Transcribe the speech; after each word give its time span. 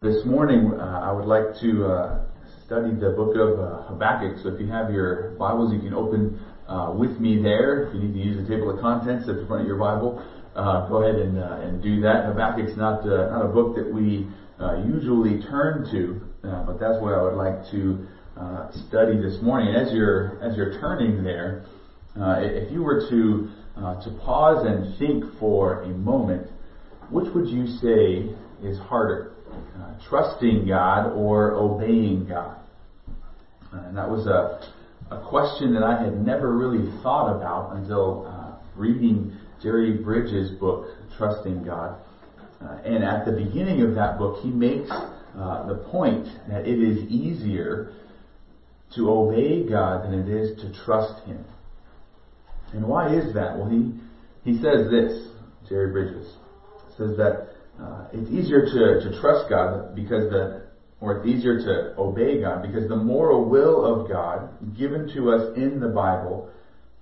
This 0.00 0.24
morning, 0.24 0.78
uh, 0.78 1.00
I 1.02 1.10
would 1.10 1.26
like 1.26 1.58
to 1.58 1.86
uh, 1.86 2.22
study 2.64 2.94
the 2.94 3.18
book 3.18 3.34
of 3.34 3.58
uh, 3.58 3.82
Habakkuk. 3.88 4.38
So 4.44 4.54
if 4.54 4.60
you 4.60 4.68
have 4.68 4.92
your 4.92 5.30
Bibles, 5.30 5.74
you 5.74 5.80
can 5.80 5.92
open 5.92 6.38
uh, 6.68 6.94
with 6.96 7.18
me 7.18 7.42
there. 7.42 7.88
If 7.88 7.94
you 7.94 8.02
need 8.06 8.12
to 8.12 8.20
use 8.20 8.36
the 8.38 8.46
table 8.46 8.70
of 8.70 8.78
contents 8.80 9.28
at 9.28 9.34
the 9.34 9.46
front 9.48 9.62
of 9.62 9.66
your 9.66 9.76
Bible, 9.76 10.22
uh, 10.54 10.86
go 10.86 11.02
ahead 11.02 11.18
and, 11.18 11.36
uh, 11.36 11.66
and 11.66 11.82
do 11.82 12.00
that. 12.02 12.26
Habakkuk's 12.26 12.76
not 12.76 13.04
not 13.04 13.44
a 13.44 13.48
book 13.48 13.74
that 13.74 13.92
we 13.92 14.30
usually 14.86 15.42
turn 15.50 15.90
to, 15.90 16.22
but 16.46 16.78
that's 16.78 17.02
what 17.02 17.18
I 17.18 17.20
would 17.20 17.34
like 17.34 17.66
to 17.72 18.06
study 18.86 19.18
this 19.18 19.42
morning. 19.42 19.74
As 19.74 19.90
you're 19.92 20.38
as 20.40 20.56
you're 20.56 20.78
turning 20.78 21.24
there, 21.24 21.66
if 22.14 22.70
you 22.70 22.84
were 22.84 23.02
to 23.10 23.50
to 23.74 24.10
pause 24.22 24.64
and 24.64 24.96
think 24.96 25.24
for 25.40 25.82
a 25.82 25.88
moment, 25.88 26.46
which 27.10 27.26
would 27.34 27.48
you 27.48 27.66
say 27.66 28.30
is 28.62 28.78
harder? 28.78 29.34
Uh, 29.58 30.08
trusting 30.08 30.66
God 30.66 31.12
or 31.12 31.52
obeying 31.52 32.26
God? 32.26 32.56
And 33.72 33.96
that 33.96 34.08
was 34.08 34.26
a, 34.26 35.14
a 35.14 35.28
question 35.28 35.74
that 35.74 35.82
I 35.82 36.02
had 36.02 36.24
never 36.24 36.56
really 36.56 36.90
thought 37.02 37.36
about 37.36 37.76
until 37.76 38.26
uh, 38.26 38.58
reading 38.76 39.36
Jerry 39.62 39.96
Bridges' 39.96 40.52
book, 40.58 40.88
Trusting 41.16 41.64
God. 41.64 42.00
Uh, 42.62 42.78
and 42.84 43.04
at 43.04 43.24
the 43.24 43.32
beginning 43.32 43.82
of 43.82 43.94
that 43.94 44.18
book, 44.18 44.42
he 44.42 44.50
makes 44.50 44.90
uh, 44.90 45.66
the 45.66 45.84
point 45.90 46.26
that 46.48 46.66
it 46.66 46.80
is 46.80 47.08
easier 47.10 47.92
to 48.94 49.10
obey 49.10 49.68
God 49.68 50.04
than 50.04 50.14
it 50.14 50.28
is 50.28 50.60
to 50.60 50.72
trust 50.84 51.24
Him. 51.24 51.44
And 52.72 52.86
why 52.86 53.14
is 53.14 53.34
that? 53.34 53.56
Well, 53.56 53.68
he, 53.68 53.92
he 54.44 54.62
says 54.62 54.90
this, 54.90 55.28
Jerry 55.68 55.92
Bridges, 55.92 56.32
says 56.96 57.16
that 57.16 57.48
uh, 57.80 58.08
it's 58.12 58.30
easier 58.30 58.64
to, 58.64 59.10
to 59.10 59.20
trust 59.20 59.48
God 59.48 59.94
because 59.94 60.28
the, 60.30 60.62
or 61.00 61.18
it's 61.18 61.26
easier 61.26 61.58
to 61.58 61.94
obey 61.96 62.40
God 62.40 62.62
because 62.62 62.88
the 62.88 62.96
moral 62.96 63.48
will 63.48 63.84
of 63.84 64.08
God 64.08 64.76
given 64.76 65.08
to 65.14 65.30
us 65.30 65.56
in 65.56 65.78
the 65.78 65.88
Bible 65.88 66.50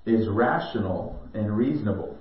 is 0.04 0.28
rational 0.28 1.18
and 1.32 1.56
reasonable. 1.56 2.16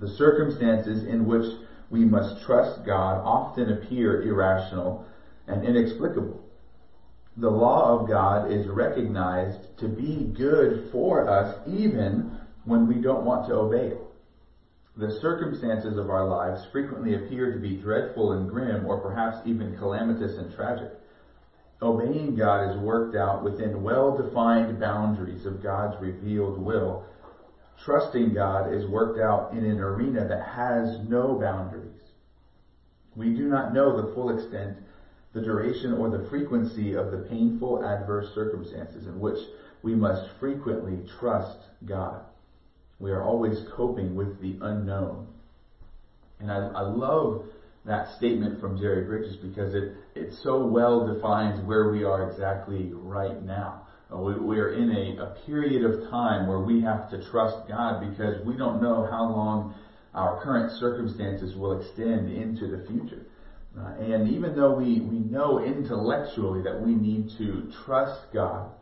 The 0.00 0.08
circumstances 0.08 1.04
in 1.04 1.26
which 1.26 1.44
we 1.90 2.04
must 2.04 2.44
trust 2.46 2.86
God 2.86 3.20
often 3.22 3.68
appear 3.68 4.22
irrational 4.22 5.04
and 5.46 5.64
inexplicable. 5.64 6.40
The 7.36 7.48
law 7.48 7.98
of 7.98 8.08
God 8.08 8.50
is 8.50 8.66
recognized 8.66 9.78
to 9.78 9.88
be 9.88 10.32
good 10.36 10.88
for 10.90 11.28
us 11.28 11.58
even 11.66 12.38
when 12.64 12.86
we 12.86 12.96
don't 12.96 13.24
want 13.24 13.46
to 13.46 13.54
obey 13.54 13.88
it. 13.88 13.98
The 15.00 15.18
circumstances 15.18 15.96
of 15.96 16.10
our 16.10 16.26
lives 16.26 16.66
frequently 16.66 17.14
appear 17.14 17.54
to 17.54 17.58
be 17.58 17.74
dreadful 17.74 18.32
and 18.32 18.50
grim, 18.50 18.84
or 18.84 19.00
perhaps 19.00 19.38
even 19.46 19.78
calamitous 19.78 20.36
and 20.36 20.54
tragic. 20.54 20.92
Obeying 21.80 22.36
God 22.36 22.70
is 22.70 22.76
worked 22.76 23.16
out 23.16 23.42
within 23.42 23.82
well-defined 23.82 24.78
boundaries 24.78 25.46
of 25.46 25.62
God's 25.62 25.98
revealed 26.02 26.58
will. 26.58 27.06
Trusting 27.82 28.34
God 28.34 28.74
is 28.74 28.90
worked 28.90 29.18
out 29.18 29.52
in 29.52 29.64
an 29.64 29.80
arena 29.80 30.28
that 30.28 30.46
has 30.46 30.98
no 31.08 31.38
boundaries. 31.40 32.02
We 33.16 33.34
do 33.34 33.48
not 33.48 33.72
know 33.72 33.96
the 33.96 34.12
full 34.12 34.36
extent, 34.36 34.76
the 35.32 35.40
duration, 35.40 35.94
or 35.94 36.10
the 36.10 36.28
frequency 36.28 36.92
of 36.92 37.10
the 37.10 37.26
painful 37.30 37.86
adverse 37.86 38.34
circumstances 38.34 39.06
in 39.06 39.18
which 39.18 39.38
we 39.80 39.94
must 39.94 40.28
frequently 40.38 40.98
trust 41.18 41.56
God. 41.86 42.20
We 43.00 43.10
are 43.12 43.22
always 43.22 43.58
coping 43.74 44.14
with 44.14 44.40
the 44.40 44.58
unknown. 44.60 45.26
And 46.38 46.50
I, 46.50 46.56
I 46.56 46.82
love 46.82 47.44
that 47.86 48.16
statement 48.18 48.60
from 48.60 48.78
Jerry 48.78 49.04
Bridges 49.04 49.36
because 49.36 49.74
it, 49.74 49.94
it 50.14 50.32
so 50.42 50.66
well 50.66 51.12
defines 51.12 51.64
where 51.66 51.90
we 51.90 52.04
are 52.04 52.30
exactly 52.30 52.90
right 52.92 53.42
now. 53.42 53.86
Uh, 54.12 54.18
we, 54.18 54.34
we 54.38 54.58
are 54.58 54.74
in 54.74 54.90
a, 54.90 55.22
a 55.22 55.46
period 55.46 55.84
of 55.84 56.10
time 56.10 56.46
where 56.46 56.60
we 56.60 56.82
have 56.82 57.08
to 57.10 57.30
trust 57.30 57.68
God 57.68 58.06
because 58.10 58.44
we 58.44 58.56
don't 58.56 58.82
know 58.82 59.06
how 59.10 59.24
long 59.24 59.74
our 60.14 60.42
current 60.42 60.72
circumstances 60.78 61.56
will 61.56 61.80
extend 61.80 62.30
into 62.30 62.66
the 62.66 62.84
future. 62.86 63.22
Uh, 63.78 63.94
and 64.00 64.28
even 64.28 64.54
though 64.56 64.74
we, 64.74 65.00
we 65.00 65.20
know 65.20 65.62
intellectually 65.64 66.62
that 66.62 66.80
we 66.80 66.92
need 66.92 67.30
to 67.38 67.70
trust 67.84 68.20
God, 68.34 68.72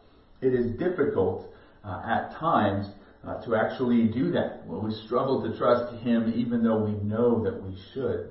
it 0.41 0.54
is 0.54 0.78
difficult 0.78 1.53
uh, 1.84 2.03
at 2.06 2.32
times 2.38 2.88
uh, 3.28 3.43
to 3.44 3.55
actually 3.55 4.09
do 4.09 4.31
that. 4.33 4.66
Well, 4.66 4.81
we 4.81 4.93
struggle 5.06 5.43
to 5.43 5.56
trust 5.59 5.94
Him 6.03 6.33
even 6.34 6.62
though 6.62 6.83
we 6.83 6.93
know 6.93 7.43
that 7.44 7.62
we 7.62 7.77
should. 7.93 8.31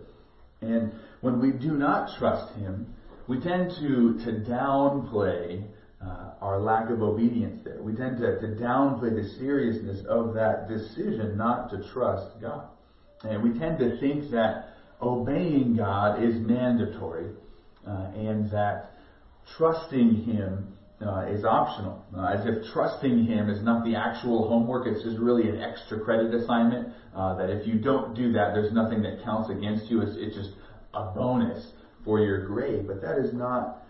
And 0.61 0.91
when 1.21 1.39
we 1.39 1.51
do 1.51 1.73
not 1.73 2.17
trust 2.17 2.53
Him, 2.55 2.93
we 3.27 3.39
tend 3.39 3.71
to, 3.79 4.17
to 4.25 4.49
downplay 4.49 5.63
uh, 6.01 6.31
our 6.41 6.59
lack 6.59 6.89
of 6.89 7.01
obedience 7.01 7.61
there. 7.63 7.81
We 7.81 7.93
tend 7.93 8.17
to, 8.19 8.39
to 8.39 8.47
downplay 8.61 9.15
the 9.15 9.29
seriousness 9.37 10.05
of 10.07 10.33
that 10.35 10.67
decision 10.67 11.37
not 11.37 11.69
to 11.71 11.83
trust 11.91 12.41
God. 12.41 12.67
And 13.23 13.43
we 13.43 13.57
tend 13.59 13.79
to 13.79 13.99
think 13.99 14.31
that 14.31 14.69
obeying 15.01 15.75
God 15.75 16.23
is 16.23 16.35
mandatory 16.35 17.31
uh, 17.85 18.11
and 18.15 18.49
that 18.51 18.93
trusting 19.57 20.23
Him 20.23 20.76
uh, 21.05 21.25
is 21.29 21.45
optional, 21.45 22.03
uh, 22.15 22.25
as 22.25 22.45
if 22.45 22.71
trusting 22.73 23.25
Him 23.25 23.49
is 23.49 23.63
not 23.63 23.85
the 23.85 23.95
actual 23.95 24.47
homework. 24.47 24.87
It's 24.87 25.03
just 25.03 25.19
really 25.19 25.47
an 25.49 25.59
extra 25.59 25.99
credit 25.99 26.33
assignment. 26.33 26.93
Uh, 27.15 27.35
that 27.35 27.49
if 27.49 27.67
you 27.67 27.79
don't 27.79 28.15
do 28.15 28.31
that, 28.33 28.53
there's 28.53 28.73
nothing 28.73 29.01
that 29.03 29.23
counts 29.23 29.49
against 29.49 29.91
you. 29.91 30.01
It's, 30.01 30.15
it's 30.17 30.35
just 30.35 30.51
a 30.93 31.11
bonus 31.13 31.71
for 32.03 32.19
your 32.19 32.45
grade. 32.47 32.87
But 32.87 33.01
that 33.01 33.17
is 33.17 33.33
not 33.33 33.83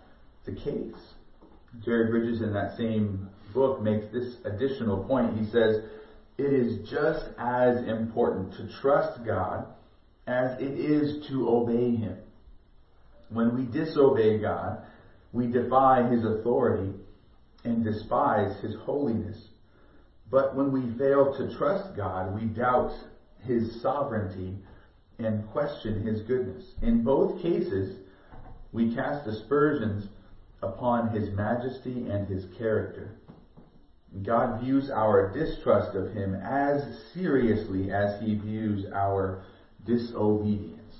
the 0.46 0.54
case. 0.54 0.96
Jerry 1.84 2.10
Bridges 2.10 2.42
in 2.42 2.54
that 2.54 2.76
same 2.78 3.30
book 3.54 3.82
makes 3.82 4.06
this 4.12 4.36
additional 4.46 5.06
point. 5.06 5.38
He 5.38 5.46
says, 5.46 5.84
it 6.38 6.54
is 6.54 6.90
just 6.90 7.26
as 7.38 7.88
important 7.88 8.54
to 8.54 8.70
trust 8.82 9.26
God 9.26 9.66
as 10.28 10.60
it 10.60 10.78
is 10.78 11.28
to 11.30 11.48
obey 11.48 11.96
Him. 11.96 12.18
When 13.30 13.56
we 13.56 13.64
disobey 13.66 14.40
God, 14.40 14.84
we 15.38 15.46
defy 15.46 16.04
his 16.10 16.26
authority 16.26 16.94
and 17.64 17.84
despise 17.84 18.60
his 18.60 18.76
holiness. 18.82 19.38
But 20.32 20.56
when 20.56 20.72
we 20.72 20.98
fail 20.98 21.38
to 21.38 21.56
trust 21.58 21.96
God, 21.96 22.34
we 22.34 22.48
doubt 22.48 22.92
his 23.44 23.80
sovereignty 23.82 24.58
and 25.20 25.48
question 25.50 26.06
his 26.06 26.22
goodness. 26.22 26.64
In 26.82 27.04
both 27.04 27.42
cases, 27.42 28.00
we 28.72 28.96
cast 28.96 29.28
aspersions 29.28 30.10
upon 30.64 31.12
his 31.12 31.30
majesty 31.30 32.08
and 32.10 32.28
his 32.28 32.46
character. 32.58 33.12
God 34.24 34.62
views 34.62 34.90
our 34.90 35.32
distrust 35.32 35.96
of 35.96 36.14
him 36.14 36.34
as 36.34 36.82
seriously 37.14 37.92
as 37.92 38.20
he 38.20 38.36
views 38.36 38.86
our 38.92 39.44
disobedience. 39.86 40.96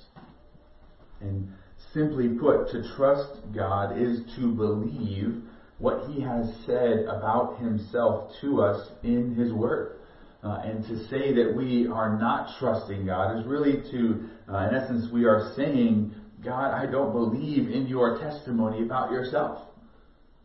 And 1.22 1.52
Simply 1.94 2.30
put, 2.30 2.70
to 2.72 2.84
trust 2.96 3.40
God 3.56 3.98
is 3.98 4.20
to 4.36 4.52
believe 4.52 5.42
what 5.80 6.10
He 6.10 6.22
has 6.22 6.54
said 6.66 7.06
about 7.06 7.60
Himself 7.60 8.32
to 8.42 8.62
us 8.62 8.90
in 9.04 9.36
His 9.36 9.54
Word. 9.54 9.98
Uh, 10.44 10.62
and 10.64 10.84
to 10.86 11.08
say 11.08 11.34
that 11.34 11.54
we 11.56 11.88
are 11.88 12.18
not 12.20 12.58
trusting 12.60 13.06
God 13.06 13.40
is 13.40 13.46
really 13.46 13.82
to, 13.92 14.30
uh, 14.48 14.70
in 14.70 14.76
essence, 14.76 15.12
we 15.12 15.26
are 15.26 15.52
saying, 15.56 16.14
God, 16.44 16.74
I 16.74 16.90
don't 16.90 17.12
believe 17.12 17.70
in 17.70 17.88
your 17.88 18.20
testimony 18.20 18.84
about 18.84 19.12
yourself. 19.12 19.68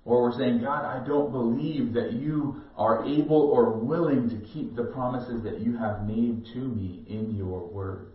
Or 0.05 0.23
we're 0.23 0.39
saying, 0.39 0.63
God, 0.63 0.85
I 0.85 1.07
don't 1.07 1.31
believe 1.31 1.93
that 1.93 2.15
you 2.15 2.63
are 2.77 3.05
able 3.05 3.37
or 3.37 3.79
willing 3.79 4.29
to 4.31 4.37
keep 4.53 4.75
the 4.75 4.85
promises 4.85 5.45
that 5.45 5.61
you 5.61 5.77
have 5.77 6.07
made 6.07 6.45
to 6.55 6.59
me 6.59 7.05
in 7.07 7.37
your 7.37 7.69
word. 7.69 8.09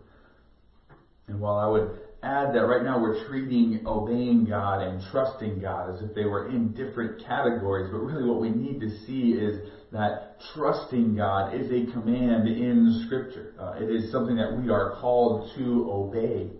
And 1.28 1.40
while 1.40 1.56
I 1.56 1.66
would 1.66 1.98
add 2.22 2.52
that 2.54 2.66
right 2.66 2.82
now 2.82 3.00
we're 3.00 3.26
treating 3.28 3.84
obeying 3.86 4.44
God 4.44 4.82
and 4.82 5.02
trusting 5.10 5.60
God 5.60 5.94
as 5.94 6.02
if 6.02 6.14
they 6.14 6.24
were 6.24 6.48
in 6.48 6.72
different 6.74 7.24
categories, 7.24 7.90
but 7.92 7.98
really 7.98 8.28
what 8.28 8.40
we 8.40 8.50
need 8.50 8.80
to 8.80 8.90
see 9.06 9.32
is 9.32 9.60
that 9.92 10.36
trusting 10.54 11.14
God 11.14 11.54
is 11.54 11.70
a 11.70 11.92
command 11.92 12.48
in 12.48 13.04
Scripture. 13.06 13.54
Uh, 13.58 13.82
it 13.82 13.90
is 13.90 14.10
something 14.10 14.36
that 14.36 14.56
we 14.56 14.68
are 14.68 14.96
called 15.00 15.50
to 15.56 15.88
obey. 15.90 16.50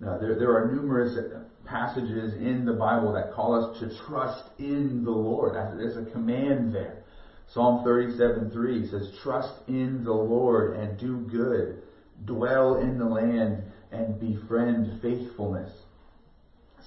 Now, 0.00 0.18
there, 0.18 0.38
there 0.38 0.56
are 0.56 0.72
numerous 0.72 1.16
passages 1.64 2.34
in 2.34 2.64
the 2.64 2.72
Bible 2.72 3.12
that 3.12 3.32
call 3.34 3.54
us 3.54 3.80
to 3.80 3.96
trust 4.06 4.50
in 4.58 5.04
the 5.04 5.10
Lord. 5.10 5.54
There's 5.54 5.96
a 5.96 6.10
command 6.10 6.74
there. 6.74 7.04
Psalm 7.52 7.84
37:3 7.84 8.90
says, 8.90 9.10
Trust 9.22 9.54
in 9.68 10.04
the 10.04 10.12
Lord 10.12 10.76
and 10.76 10.98
do 10.98 11.18
good. 11.30 11.82
Dwell 12.24 12.76
in 12.76 12.98
the 12.98 13.04
land 13.04 13.62
and 13.92 14.18
befriend 14.20 15.00
faithfulness. 15.02 15.72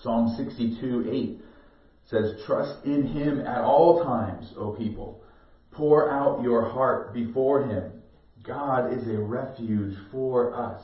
Psalm 0.01 0.33
62, 0.38 1.09
8 1.12 1.42
says, 2.09 2.42
Trust 2.45 2.86
in 2.86 3.07
him 3.07 3.42
at 3.42 3.62
all 3.62 4.03
times, 4.03 4.53
O 4.57 4.71
people. 4.71 5.24
Pour 5.71 6.12
out 6.12 6.44
your 6.44 6.69
heart 6.69 7.13
before 7.13 7.63
him. 7.65 7.92
God 8.44 8.94
is 8.94 9.07
a 9.07 9.19
refuge 9.19 9.95
for 10.12 10.53
us. 10.53 10.83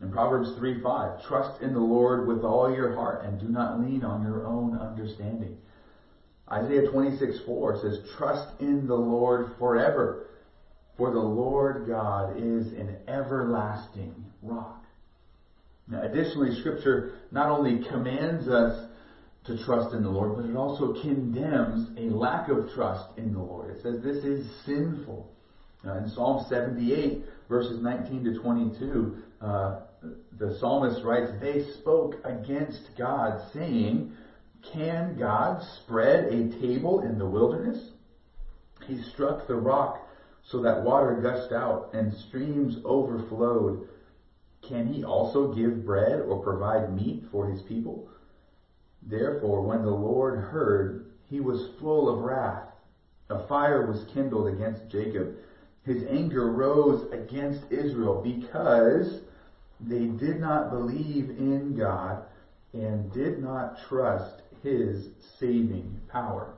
In 0.00 0.10
Proverbs 0.10 0.54
3 0.58 0.80
5, 0.82 1.26
trust 1.26 1.60
in 1.60 1.74
the 1.74 1.80
Lord 1.80 2.26
with 2.26 2.42
all 2.42 2.74
your 2.74 2.94
heart 2.94 3.24
and 3.24 3.38
do 3.38 3.48
not 3.48 3.80
lean 3.80 4.02
on 4.02 4.22
your 4.22 4.46
own 4.46 4.78
understanding. 4.78 5.58
Isaiah 6.50 6.90
26 6.90 7.40
4 7.44 7.80
says, 7.82 7.98
trust 8.16 8.60
in 8.60 8.86
the 8.86 8.94
Lord 8.94 9.52
forever, 9.58 10.26
for 10.96 11.10
the 11.10 11.18
Lord 11.18 11.86
God 11.86 12.36
is 12.36 12.72
an 12.72 12.96
everlasting 13.08 14.24
rock. 14.42 14.79
Now, 15.88 16.02
additionally, 16.02 16.58
scripture 16.60 17.14
not 17.30 17.50
only 17.50 17.84
commands 17.88 18.48
us 18.48 18.88
to 19.44 19.64
trust 19.64 19.94
in 19.94 20.02
the 20.02 20.08
Lord, 20.08 20.36
but 20.36 20.44
it 20.44 20.56
also 20.56 21.00
condemns 21.00 21.98
a 21.98 22.14
lack 22.14 22.48
of 22.48 22.70
trust 22.74 23.16
in 23.16 23.32
the 23.32 23.40
Lord. 23.40 23.70
It 23.70 23.82
says 23.82 24.02
this 24.02 24.24
is 24.24 24.48
sinful. 24.64 25.30
Uh, 25.86 25.94
in 25.94 26.08
Psalm 26.10 26.44
78, 26.48 27.24
verses 27.48 27.82
19 27.82 28.24
to 28.24 28.38
22, 28.40 29.16
uh, 29.40 29.80
the 30.38 30.56
psalmist 30.58 31.02
writes, 31.04 31.30
They 31.40 31.64
spoke 31.80 32.16
against 32.24 32.90
God, 32.98 33.40
saying, 33.52 34.12
Can 34.72 35.18
God 35.18 35.62
spread 35.82 36.24
a 36.26 36.50
table 36.60 37.00
in 37.00 37.18
the 37.18 37.26
wilderness? 37.26 37.90
He 38.86 39.02
struck 39.14 39.46
the 39.46 39.56
rock 39.56 40.06
so 40.42 40.62
that 40.62 40.82
water 40.82 41.20
gushed 41.22 41.52
out 41.52 41.90
and 41.92 42.12
streams 42.28 42.76
overflowed. 42.84 43.88
Can 44.62 44.86
he 44.86 45.04
also 45.04 45.52
give 45.52 45.84
bread 45.84 46.20
or 46.20 46.42
provide 46.42 46.94
meat 46.94 47.24
for 47.30 47.46
his 47.46 47.62
people? 47.62 48.08
Therefore, 49.02 49.60
when 49.62 49.82
the 49.82 49.90
Lord 49.90 50.36
heard, 50.36 51.06
he 51.28 51.40
was 51.40 51.70
full 51.78 52.08
of 52.08 52.20
wrath. 52.20 52.66
A 53.30 53.38
fire 53.38 53.80
was 53.80 54.04
kindled 54.04 54.48
against 54.48 54.88
Jacob. 54.88 55.28
His 55.84 56.04
anger 56.04 56.46
rose 56.48 57.10
against 57.12 57.64
Israel 57.70 58.22
because 58.22 59.20
they 59.80 60.06
did 60.06 60.40
not 60.40 60.70
believe 60.70 61.30
in 61.30 61.74
God 61.74 62.18
and 62.72 63.10
did 63.12 63.38
not 63.38 63.76
trust 63.88 64.42
his 64.62 65.08
saving 65.18 65.98
power. 66.08 66.54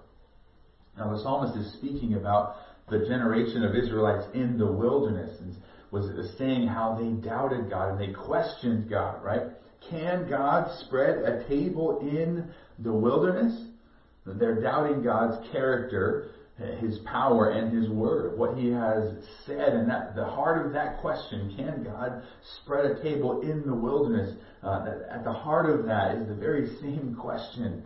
Now, 0.96 1.08
the 1.08 1.16
psalmist 1.16 1.56
is 1.56 1.72
speaking 1.72 2.14
about 2.14 2.48
the 2.88 2.98
generation 2.98 3.62
of 3.62 3.75
Israelites 3.75 4.26
in 4.34 4.58
the 4.58 4.66
wilderness 4.66 5.40
and 5.40 5.55
was 5.93 6.35
saying 6.39 6.67
how 6.67 6.97
they 6.99 7.11
doubted 7.29 7.71
God 7.71 7.91
and 7.93 8.00
they 8.00 8.15
questioned 8.15 8.89
God, 8.89 9.23
right? 9.23 9.43
Can 9.91 10.29
God 10.29 10.71
spread 10.81 11.19
a 11.19 11.47
table 11.47 12.00
in 12.00 12.50
the 12.79 12.93
wilderness? 12.93 13.67
They're 14.25 14.62
doubting 14.62 15.03
God's 15.03 15.47
character, 15.53 16.31
His 16.81 16.99
power, 17.00 17.50
and 17.50 17.77
His 17.77 17.91
word, 17.91 18.39
what 18.39 18.56
He 18.56 18.71
has 18.71 19.12
said. 19.44 19.75
And 19.75 19.91
that 19.91 20.17
the 20.17 20.25
heart 20.25 20.67
of 20.67 20.73
that 20.73 21.00
question, 21.00 21.55
can 21.56 21.85
God 21.85 22.23
spread 22.62 22.87
a 22.87 23.03
table 23.03 23.43
in 23.43 23.62
the 23.67 23.75
wilderness? 23.75 24.35
Uh, 24.62 24.87
at 25.11 25.25
the 25.25 25.33
heart 25.33 25.69
of 25.69 25.85
that 25.87 26.17
is 26.17 26.29
the 26.29 26.35
very 26.35 26.69
same 26.81 27.17
question 27.21 27.83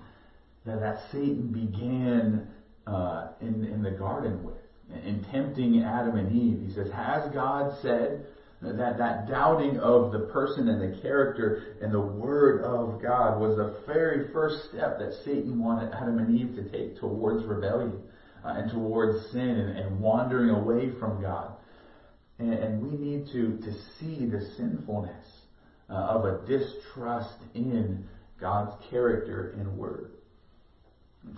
that, 0.65 0.79
that 0.79 0.99
Satan 1.11 1.49
began 1.49 2.47
uh, 2.87 3.29
in, 3.41 3.65
in 3.65 3.83
the 3.83 3.91
garden 3.91 4.45
with, 4.45 4.55
in 5.05 5.25
tempting 5.31 5.83
Adam 5.83 6.17
and 6.17 6.33
Eve. 6.33 6.69
He 6.69 6.75
says, 6.75 6.91
Has 6.93 7.33
God 7.33 7.73
said? 7.83 8.27
That, 8.63 8.97
that 8.97 9.29
doubting 9.29 9.79
of 9.79 10.13
the 10.13 10.21
person 10.33 10.69
and 10.69 10.81
the 10.81 11.01
character 11.03 11.77
and 11.83 11.93
the 11.93 12.01
word 12.01 12.65
of 12.65 13.03
God 13.03 13.39
was 13.39 13.57
the 13.57 13.77
very 13.87 14.33
first 14.33 14.71
step 14.71 14.99
that 14.99 15.13
Satan 15.25 15.63
wanted 15.63 15.93
Adam 15.93 16.19
and 16.19 16.35
Eve 16.35 16.57
to 16.57 16.63
take 16.71 16.99
towards 16.99 17.45
rebellion 17.45 18.03
uh, 18.45 18.55
and 18.57 18.71
towards 18.71 19.31
sin 19.31 19.49
and, 19.49 19.79
and, 19.79 20.01
wandering 20.01 20.51
away 20.51 20.91
from 20.99 21.21
God. 21.21 21.53
And, 22.39 22.55
and, 22.55 22.83
we 22.83 22.97
need 22.97 23.27
to, 23.33 23.59
to 23.59 23.73
see 23.99 24.25
the 24.25 24.41
sinfulness 24.57 25.27
uh, 25.91 25.93
of 25.93 26.25
a 26.25 26.47
distrust 26.47 27.37
in 27.55 28.07
God's 28.41 28.73
character 28.91 29.55
and 29.59 29.77
word. 29.77 30.13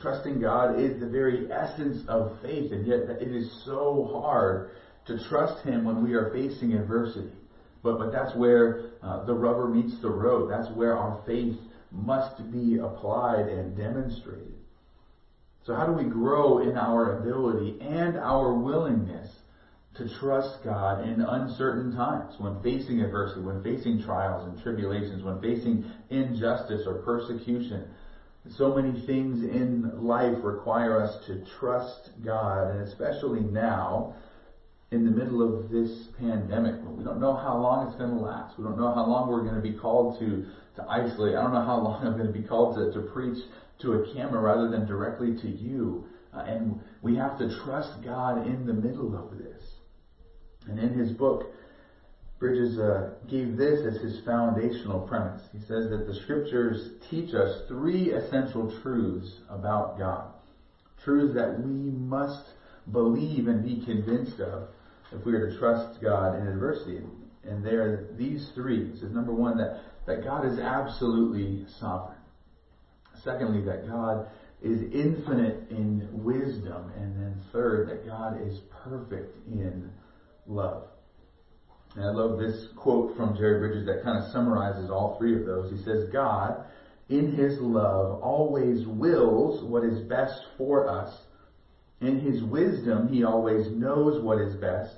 Trusting 0.00 0.40
God 0.40 0.80
is 0.80 1.00
the 1.00 1.08
very 1.08 1.50
essence 1.50 2.04
of 2.08 2.40
faith, 2.42 2.72
and 2.72 2.86
yet 2.86 3.00
it 3.20 3.34
is 3.34 3.62
so 3.64 4.10
hard 4.12 4.70
to 5.06 5.18
trust 5.28 5.64
Him 5.64 5.84
when 5.84 6.04
we 6.04 6.14
are 6.14 6.30
facing 6.32 6.74
adversity. 6.74 7.32
But, 7.82 7.98
but 7.98 8.12
that's 8.12 8.36
where 8.36 8.90
uh, 9.02 9.24
the 9.24 9.34
rubber 9.34 9.68
meets 9.68 10.00
the 10.02 10.10
road. 10.10 10.50
That's 10.50 10.70
where 10.76 10.96
our 10.96 11.22
faith 11.26 11.56
must 11.90 12.50
be 12.52 12.78
applied 12.78 13.46
and 13.48 13.76
demonstrated. 13.76 14.54
So, 15.64 15.74
how 15.74 15.86
do 15.86 15.92
we 15.92 16.04
grow 16.04 16.58
in 16.58 16.76
our 16.76 17.18
ability 17.20 17.78
and 17.80 18.16
our 18.18 18.54
willingness 18.54 19.30
to 19.96 20.08
trust 20.18 20.58
God 20.64 21.06
in 21.06 21.20
uncertain 21.20 21.94
times, 21.94 22.34
when 22.38 22.62
facing 22.62 23.00
adversity, 23.00 23.40
when 23.40 23.62
facing 23.62 24.02
trials 24.02 24.46
and 24.46 24.62
tribulations, 24.62 25.22
when 25.24 25.40
facing 25.40 25.84
injustice 26.10 26.82
or 26.86 27.02
persecution? 27.02 27.88
So 28.56 28.74
many 28.74 29.04
things 29.06 29.42
in 29.42 30.04
life 30.04 30.38
require 30.42 31.02
us 31.02 31.26
to 31.26 31.44
trust 31.58 32.10
God, 32.24 32.70
and 32.70 32.88
especially 32.88 33.40
now 33.40 34.14
in 34.90 35.04
the 35.04 35.10
middle 35.10 35.42
of 35.42 35.70
this 35.70 36.08
pandemic. 36.18 36.76
We 36.86 37.04
don't 37.04 37.20
know 37.20 37.36
how 37.36 37.58
long 37.58 37.88
it's 37.88 37.96
going 37.96 38.10
to 38.10 38.16
last. 38.16 38.56
We 38.56 38.64
don't 38.64 38.78
know 38.78 38.94
how 38.94 39.06
long 39.06 39.28
we're 39.28 39.42
going 39.42 39.56
to 39.56 39.60
be 39.60 39.74
called 39.74 40.18
to, 40.20 40.46
to 40.76 40.88
isolate. 40.88 41.34
I 41.34 41.42
don't 41.42 41.52
know 41.52 41.64
how 41.64 41.78
long 41.78 42.06
I'm 42.06 42.14
going 42.14 42.32
to 42.32 42.32
be 42.32 42.46
called 42.46 42.76
to, 42.76 42.92
to 42.98 43.06
preach 43.08 43.38
to 43.80 43.92
a 43.92 44.14
camera 44.14 44.40
rather 44.40 44.70
than 44.70 44.86
directly 44.86 45.36
to 45.42 45.48
you. 45.48 46.06
Uh, 46.34 46.40
and 46.40 46.80
we 47.02 47.16
have 47.16 47.38
to 47.38 47.54
trust 47.64 48.02
God 48.02 48.46
in 48.46 48.66
the 48.66 48.72
middle 48.72 49.16
of 49.16 49.38
this. 49.38 49.62
And 50.66 50.78
in 50.78 50.98
his 50.98 51.12
book, 51.12 51.52
Bridges 52.38 52.78
uh, 52.78 53.14
gave 53.28 53.56
this 53.56 53.80
as 53.84 54.00
his 54.00 54.20
foundational 54.24 55.00
premise. 55.00 55.42
He 55.52 55.58
says 55.58 55.90
that 55.90 56.06
the 56.06 56.14
scriptures 56.22 56.90
teach 57.10 57.34
us 57.34 57.62
three 57.66 58.12
essential 58.12 58.72
truths 58.80 59.28
about 59.48 59.98
God. 59.98 60.32
Truths 61.02 61.34
that 61.34 61.58
we 61.58 61.90
must 61.90 62.44
believe 62.92 63.48
and 63.48 63.64
be 63.64 63.84
convinced 63.84 64.40
of 64.40 64.68
if 65.12 65.24
we 65.24 65.32
are 65.32 65.50
to 65.50 65.58
trust 65.58 66.00
God 66.00 66.38
in 66.38 66.46
adversity. 66.46 67.00
And 67.42 67.64
there 67.64 67.82
are 67.82 68.08
these 68.16 68.50
three. 68.54 68.90
It 68.90 69.00
says 69.00 69.10
number 69.10 69.32
one, 69.32 69.58
that, 69.58 69.80
that 70.06 70.22
God 70.22 70.46
is 70.46 70.60
absolutely 70.60 71.64
sovereign. 71.80 72.18
Secondly, 73.24 73.64
that 73.64 73.88
God 73.88 74.28
is 74.62 74.82
infinite 74.92 75.70
in 75.70 76.08
wisdom. 76.12 76.92
And 76.96 77.16
then 77.20 77.40
third, 77.52 77.88
that 77.88 78.06
God 78.06 78.40
is 78.46 78.60
perfect 78.84 79.36
in 79.48 79.90
love. 80.46 80.84
And 81.98 82.06
I 82.06 82.10
love 82.10 82.38
this 82.38 82.68
quote 82.76 83.16
from 83.16 83.36
Jerry 83.36 83.58
Bridges 83.58 83.86
that 83.86 84.04
kind 84.04 84.22
of 84.22 84.30
summarizes 84.30 84.88
all 84.88 85.18
three 85.18 85.34
of 85.34 85.44
those. 85.44 85.70
He 85.70 85.82
says, 85.82 86.08
God, 86.12 86.64
in 87.08 87.32
his 87.32 87.58
love, 87.60 88.22
always 88.22 88.86
wills 88.86 89.64
what 89.64 89.82
is 89.82 89.98
best 90.08 90.40
for 90.56 90.88
us 90.88 91.12
in 92.00 92.20
his 92.20 92.42
wisdom, 92.42 93.08
he 93.08 93.24
always 93.24 93.68
knows 93.70 94.22
what 94.22 94.40
is 94.40 94.54
best, 94.54 94.94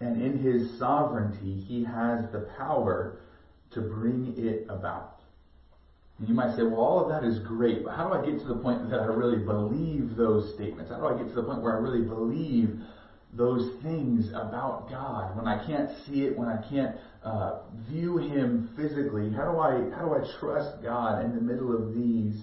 and 0.00 0.20
in 0.20 0.38
his 0.38 0.78
sovereignty, 0.78 1.64
he 1.66 1.82
has 1.84 2.30
the 2.30 2.46
power 2.58 3.20
to 3.72 3.80
bring 3.80 4.34
it 4.36 4.66
about. 4.68 5.20
And 6.18 6.28
you 6.28 6.34
might 6.34 6.54
say, 6.56 6.62
well, 6.62 6.80
all 6.80 7.02
of 7.02 7.08
that 7.08 7.26
is 7.26 7.38
great, 7.40 7.84
but 7.84 7.94
how 7.94 8.08
do 8.08 8.14
I 8.14 8.26
get 8.26 8.40
to 8.40 8.48
the 8.48 8.56
point 8.56 8.90
that 8.90 9.00
I 9.00 9.06
really 9.06 9.42
believe 9.42 10.16
those 10.16 10.54
statements? 10.54 10.90
How 10.90 10.98
do 10.98 11.06
I 11.06 11.18
get 11.18 11.28
to 11.28 11.34
the 11.34 11.44
point 11.44 11.62
where 11.62 11.76
I 11.76 11.80
really 11.80 12.06
believe 12.06 12.80
those 13.36 13.82
things 13.82 14.28
about 14.30 14.88
God 14.90 15.36
when 15.36 15.46
I 15.46 15.64
can't 15.66 15.90
see 16.06 16.24
it, 16.24 16.38
when 16.38 16.48
I 16.48 16.62
can't 16.68 16.96
uh, 17.22 17.60
view 17.88 18.18
Him 18.18 18.70
physically? 18.76 19.32
How 19.32 19.50
do 19.52 19.58
I 19.58 19.90
how 19.96 20.06
do 20.06 20.14
I 20.14 20.38
trust 20.40 20.82
God 20.82 21.24
in 21.24 21.34
the 21.34 21.40
middle 21.40 21.74
of 21.74 21.94
these 21.94 22.42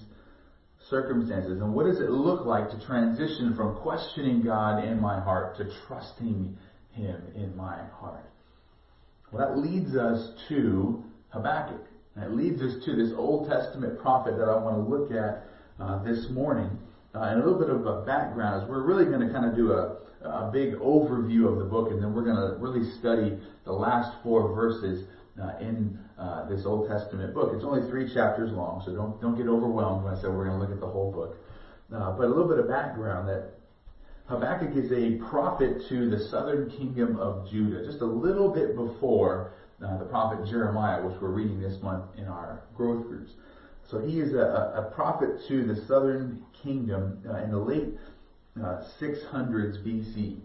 circumstances. 0.90 1.62
And 1.62 1.74
what 1.74 1.86
does 1.86 2.00
it 2.00 2.10
look 2.10 2.46
like 2.46 2.70
to 2.72 2.86
transition 2.86 3.56
from 3.56 3.76
questioning 3.82 4.42
God 4.42 4.84
in 4.84 5.00
my 5.00 5.20
heart 5.20 5.58
to 5.58 5.70
trusting 5.88 6.58
Him 6.92 7.22
in 7.36 7.56
my 7.56 7.84
heart? 8.00 8.30
Well, 9.32 9.48
that 9.48 9.58
leads 9.58 9.96
us 9.96 10.32
to 10.50 11.04
Habakkuk. 11.30 11.86
That 12.16 12.36
leads 12.36 12.62
us 12.62 12.84
to 12.86 12.96
this 12.96 13.12
Old 13.16 13.50
Testament 13.50 14.00
prophet 14.00 14.38
that 14.38 14.48
I 14.48 14.58
want 14.58 14.76
to 14.78 14.96
look 14.96 15.12
at 15.12 15.46
uh, 15.80 16.04
this 16.04 16.28
morning. 16.30 16.70
Uh, 17.16 17.22
and 17.22 17.42
a 17.42 17.44
little 17.44 17.60
bit 17.60 17.70
of 17.70 17.86
a 17.86 18.06
background 18.06 18.64
is 18.64 18.70
we're 18.70 18.84
really 18.84 19.06
going 19.06 19.26
to 19.26 19.34
kind 19.34 19.46
of 19.46 19.56
do 19.56 19.72
a, 19.72 19.98
a 20.24 20.50
big 20.52 20.74
overview 20.76 21.52
of 21.52 21.60
the 21.60 21.66
book, 21.66 21.92
and 21.92 22.02
then 22.02 22.14
we're 22.14 22.24
going 22.24 22.36
to 22.36 22.58
really 22.60 22.84
study 23.00 23.38
the 23.66 23.72
last 23.72 24.22
four 24.24 24.54
verses 24.54 25.06
uh, 25.42 25.58
in 25.60 26.00
uh, 26.18 26.48
this 26.48 26.66
Old 26.66 26.88
Testament 26.88 27.34
book. 27.34 27.54
It's 27.54 27.64
only 27.64 27.90
three 27.90 28.14
chapters 28.14 28.52
long, 28.52 28.82
so 28.86 28.94
don't 28.94 29.22
don't 29.22 29.38
get 29.38 29.48
overwhelmed 29.48 30.04
when 30.04 30.14
I 30.14 30.22
say 30.22 30.28
we're 30.28 30.46
going 30.46 30.58
to 30.58 30.64
look 30.64 30.72
at 30.72 30.80
the 30.80 30.88
whole 30.88 31.12
book. 31.12 31.36
Uh, 31.92 32.12
but 32.12 32.26
a 32.28 32.30
little 32.30 32.48
bit 32.48 32.60
of 32.60 32.68
background 32.68 33.28
that 33.28 33.44
Habakkuk 34.28 34.76
is 34.76 34.92
a 34.92 35.12
prophet 35.30 35.82
to 35.90 36.08
the 36.08 36.18
southern 36.18 36.70
kingdom 36.70 37.18
of 37.18 37.50
Judah, 37.50 37.84
just 37.84 38.02
a 38.02 38.06
little 38.06 38.48
bit 38.48 38.76
before 38.76 39.52
uh, 39.82 39.98
the 39.98 40.06
prophet 40.06 40.46
Jeremiah, 40.46 41.02
which 41.02 41.20
we're 41.20 41.30
reading 41.30 41.60
this 41.60 41.82
month 41.82 42.04
in 42.16 42.28
our 42.28 42.62
growth 42.74 43.08
groups. 43.08 43.34
So 43.90 43.98
he 44.00 44.20
is 44.20 44.34
a, 44.34 44.72
a 44.74 44.82
prophet 44.82 45.42
to 45.50 45.66
the 45.66 45.76
southern 45.76 46.38
kingdom 46.54 47.20
uh, 47.28 47.36
in 47.38 47.52
the 47.52 47.60
late 47.60 47.90
600s 48.58 49.76
uh, 49.76 49.84
BC, 49.84 50.40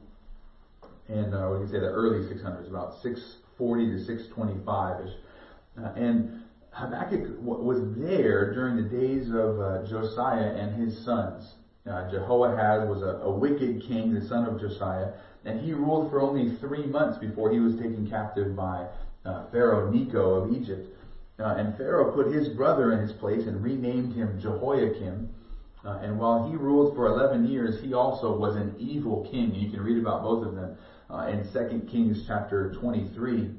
and 1.08 1.34
uh, 1.34 1.50
we 1.52 1.58
can 1.58 1.68
say 1.68 1.80
the 1.80 1.86
early 1.86 2.20
600s, 2.26 2.68
about 2.68 2.94
640 3.02 3.90
to 3.90 4.04
625 4.04 5.06
ish. 5.06 5.12
Uh, 5.78 5.92
and 5.96 6.42
Habakkuk 6.70 7.40
was 7.40 7.80
there 7.96 8.52
during 8.52 8.76
the 8.76 8.82
days 8.82 9.30
of 9.30 9.60
uh, 9.60 9.84
Josiah 9.84 10.54
and 10.54 10.80
his 10.80 10.96
sons. 11.04 11.54
Uh, 11.88 12.10
Jehoahaz 12.10 12.88
was 12.88 13.02
a, 13.02 13.20
a, 13.24 13.30
wicked 13.30 13.82
king, 13.82 14.12
the 14.12 14.20
son 14.20 14.46
of 14.46 14.60
Josiah, 14.60 15.12
and 15.44 15.60
he 15.60 15.72
ruled 15.72 16.10
for 16.10 16.20
only 16.20 16.56
three 16.56 16.84
months 16.84 17.16
before 17.18 17.50
he 17.50 17.60
was 17.60 17.74
taken 17.76 18.06
captive 18.08 18.54
by 18.54 18.86
uh, 19.24 19.46
Pharaoh 19.50 19.90
Necho 19.90 20.34
of 20.34 20.52
Egypt. 20.52 20.94
Uh, 21.38 21.54
and 21.56 21.76
Pharaoh 21.76 22.12
put 22.12 22.32
his 22.32 22.48
brother 22.48 22.92
in 22.92 23.00
his 23.00 23.12
place 23.12 23.46
and 23.46 23.62
renamed 23.62 24.14
him 24.14 24.38
Jehoiakim. 24.40 25.30
Uh, 25.84 25.98
and 26.02 26.18
while 26.18 26.48
he 26.48 26.56
ruled 26.56 26.94
for 26.96 27.06
11 27.06 27.46
years, 27.46 27.80
he 27.82 27.94
also 27.94 28.36
was 28.36 28.56
an 28.56 28.74
evil 28.78 29.28
king. 29.30 29.54
You 29.54 29.70
can 29.70 29.80
read 29.80 29.98
about 29.98 30.22
both 30.22 30.46
of 30.46 30.54
them 30.54 30.76
uh, 31.10 31.28
in 31.28 31.48
2 31.52 31.86
Kings 31.90 32.24
chapter 32.26 32.74
23. 32.80 33.50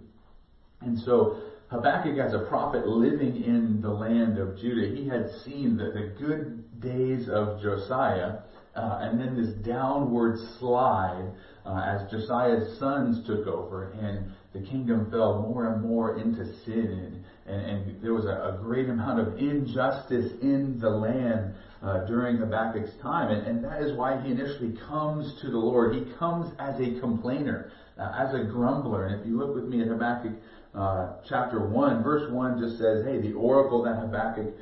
And 0.82 1.00
so 1.00 1.42
Habakkuk, 1.70 2.18
as 2.18 2.34
a 2.34 2.40
prophet 2.50 2.88
living 2.88 3.44
in 3.44 3.80
the 3.82 3.90
land 3.90 4.40
of 4.40 4.58
Judah, 4.58 4.96
he 4.96 5.08
had 5.08 5.30
seen 5.46 5.78
the, 5.78 5.92
the 5.92 6.16
good 6.18 6.82
days 6.82 7.30
of 7.30 7.62
Josiah, 7.62 8.40
uh, 8.76 9.00
and 9.02 9.20
then 9.20 9.36
this 9.36 9.54
downward 9.66 10.38
slide 10.58 11.32
uh, 11.66 11.82
as 11.86 12.10
Josiah's 12.10 12.80
sons 12.80 13.26
took 13.28 13.46
over, 13.46 13.92
and 13.92 14.32
the 14.54 14.68
kingdom 14.68 15.12
fell 15.12 15.42
more 15.48 15.68
and 15.68 15.84
more 15.84 16.18
into 16.18 16.46
sin, 16.64 17.24
and, 17.46 17.62
and, 17.62 18.02
there 18.02 18.14
was 18.14 18.26
a, 18.26 18.56
a, 18.56 18.60
great 18.62 18.90
amount 18.90 19.20
of 19.20 19.38
injustice 19.38 20.32
in 20.42 20.80
the 20.80 20.90
land 20.90 21.54
uh, 21.82 22.06
during 22.06 22.38
Habakkuk's 22.38 22.96
time, 23.02 23.32
and, 23.32 23.48
and, 23.48 23.64
that 23.64 23.82
is 23.82 23.98
why 23.98 24.20
he 24.22 24.32
initially 24.32 24.78
comes 24.88 25.40
to 25.42 25.50
the 25.50 25.58
Lord. 25.58 25.96
He 25.96 26.12
comes 26.20 26.54
as 26.60 26.80
a 26.80 27.00
complainer, 27.00 27.72
uh, 27.98 28.12
as 28.18 28.34
a 28.34 28.44
grumbler, 28.44 29.06
and 29.06 29.22
if 29.22 29.28
you 29.28 29.38
look 29.38 29.56
with 29.56 29.66
me 29.66 29.82
at 29.82 29.88
Habakkuk 29.88 30.34
uh, 30.76 31.14
chapter 31.28 31.66
1, 31.66 32.04
verse 32.04 32.30
1 32.32 32.60
just 32.60 32.78
says, 32.78 33.06
hey, 33.06 33.22
the 33.22 33.34
oracle 33.34 33.84
that 33.84 33.96
Habakkuk 33.96 34.54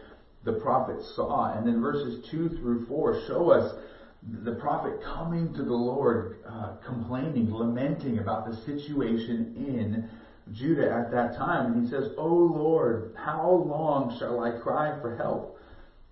the 0.44 0.54
prophet 0.54 1.04
saw, 1.16 1.58
and 1.58 1.68
then 1.68 1.82
verses 1.82 2.26
2 2.32 2.50
through 2.50 2.86
4 2.88 3.26
show 3.28 3.52
us 3.52 3.76
the 4.44 4.56
prophet 4.56 5.00
coming 5.04 5.54
to 5.54 5.64
the 5.64 5.74
Lord, 5.74 6.38
uh, 6.48 6.76
complaining, 6.86 7.54
lamenting 7.54 8.20
about 8.20 8.50
the 8.50 8.56
situation 8.66 9.54
in 9.56 10.10
Judah 10.54 10.92
at 10.92 11.12
that 11.12 11.38
time. 11.38 11.74
And 11.74 11.84
he 11.86 11.92
says, 11.92 12.12
O 12.18 12.28
Lord, 12.28 13.14
how 13.16 13.50
long 13.68 14.18
shall 14.18 14.40
I 14.42 14.52
cry 14.60 15.00
for 15.02 15.16
help? 15.18 15.57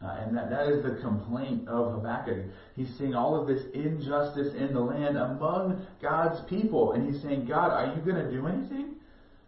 Uh, 0.00 0.16
and 0.20 0.36
that, 0.36 0.48
that 0.48 0.68
is 0.68 0.82
the 0.84 1.00
complaint 1.00 1.66
of 1.68 1.92
Habakkuk. 1.92 2.44
He's 2.76 2.88
seeing 2.98 3.14
all 3.14 3.40
of 3.40 3.48
this 3.48 3.64
injustice 3.74 4.54
in 4.54 4.72
the 4.72 4.80
land 4.80 5.16
among 5.16 5.84
God's 6.00 6.40
people. 6.48 6.92
And 6.92 7.12
he's 7.12 7.20
saying, 7.22 7.46
God, 7.46 7.72
are 7.72 7.94
you 7.94 8.00
going 8.02 8.24
to 8.24 8.30
do 8.30 8.46
anything? 8.46 8.94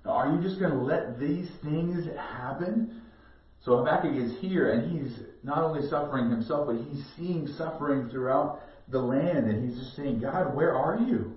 Are 0.04 0.34
you 0.34 0.42
just 0.42 0.58
going 0.58 0.72
to 0.72 0.78
let 0.78 1.20
these 1.20 1.48
things 1.62 2.06
happen? 2.16 3.00
So 3.64 3.76
Habakkuk 3.76 4.16
is 4.16 4.40
here 4.40 4.72
and 4.72 4.90
he's 4.90 5.20
not 5.44 5.58
only 5.58 5.86
suffering 5.88 6.30
himself, 6.30 6.66
but 6.66 6.76
he's 6.76 7.04
seeing 7.16 7.46
suffering 7.46 8.08
throughout 8.08 8.60
the 8.88 8.98
land. 8.98 9.46
And 9.46 9.68
he's 9.68 9.78
just 9.78 9.94
saying, 9.94 10.20
God, 10.20 10.56
where 10.56 10.74
are 10.74 10.98
you? 10.98 11.36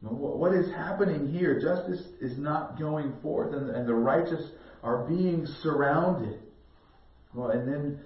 What 0.00 0.52
is 0.52 0.70
happening 0.74 1.32
here? 1.32 1.60
Justice 1.60 2.02
is 2.20 2.36
not 2.38 2.78
going 2.78 3.14
forth 3.22 3.54
and, 3.54 3.70
and 3.70 3.88
the 3.88 3.94
righteous 3.94 4.50
are 4.82 5.06
being 5.06 5.46
surrounded. 5.62 6.40
Well, 7.34 7.50
and 7.50 7.66
then 7.66 8.00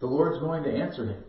the 0.00 0.06
Lord's 0.06 0.40
going 0.40 0.64
to 0.64 0.70
answer 0.70 1.06
him. 1.06 1.24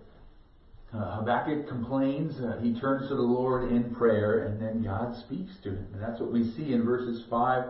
Uh, 0.94 1.20
Habakkuk 1.20 1.70
complains, 1.70 2.38
uh, 2.42 2.60
he 2.62 2.78
turns 2.80 3.08
to 3.08 3.16
the 3.16 3.22
Lord 3.22 3.72
in 3.72 3.96
prayer, 3.96 4.46
and 4.46 4.62
then 4.62 4.84
God 4.84 5.16
speaks 5.25 5.51
to 5.63 5.70
him. 5.70 5.88
And 5.94 6.01
that's 6.01 6.20
what 6.20 6.34
we 6.34 6.51
see 6.51 6.74
in 6.74 6.84
verses 6.84 7.24
5 7.30 7.63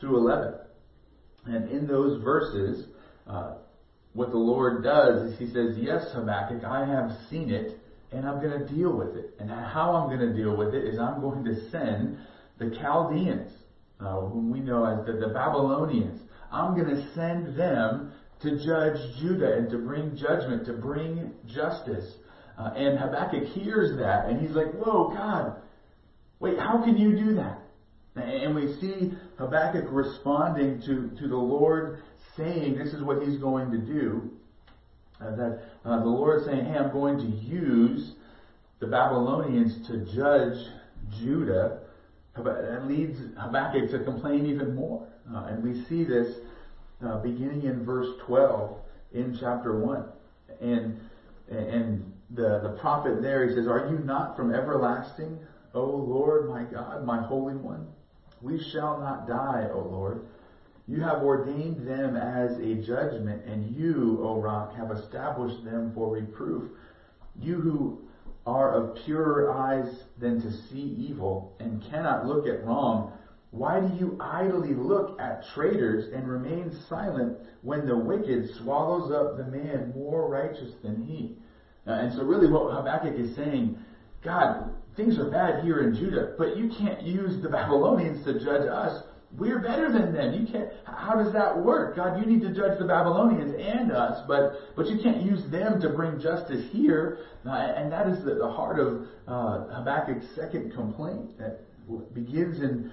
through 0.00 0.16
11. 0.18 0.54
And 1.46 1.70
in 1.70 1.88
those 1.88 2.22
verses, 2.22 2.86
uh, 3.26 3.54
what 4.12 4.30
the 4.30 4.38
Lord 4.38 4.84
does 4.84 5.32
is 5.32 5.38
He 5.38 5.46
says, 5.46 5.76
Yes, 5.76 6.04
Habakkuk, 6.12 6.64
I 6.64 6.86
have 6.86 7.10
seen 7.30 7.50
it, 7.50 7.78
and 8.12 8.26
I'm 8.26 8.40
going 8.40 8.60
to 8.60 8.72
deal 8.72 8.96
with 8.96 9.16
it. 9.16 9.34
And 9.40 9.50
how 9.50 9.94
I'm 9.96 10.16
going 10.16 10.32
to 10.32 10.36
deal 10.36 10.56
with 10.56 10.74
it 10.74 10.84
is 10.84 11.00
I'm 11.00 11.20
going 11.20 11.44
to 11.44 11.70
send 11.70 12.18
the 12.58 12.76
Chaldeans, 12.80 13.50
uh, 14.00 14.20
whom 14.20 14.52
we 14.52 14.60
know 14.60 14.84
as 14.84 15.04
the, 15.06 15.14
the 15.14 15.32
Babylonians. 15.32 16.20
I'm 16.52 16.74
going 16.76 16.94
to 16.94 17.14
send 17.14 17.58
them 17.58 18.12
to 18.42 18.64
judge 18.64 18.96
Judah 19.20 19.56
and 19.56 19.70
to 19.70 19.78
bring 19.78 20.16
judgment, 20.16 20.66
to 20.66 20.72
bring 20.72 21.32
justice. 21.46 22.12
Uh, 22.58 22.70
and 22.76 22.98
Habakkuk 22.98 23.44
hears 23.44 23.96
that, 23.98 24.26
and 24.26 24.40
he's 24.40 24.54
like, 24.54 24.72
Whoa, 24.72 25.08
God, 25.14 25.56
wait, 26.40 26.58
how 26.58 26.82
can 26.84 26.96
you 26.96 27.16
do 27.16 27.34
that? 27.36 27.62
And 28.14 28.54
we 28.54 28.74
see 28.80 29.12
Habakkuk 29.38 29.86
responding 29.90 30.82
to, 30.82 31.10
to 31.18 31.28
the 31.28 31.36
Lord 31.36 32.02
saying 32.36 32.76
this 32.76 32.92
is 32.92 33.02
what 33.02 33.22
he's 33.22 33.38
going 33.38 33.70
to 33.70 33.78
do. 33.78 34.30
Uh, 35.20 35.36
that 35.36 35.60
uh, 35.84 35.98
the 36.00 36.08
Lord 36.08 36.40
is 36.40 36.46
saying, 36.46 36.64
hey, 36.64 36.76
I'm 36.76 36.92
going 36.92 37.18
to 37.18 37.24
use 37.24 38.12
the 38.80 38.86
Babylonians 38.86 39.86
to 39.86 40.04
judge 40.14 40.58
Judah. 41.20 41.80
That 42.36 42.86
leads 42.86 43.18
Habakkuk 43.38 43.90
to 43.90 44.04
complain 44.04 44.46
even 44.46 44.74
more. 44.74 45.06
Uh, 45.32 45.44
and 45.46 45.62
we 45.62 45.84
see 45.88 46.04
this 46.04 46.36
uh, 47.04 47.18
beginning 47.18 47.64
in 47.64 47.84
verse 47.84 48.08
12 48.26 48.76
in 49.12 49.36
chapter 49.38 49.78
1. 49.78 50.04
And, 50.60 51.00
and 51.50 52.12
the, 52.30 52.60
the 52.62 52.78
prophet 52.80 53.22
there, 53.22 53.46
he 53.46 53.54
says, 53.54 53.66
Are 53.66 53.88
you 53.90 53.98
not 53.98 54.36
from 54.36 54.54
everlasting, 54.54 55.38
O 55.74 55.84
Lord, 55.84 56.48
my 56.48 56.62
God, 56.64 57.04
my 57.04 57.22
Holy 57.22 57.54
One? 57.54 57.86
We 58.40 58.62
shall 58.72 58.98
not 58.98 59.28
die, 59.28 59.68
O 59.72 59.78
Lord. 59.78 60.22
You 60.88 61.00
have 61.00 61.22
ordained 61.22 61.86
them 61.86 62.16
as 62.16 62.58
a 62.58 62.74
judgment, 62.74 63.44
and 63.44 63.76
you, 63.76 64.18
O 64.22 64.40
rock, 64.40 64.74
have 64.76 64.90
established 64.90 65.64
them 65.64 65.92
for 65.94 66.12
reproof. 66.12 66.70
You 67.40 67.60
who 67.60 68.00
are 68.44 68.74
of 68.74 68.96
purer 69.04 69.52
eyes 69.52 70.04
than 70.18 70.42
to 70.42 70.50
see 70.50 70.96
evil 70.98 71.54
and 71.60 71.82
cannot 71.90 72.26
look 72.26 72.46
at 72.46 72.64
wrong, 72.64 73.12
why 73.52 73.80
do 73.80 73.94
you 73.96 74.18
idly 74.18 74.74
look 74.74 75.20
at 75.20 75.44
traitors 75.54 76.12
and 76.12 76.26
remain 76.26 76.72
silent 76.88 77.38
when 77.60 77.86
the 77.86 77.96
wicked 77.96 78.48
swallows 78.56 79.12
up 79.12 79.36
the 79.36 79.44
man 79.44 79.92
more 79.94 80.28
righteous 80.28 80.72
than 80.82 81.04
he? 81.04 81.36
Uh, 81.86 81.92
and 81.92 82.12
so 82.14 82.24
really 82.24 82.50
what 82.50 82.72
Habakkuk 82.74 83.14
is 83.18 83.36
saying, 83.36 83.78
God, 84.24 84.70
things 84.96 85.18
are 85.18 85.30
bad 85.30 85.62
here 85.62 85.80
in 85.80 85.94
Judah, 85.94 86.34
but 86.38 86.56
you 86.56 86.70
can't 86.78 87.02
use 87.02 87.42
the 87.42 87.48
Babylonians 87.50 88.24
to 88.24 88.40
judge 88.40 88.66
us 88.66 89.04
we're 89.38 89.60
better 89.60 89.90
than 89.90 90.12
them. 90.12 90.34
You 90.34 90.46
can't. 90.46 90.68
How 90.84 91.14
does 91.14 91.32
that 91.32 91.56
work? 91.56 91.96
God, 91.96 92.20
you 92.20 92.26
need 92.26 92.42
to 92.42 92.52
judge 92.52 92.78
the 92.78 92.84
Babylonians 92.84 93.54
and 93.58 93.90
us, 93.90 94.22
but 94.28 94.76
but 94.76 94.86
you 94.86 94.98
can't 95.02 95.22
use 95.22 95.42
them 95.50 95.80
to 95.80 95.88
bring 95.88 96.20
justice 96.20 96.64
here. 96.70 97.18
Uh, 97.46 97.50
and 97.50 97.90
that 97.90 98.08
is 98.08 98.22
the, 98.24 98.34
the 98.34 98.50
heart 98.50 98.78
of 98.78 99.06
uh, 99.26 99.74
Habakkuk's 99.74 100.26
second 100.36 100.72
complaint 100.74 101.38
that 101.38 101.60
begins 102.14 102.60
in 102.60 102.92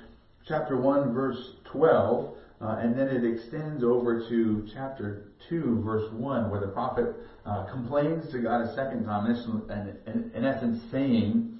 chapter 0.50 0.76
one, 0.76 1.14
verse 1.14 1.52
twelve, 1.72 2.36
uh, 2.60 2.78
and 2.82 2.98
then 2.98 3.08
it 3.08 3.24
extends 3.24 3.84
over 3.84 4.28
to 4.28 4.68
chapter 4.74 5.28
two, 5.48 5.82
verse 5.86 6.12
one, 6.12 6.50
where 6.50 6.60
the 6.60 6.68
prophet 6.68 7.16
uh, 7.46 7.72
complains 7.72 8.30
to 8.32 8.40
God 8.40 8.62
a 8.62 8.74
second 8.76 9.06
time, 9.06 9.28
and 9.70 10.34
in, 10.36 10.44
essence 10.44 10.82
saying, 10.92 11.58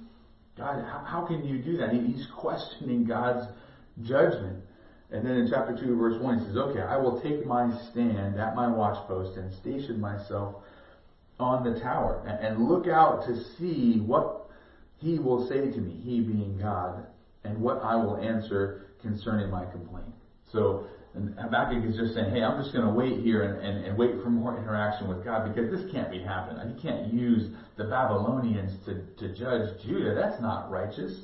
"God, 0.58 0.84
how, 0.84 1.04
how 1.06 1.26
can 1.26 1.46
you 1.46 1.62
do 1.62 1.76
that?" 1.78 1.92
He's 1.92 2.26
questioning 2.36 3.04
God's 3.04 3.46
judgment. 4.02 4.64
And 5.12 5.26
then 5.26 5.38
in 5.38 5.50
chapter 5.50 5.76
2, 5.76 5.96
verse 5.96 6.22
1, 6.22 6.38
he 6.38 6.44
says, 6.46 6.56
Okay, 6.56 6.80
I 6.80 6.96
will 6.96 7.20
take 7.20 7.44
my 7.44 7.68
stand 7.90 8.38
at 8.38 8.54
my 8.54 8.66
watchpost 8.66 9.36
and 9.36 9.52
station 9.54 10.00
myself 10.00 10.62
on 11.40 11.64
the 11.64 11.80
tower 11.80 12.22
and 12.28 12.68
look 12.68 12.86
out 12.86 13.26
to 13.26 13.34
see 13.58 13.98
what 13.98 14.48
he 14.98 15.18
will 15.18 15.48
say 15.48 15.62
to 15.68 15.78
me, 15.78 16.00
he 16.04 16.20
being 16.20 16.58
God, 16.60 17.06
and 17.44 17.58
what 17.60 17.82
I 17.82 17.96
will 17.96 18.16
answer 18.16 18.86
concerning 19.00 19.50
my 19.50 19.64
complaint. 19.66 20.12
So 20.52 20.86
and 21.14 21.36
Habakkuk 21.38 21.84
is 21.84 21.96
just 21.96 22.14
saying, 22.14 22.30
hey, 22.30 22.42
I'm 22.42 22.62
just 22.62 22.72
going 22.72 22.86
to 22.86 22.92
wait 22.92 23.20
here 23.24 23.42
and, 23.42 23.58
and, 23.66 23.84
and, 23.84 23.98
wait 23.98 24.22
for 24.22 24.30
more 24.30 24.56
interaction 24.56 25.08
with 25.08 25.24
God 25.24 25.52
because 25.52 25.70
this 25.70 25.90
can't 25.90 26.08
be 26.08 26.20
happening. 26.22 26.76
He 26.76 26.80
can't 26.80 27.12
use 27.12 27.52
the 27.76 27.84
Babylonians 27.84 28.78
to, 28.84 29.02
to 29.18 29.34
judge 29.34 29.82
Judah. 29.82 30.14
That's 30.14 30.40
not 30.40 30.70
righteous. 30.70 31.22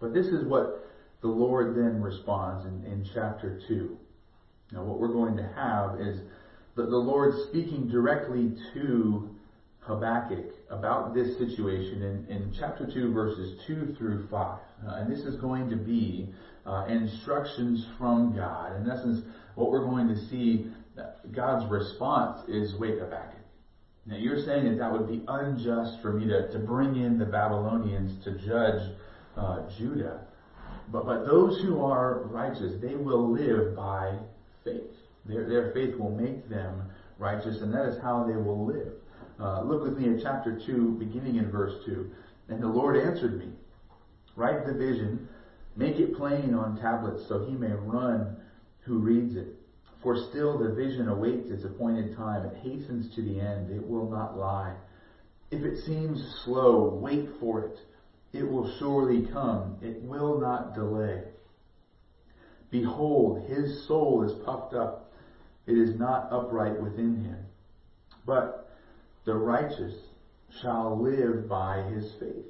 But 0.00 0.14
this 0.14 0.26
is 0.26 0.44
what 0.44 0.88
the 1.22 1.28
Lord 1.28 1.76
then 1.76 2.00
responds 2.00 2.66
in, 2.66 2.84
in 2.84 3.08
chapter 3.12 3.60
2. 3.66 3.96
Now, 4.72 4.84
what 4.84 5.00
we're 5.00 5.12
going 5.12 5.36
to 5.36 5.48
have 5.56 6.00
is 6.00 6.20
the, 6.76 6.82
the 6.84 6.96
Lord 6.96 7.34
speaking 7.48 7.88
directly 7.88 8.52
to 8.74 9.28
Habakkuk 9.86 10.46
about 10.70 11.14
this 11.14 11.38
situation 11.38 12.02
in, 12.02 12.36
in 12.36 12.54
chapter 12.58 12.86
2, 12.92 13.12
verses 13.12 13.60
2 13.66 13.94
through 13.96 14.26
5. 14.28 14.58
Uh, 14.86 14.94
and 14.96 15.10
this 15.10 15.20
is 15.20 15.36
going 15.40 15.70
to 15.70 15.76
be 15.76 16.28
uh, 16.66 16.86
instructions 16.86 17.86
from 17.98 18.34
God. 18.34 18.80
In 18.80 18.90
essence, 18.90 19.24
what 19.54 19.70
we're 19.70 19.84
going 19.84 20.08
to 20.08 20.16
see, 20.28 20.66
uh, 20.98 21.04
God's 21.34 21.70
response 21.70 22.48
is 22.48 22.74
wait, 22.78 22.98
Habakkuk. 22.98 23.38
Now 24.06 24.16
you're 24.16 24.44
saying 24.44 24.64
that 24.64 24.78
that 24.78 24.92
would 24.92 25.08
be 25.08 25.24
unjust 25.26 25.98
for 26.02 26.12
me 26.12 26.26
to, 26.28 26.50
to 26.52 26.58
bring 26.58 26.96
in 26.96 27.18
the 27.18 27.24
Babylonians 27.24 28.22
to 28.24 28.32
judge 28.38 28.92
uh, 29.36 29.68
Judah. 29.78 30.20
But, 30.92 31.06
but 31.06 31.26
those 31.26 31.60
who 31.62 31.84
are 31.84 32.22
righteous, 32.24 32.80
they 32.80 32.94
will 32.94 33.32
live 33.32 33.74
by 33.74 34.18
faith. 34.64 34.82
Their, 35.24 35.48
their 35.48 35.72
faith 35.72 35.98
will 35.98 36.10
make 36.10 36.48
them 36.48 36.82
righteous, 37.18 37.60
and 37.60 37.72
that 37.74 37.86
is 37.86 38.00
how 38.02 38.24
they 38.24 38.36
will 38.36 38.64
live. 38.64 38.92
Uh, 39.38 39.62
look 39.62 39.82
with 39.82 39.98
me 39.98 40.14
at 40.14 40.22
chapter 40.22 40.60
2, 40.66 40.96
beginning 40.98 41.36
in 41.36 41.50
verse 41.50 41.84
2. 41.84 42.10
And 42.48 42.62
the 42.62 42.68
Lord 42.68 42.96
answered 42.96 43.38
me, 43.38 43.48
Write 44.34 44.66
the 44.66 44.72
vision, 44.72 45.28
make 45.76 45.96
it 45.96 46.16
plain 46.16 46.54
on 46.54 46.80
tablets, 46.80 47.26
so 47.28 47.44
he 47.44 47.52
may 47.52 47.72
run 47.72 48.36
who 48.80 48.98
reads 48.98 49.36
it. 49.36 49.48
For 50.02 50.16
still 50.30 50.58
the 50.58 50.74
vision 50.74 51.08
awaits 51.08 51.50
its 51.50 51.64
appointed 51.64 52.16
time. 52.16 52.46
It 52.46 52.56
hastens 52.62 53.14
to 53.14 53.22
the 53.22 53.40
end. 53.40 53.70
It 53.70 53.86
will 53.86 54.08
not 54.08 54.38
lie. 54.38 54.74
If 55.50 55.62
it 55.62 55.84
seems 55.84 56.22
slow, 56.44 56.98
wait 57.02 57.28
for 57.40 57.64
it. 57.64 57.78
It 58.32 58.48
will 58.48 58.72
surely 58.78 59.26
come. 59.32 59.76
It 59.82 60.02
will 60.02 60.38
not 60.38 60.74
delay. 60.74 61.22
Behold, 62.70 63.48
his 63.48 63.86
soul 63.86 64.22
is 64.24 64.44
puffed 64.44 64.74
up. 64.74 65.12
It 65.66 65.76
is 65.76 65.98
not 65.98 66.28
upright 66.30 66.80
within 66.80 67.24
him. 67.24 67.38
But 68.26 68.65
the 69.26 69.34
righteous 69.34 69.92
shall 70.62 71.02
live 71.02 71.48
by 71.48 71.82
his 71.90 72.10
faith. 72.18 72.46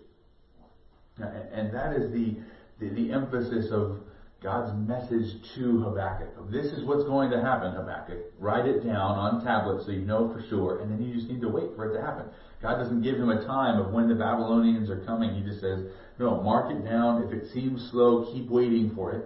And 1.19 1.75
that 1.75 1.95
is 1.95 2.13
the, 2.13 2.37
the, 2.79 2.91
the, 2.91 3.11
emphasis 3.11 3.73
of 3.73 4.01
God's 4.43 4.71
message 4.87 5.43
to 5.55 5.81
Habakkuk. 5.81 6.51
This 6.51 6.67
is 6.67 6.85
what's 6.85 7.05
going 7.05 7.31
to 7.31 7.41
happen, 7.41 7.73
Habakkuk. 7.73 8.19
Write 8.39 8.67
it 8.67 8.85
down 8.85 9.17
on 9.17 9.43
tablets 9.43 9.87
so 9.87 9.93
you 9.93 10.03
know 10.03 10.31
for 10.31 10.47
sure, 10.51 10.83
and 10.83 10.93
then 10.93 11.03
you 11.03 11.15
just 11.15 11.29
need 11.29 11.41
to 11.41 11.49
wait 11.49 11.71
for 11.75 11.91
it 11.91 11.99
to 11.99 12.05
happen. 12.05 12.27
God 12.61 12.77
doesn't 12.77 13.01
give 13.01 13.15
him 13.15 13.31
a 13.31 13.47
time 13.47 13.81
of 13.81 13.93
when 13.93 14.09
the 14.09 14.15
Babylonians 14.15 14.91
are 14.91 15.01
coming. 15.07 15.35
He 15.35 15.41
just 15.41 15.63
says, 15.63 15.87
no, 16.19 16.43
mark 16.43 16.71
it 16.71 16.85
down. 16.85 17.23
If 17.23 17.33
it 17.33 17.51
seems 17.55 17.91
slow, 17.91 18.31
keep 18.31 18.51
waiting 18.51 18.95
for 18.95 19.13
it. 19.13 19.25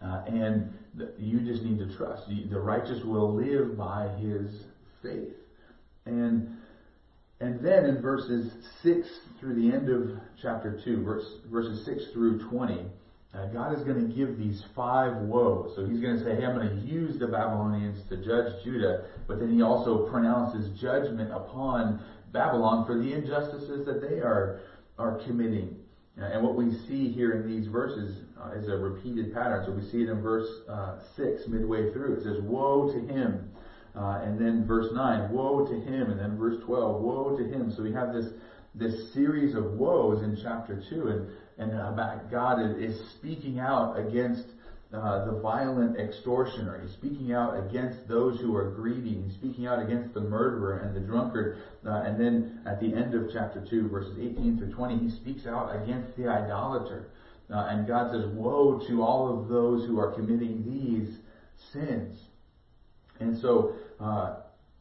Uh, 0.00 0.22
and 0.28 0.72
the, 0.94 1.12
you 1.18 1.40
just 1.40 1.62
need 1.62 1.80
to 1.80 1.96
trust. 1.96 2.28
The 2.28 2.60
righteous 2.60 3.02
will 3.04 3.34
live 3.34 3.76
by 3.76 4.08
his 4.20 4.62
faith. 5.02 5.34
And 6.06 6.58
and 7.44 7.60
then 7.62 7.84
in 7.84 8.00
verses 8.00 8.50
6 8.82 9.06
through 9.38 9.54
the 9.54 9.76
end 9.76 9.90
of 9.90 10.18
chapter 10.40 10.80
2, 10.82 11.04
verse, 11.04 11.26
verses 11.52 11.84
6 11.84 12.12
through 12.14 12.48
20, 12.48 12.86
uh, 13.34 13.46
God 13.48 13.76
is 13.76 13.84
going 13.84 14.00
to 14.00 14.14
give 14.14 14.38
these 14.38 14.64
five 14.74 15.14
woes. 15.16 15.74
So 15.76 15.84
he's 15.84 16.00
going 16.00 16.16
to 16.16 16.24
say, 16.24 16.36
hey, 16.36 16.46
I'm 16.46 16.56
going 16.56 16.70
to 16.70 16.86
use 16.86 17.18
the 17.18 17.26
Babylonians 17.26 18.00
to 18.08 18.16
judge 18.16 18.64
Judah, 18.64 19.04
but 19.28 19.40
then 19.40 19.52
he 19.52 19.60
also 19.60 20.08
pronounces 20.08 20.70
judgment 20.80 21.32
upon 21.32 22.02
Babylon 22.32 22.86
for 22.86 22.96
the 22.96 23.12
injustices 23.12 23.84
that 23.84 24.00
they 24.00 24.20
are, 24.20 24.60
are 24.98 25.18
committing. 25.26 25.76
Uh, 26.18 26.24
and 26.24 26.42
what 26.42 26.54
we 26.54 26.72
see 26.88 27.12
here 27.12 27.32
in 27.32 27.46
these 27.46 27.66
verses 27.66 28.22
uh, 28.42 28.52
is 28.52 28.68
a 28.68 28.76
repeated 28.76 29.34
pattern. 29.34 29.66
So 29.66 29.72
we 29.72 29.82
see 29.90 30.04
it 30.04 30.08
in 30.08 30.22
verse 30.22 30.48
uh, 30.66 31.00
6, 31.14 31.42
midway 31.48 31.92
through. 31.92 32.14
It 32.14 32.22
says, 32.22 32.40
Woe 32.40 32.90
to 32.90 33.00
him 33.12 33.50
uh, 33.96 34.22
and 34.24 34.40
then 34.40 34.66
verse 34.66 34.92
9, 34.92 35.30
woe 35.30 35.66
to 35.66 35.74
him. 35.74 36.10
And 36.10 36.18
then 36.18 36.36
verse 36.36 36.62
12, 36.64 37.00
woe 37.00 37.36
to 37.36 37.44
him. 37.44 37.72
So 37.76 37.82
we 37.82 37.92
have 37.92 38.12
this, 38.12 38.26
this 38.74 39.12
series 39.12 39.54
of 39.54 39.64
woes 39.74 40.22
in 40.22 40.36
chapter 40.42 40.82
2. 40.90 41.08
And, 41.08 41.72
and 41.72 42.30
God 42.30 42.60
is, 42.60 42.96
is 42.96 43.10
speaking 43.10 43.60
out 43.60 43.96
against 43.98 44.44
uh, 44.92 45.24
the 45.24 45.40
violent 45.40 45.98
extortioner. 45.98 46.80
He's 46.80 46.92
speaking 46.92 47.32
out 47.32 47.56
against 47.56 48.08
those 48.08 48.40
who 48.40 48.54
are 48.56 48.70
greedy. 48.70 49.22
He's 49.22 49.34
speaking 49.34 49.66
out 49.66 49.80
against 49.80 50.14
the 50.14 50.20
murderer 50.20 50.78
and 50.78 50.94
the 50.94 51.00
drunkard. 51.00 51.58
Uh, 51.86 52.02
and 52.02 52.20
then 52.20 52.60
at 52.66 52.80
the 52.80 52.94
end 52.94 53.14
of 53.14 53.30
chapter 53.32 53.64
2, 53.68 53.88
verses 53.88 54.16
18 54.18 54.58
through 54.58 54.72
20, 54.72 54.98
he 54.98 55.10
speaks 55.10 55.46
out 55.46 55.70
against 55.82 56.16
the 56.16 56.28
idolater. 56.28 57.06
Uh, 57.52 57.66
and 57.70 57.86
God 57.86 58.10
says, 58.10 58.26
woe 58.34 58.80
to 58.88 59.02
all 59.02 59.40
of 59.40 59.48
those 59.48 59.86
who 59.86 60.00
are 60.00 60.12
committing 60.12 60.64
these 60.64 61.18
sins. 61.72 62.18
And 63.20 63.40
so, 63.40 63.74
uh, 64.04 64.36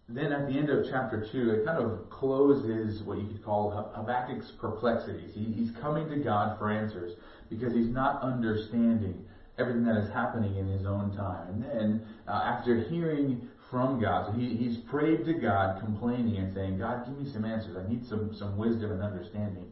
then 0.09 0.33
at 0.33 0.47
the 0.47 0.53
end 0.53 0.69
of 0.69 0.85
chapter 0.89 1.25
2, 1.31 1.51
it 1.51 1.65
kind 1.65 1.81
of 1.81 2.09
closes 2.09 3.01
what 3.03 3.19
you 3.19 3.27
could 3.27 3.43
call 3.43 3.71
Habakkuk's 3.95 4.51
perplexities. 4.51 5.33
He, 5.33 5.45
he's 5.45 5.71
coming 5.71 6.09
to 6.09 6.17
God 6.17 6.59
for 6.59 6.69
answers 6.69 7.13
because 7.49 7.73
he's 7.73 7.87
not 7.87 8.21
understanding 8.21 9.25
everything 9.57 9.85
that 9.85 9.97
is 9.97 10.11
happening 10.11 10.57
in 10.57 10.67
his 10.67 10.85
own 10.85 11.15
time. 11.15 11.47
And 11.49 11.63
then, 11.63 12.05
uh, 12.27 12.31
after 12.31 12.81
hearing 12.81 13.47
from 13.69 14.01
God, 14.01 14.27
so 14.27 14.33
he, 14.33 14.57
he's 14.57 14.77
prayed 14.77 15.25
to 15.25 15.33
God, 15.33 15.79
complaining 15.79 16.37
and 16.37 16.53
saying, 16.53 16.79
God, 16.79 17.05
give 17.05 17.17
me 17.17 17.31
some 17.31 17.45
answers. 17.45 17.77
I 17.77 17.89
need 17.89 18.05
some, 18.05 18.35
some 18.35 18.57
wisdom 18.57 18.91
and 18.91 19.01
understanding. 19.01 19.71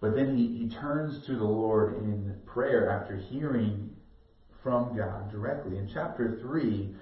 But 0.00 0.14
then 0.14 0.36
he, 0.36 0.46
he 0.46 0.68
turns 0.68 1.26
to 1.26 1.36
the 1.36 1.44
Lord 1.44 1.96
in 1.98 2.36
prayer 2.46 2.90
after 2.90 3.16
hearing 3.16 3.90
from 4.62 4.96
God 4.96 5.32
directly. 5.32 5.78
In 5.78 5.90
chapter 5.92 6.38
3, 6.40 6.94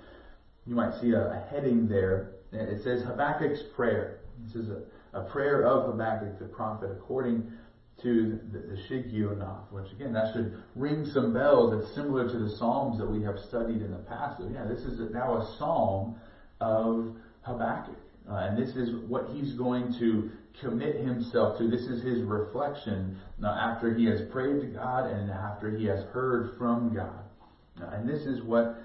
you 0.66 0.74
might 0.74 0.92
see 1.00 1.12
a, 1.12 1.20
a 1.20 1.46
heading 1.50 1.88
there. 1.88 2.32
It 2.52 2.82
says 2.82 3.02
Habakkuk's 3.02 3.62
prayer. 3.74 4.20
This 4.44 4.56
is 4.56 4.68
a, 4.70 5.18
a 5.18 5.24
prayer 5.30 5.66
of 5.66 5.90
Habakkuk 5.90 6.38
the 6.38 6.46
prophet 6.46 6.90
according 6.90 7.52
to 8.02 8.38
the, 8.52 8.58
the 8.58 8.76
Shigionoth, 8.88 9.70
which 9.70 9.90
again, 9.92 10.12
that 10.12 10.32
should 10.32 10.56
ring 10.74 11.04
some 11.12 11.34
bells. 11.34 11.82
It's 11.82 11.94
similar 11.94 12.28
to 12.28 12.38
the 12.38 12.56
Psalms 12.56 12.98
that 12.98 13.06
we 13.06 13.22
have 13.22 13.38
studied 13.48 13.82
in 13.82 13.90
the 13.90 13.98
past. 13.98 14.38
So 14.38 14.48
yeah, 14.48 14.64
this 14.66 14.80
is 14.80 15.00
now 15.12 15.36
a 15.36 15.56
Psalm 15.58 16.16
of 16.60 17.14
Habakkuk. 17.42 17.96
Uh, 18.30 18.36
and 18.36 18.58
this 18.58 18.76
is 18.76 18.90
what 19.08 19.28
he's 19.32 19.54
going 19.54 19.94
to 19.98 20.30
commit 20.60 20.96
himself 20.96 21.58
to. 21.58 21.68
This 21.68 21.82
is 21.82 22.02
his 22.02 22.22
reflection 22.22 23.18
now 23.38 23.52
after 23.52 23.94
he 23.94 24.04
has 24.06 24.20
prayed 24.30 24.60
to 24.60 24.66
God 24.66 25.10
and 25.10 25.30
after 25.30 25.76
he 25.76 25.86
has 25.86 26.04
heard 26.12 26.56
from 26.58 26.94
God. 26.94 27.24
Uh, 27.82 27.96
and 27.96 28.08
this 28.08 28.22
is 28.22 28.42
what 28.42 28.78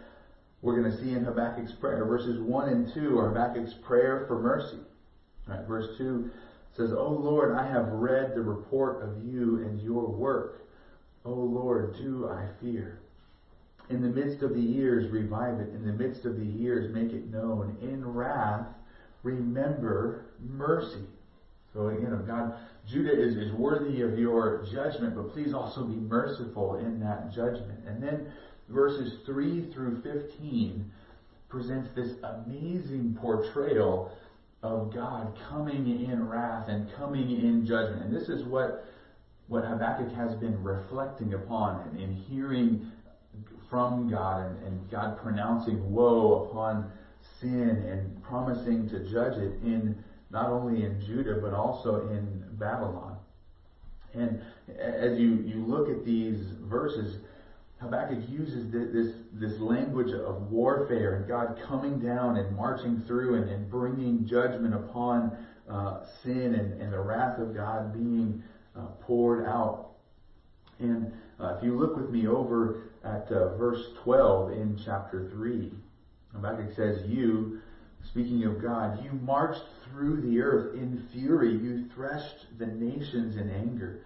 we're 0.65 0.81
going 0.81 0.91
to 0.91 0.97
see 0.97 1.11
in 1.11 1.23
Habakkuk's 1.23 1.73
prayer. 1.73 2.03
Verses 2.05 2.41
1 2.41 2.69
and 2.69 2.91
2 2.91 3.19
are 3.19 3.29
Habakkuk's 3.29 3.75
prayer 3.85 4.25
for 4.27 4.41
mercy. 4.41 4.79
Verse 5.67 5.95
2 5.99 6.31
says, 6.75 6.91
O 6.91 7.07
Lord, 7.07 7.55
I 7.55 7.67
have 7.67 7.87
read 7.89 8.33
the 8.33 8.41
report 8.41 9.03
of 9.03 9.23
you 9.23 9.57
and 9.57 9.79
your 9.79 10.07
work. 10.07 10.67
O 11.23 11.31
Lord, 11.31 11.95
do 11.97 12.27
I 12.27 12.47
fear. 12.59 12.99
In 13.91 14.01
the 14.01 14.07
midst 14.07 14.41
of 14.41 14.55
the 14.55 14.61
years, 14.61 15.11
revive 15.11 15.59
it. 15.59 15.69
In 15.69 15.85
the 15.85 15.93
midst 15.93 16.25
of 16.25 16.35
the 16.35 16.45
years, 16.45 16.91
make 16.91 17.13
it 17.13 17.31
known. 17.31 17.77
In 17.83 18.03
wrath, 18.03 18.65
remember 19.21 20.25
mercy. 20.39 21.05
So 21.75 21.89
again, 21.89 22.11
of 22.11 22.25
God, 22.25 22.55
Judah 22.89 23.13
is, 23.13 23.35
is 23.35 23.51
worthy 23.51 24.01
of 24.01 24.17
your 24.17 24.65
judgment, 24.71 25.15
but 25.15 25.31
please 25.33 25.53
also 25.53 25.83
be 25.83 25.95
merciful 25.95 26.77
in 26.77 26.99
that 27.01 27.31
judgment. 27.31 27.85
And 27.85 28.01
then 28.01 28.31
verses 28.69 29.19
3 29.25 29.71
through 29.73 30.01
15 30.01 30.91
presents 31.49 31.89
this 31.95 32.13
amazing 32.23 33.17
portrayal 33.21 34.11
of 34.63 34.93
God 34.93 35.37
coming 35.49 36.05
in 36.05 36.27
wrath 36.27 36.67
and 36.67 36.91
coming 36.95 37.29
in 37.31 37.65
judgment. 37.65 38.03
And 38.03 38.15
this 38.15 38.29
is 38.29 38.43
what, 38.43 38.85
what 39.47 39.63
Habakkuk 39.63 40.11
has 40.13 40.35
been 40.35 40.61
reflecting 40.63 41.33
upon 41.35 41.87
and, 41.87 41.99
and 41.99 42.17
hearing 42.17 42.91
from 43.69 44.09
God 44.09 44.45
and, 44.45 44.63
and 44.63 44.91
God 44.91 45.21
pronouncing 45.21 45.91
woe 45.91 46.49
upon 46.49 46.91
sin 47.39 47.69
and 47.69 48.23
promising 48.23 48.89
to 48.89 48.99
judge 49.11 49.37
it 49.37 49.53
in 49.63 50.03
not 50.31 50.49
only 50.49 50.83
in 50.83 50.99
Judah 51.05 51.39
but 51.41 51.53
also 51.53 52.09
in 52.09 52.43
Babylon. 52.53 53.17
And 54.13 54.41
as 54.79 55.19
you, 55.19 55.43
you 55.45 55.65
look 55.65 55.89
at 55.89 56.05
these 56.05 56.39
verses, 56.63 57.17
Habakkuk 57.85 58.27
uses 58.29 58.71
this, 58.71 59.15
this 59.33 59.59
language 59.59 60.11
of 60.11 60.49
warfare 60.51 61.17
and 61.17 61.27
God 61.27 61.59
coming 61.67 61.99
down 61.99 62.37
and 62.37 62.55
marching 62.55 63.03
through 63.05 63.35
and, 63.35 63.49
and 63.49 63.69
bringing 63.69 64.25
judgment 64.25 64.73
upon 64.73 65.37
uh, 65.69 66.03
sin 66.23 66.55
and, 66.55 66.81
and, 66.81 66.91
the 66.91 66.99
wrath 66.99 67.39
of 67.39 67.55
God 67.55 67.93
being 67.93 68.43
uh, 68.75 68.87
poured 69.01 69.45
out. 69.45 69.91
And 70.79 71.11
uh, 71.39 71.55
if 71.57 71.63
you 71.63 71.77
look 71.77 71.95
with 71.95 72.09
me 72.09 72.27
over 72.27 72.91
at 73.03 73.31
uh, 73.31 73.55
verse 73.55 73.83
12 74.03 74.51
in 74.51 74.81
chapter 74.83 75.29
3, 75.31 75.71
Habakkuk 76.33 76.75
says, 76.75 77.07
You, 77.07 77.61
speaking 78.03 78.45
of 78.45 78.61
God, 78.61 79.03
you 79.03 79.11
marched 79.23 79.63
through 79.85 80.21
the 80.21 80.41
earth 80.41 80.75
in 80.75 81.07
fury, 81.13 81.51
you 81.51 81.85
threshed 81.95 82.57
the 82.57 82.67
nations 82.67 83.37
in 83.37 83.49
anger. 83.49 84.01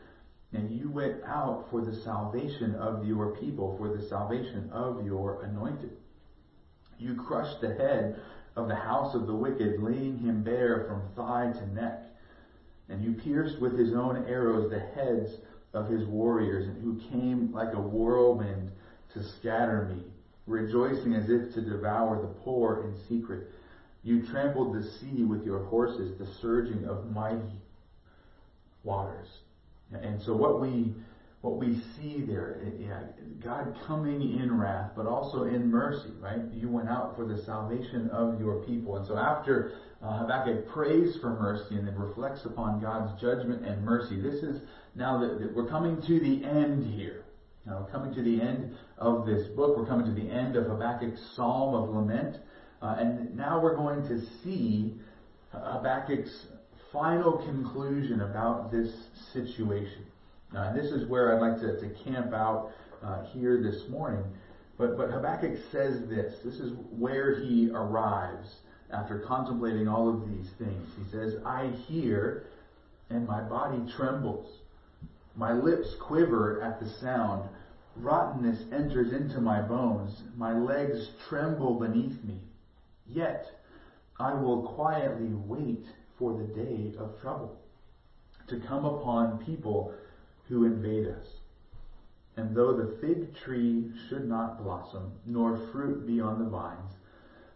And 0.53 0.71
you 0.71 0.89
went 0.89 1.23
out 1.25 1.67
for 1.69 1.81
the 1.81 1.93
salvation 2.01 2.75
of 2.75 3.05
your 3.05 3.35
people, 3.35 3.77
for 3.77 3.95
the 3.95 4.07
salvation 4.07 4.69
of 4.71 5.05
your 5.05 5.43
anointed. 5.43 5.95
You 6.97 7.15
crushed 7.15 7.61
the 7.61 7.75
head 7.75 8.19
of 8.55 8.67
the 8.67 8.75
house 8.75 9.13
of 9.13 9.27
the 9.27 9.35
wicked, 9.35 9.81
laying 9.81 10.17
him 10.17 10.43
bare 10.43 10.85
from 10.87 11.01
thigh 11.15 11.51
to 11.51 11.73
neck. 11.73 12.05
And 12.89 13.03
you 13.03 13.13
pierced 13.13 13.61
with 13.61 13.77
his 13.77 13.93
own 13.93 14.25
arrows 14.27 14.71
the 14.71 14.79
heads 14.79 15.37
of 15.73 15.87
his 15.87 16.07
warriors, 16.07 16.65
and 16.65 16.81
who 16.81 16.99
came 17.09 17.53
like 17.53 17.73
a 17.73 17.79
whirlwind 17.79 18.71
to 19.13 19.23
scatter 19.39 19.85
me, 19.93 20.03
rejoicing 20.47 21.13
as 21.13 21.29
if 21.29 21.53
to 21.53 21.61
devour 21.61 22.19
the 22.21 22.41
poor 22.43 22.85
in 22.85 22.95
secret. 23.07 23.51
You 24.01 24.25
trampled 24.25 24.73
the 24.73 24.83
sea 24.83 25.23
with 25.23 25.45
your 25.45 25.65
horses, 25.65 26.17
the 26.17 26.25
surging 26.41 26.85
of 26.85 27.11
mighty 27.11 27.61
waters. 28.83 29.27
And 29.91 30.21
so 30.21 30.35
what 30.35 30.61
we 30.61 30.93
what 31.41 31.55
we 31.57 31.81
see 31.95 32.21
there, 32.27 32.61
yeah, 32.77 33.03
God 33.41 33.73
coming 33.87 34.39
in 34.39 34.59
wrath, 34.59 34.91
but 34.95 35.05
also 35.05 35.45
in 35.45 35.71
mercy, 35.71 36.11
right? 36.19 36.41
You 36.53 36.67
went 36.67 36.89
out 36.89 37.15
for 37.15 37.25
the 37.25 37.41
salvation 37.43 38.09
of 38.09 38.41
your 38.41 38.61
people. 38.63 38.97
And 38.97 39.07
so 39.07 39.17
after 39.17 39.71
uh, 40.03 40.19
Habakkuk 40.19 40.67
prays 40.67 41.17
for 41.21 41.29
mercy 41.29 41.75
and 41.75 41.87
then 41.87 41.95
reflects 41.97 42.43
upon 42.43 42.81
God's 42.81 43.19
judgment 43.21 43.65
and 43.65 43.85
mercy, 43.85 44.19
this 44.19 44.43
is 44.43 44.61
now 44.95 45.17
that 45.19 45.55
we're 45.55 45.69
coming 45.69 46.01
to 46.01 46.19
the 46.19 46.43
end 46.45 46.93
here. 46.93 47.23
Now 47.65 47.79
we're 47.81 47.91
coming 47.91 48.13
to 48.15 48.21
the 48.21 48.41
end 48.41 48.75
of 48.97 49.25
this 49.25 49.47
book. 49.55 49.77
We're 49.77 49.85
coming 49.85 50.13
to 50.13 50.21
the 50.21 50.29
end 50.29 50.57
of 50.57 50.65
Habakkuk's 50.65 51.21
Psalm 51.37 51.73
of 51.73 51.89
Lament. 51.89 52.37
Uh, 52.81 52.95
and 52.99 53.35
now 53.37 53.61
we're 53.61 53.77
going 53.77 54.01
to 54.09 54.19
see 54.43 54.95
Habakkuk's 55.53 56.47
final 56.91 57.37
conclusion 57.45 58.21
about 58.21 58.71
this 58.71 58.91
situation. 59.33 60.05
Now, 60.53 60.69
and 60.69 60.79
this 60.79 60.91
is 60.91 61.07
where 61.07 61.35
I'd 61.35 61.41
like 61.41 61.59
to, 61.61 61.79
to 61.79 62.03
camp 62.03 62.33
out 62.33 62.71
uh, 63.03 63.25
here 63.25 63.61
this 63.61 63.87
morning. 63.89 64.23
But, 64.77 64.97
but 64.97 65.11
Habakkuk 65.11 65.57
says 65.71 66.07
this. 66.09 66.35
This 66.43 66.55
is 66.55 66.73
where 66.97 67.39
he 67.39 67.69
arrives 67.73 68.55
after 68.91 69.19
contemplating 69.19 69.87
all 69.87 70.09
of 70.09 70.27
these 70.27 70.49
things. 70.57 70.89
He 70.97 71.11
says, 71.11 71.35
I 71.45 71.67
hear 71.87 72.45
and 73.09 73.27
my 73.27 73.41
body 73.41 73.81
trembles. 73.95 74.47
My 75.35 75.53
lips 75.53 75.95
quiver 75.99 76.61
at 76.61 76.79
the 76.79 76.89
sound. 77.01 77.49
Rottenness 77.95 78.65
enters 78.71 79.13
into 79.13 79.41
my 79.41 79.61
bones. 79.61 80.21
My 80.37 80.53
legs 80.53 81.09
tremble 81.27 81.79
beneath 81.79 82.23
me. 82.23 82.39
Yet 83.07 83.45
I 84.19 84.33
will 84.33 84.73
quietly 84.75 85.31
wait 85.33 85.85
for 86.19 86.33
the 86.33 86.53
day 86.53 86.93
of 86.99 87.19
trouble 87.21 87.57
to 88.47 88.59
come 88.59 88.83
upon 88.83 89.43
people 89.45 89.93
who 90.49 90.65
invade 90.65 91.07
us. 91.07 91.25
And 92.35 92.55
though 92.55 92.73
the 92.73 92.97
fig 92.99 93.35
tree 93.35 93.91
should 94.07 94.27
not 94.27 94.61
blossom, 94.61 95.13
nor 95.25 95.57
fruit 95.71 96.05
be 96.05 96.19
on 96.19 96.43
the 96.43 96.49
vines, 96.49 96.93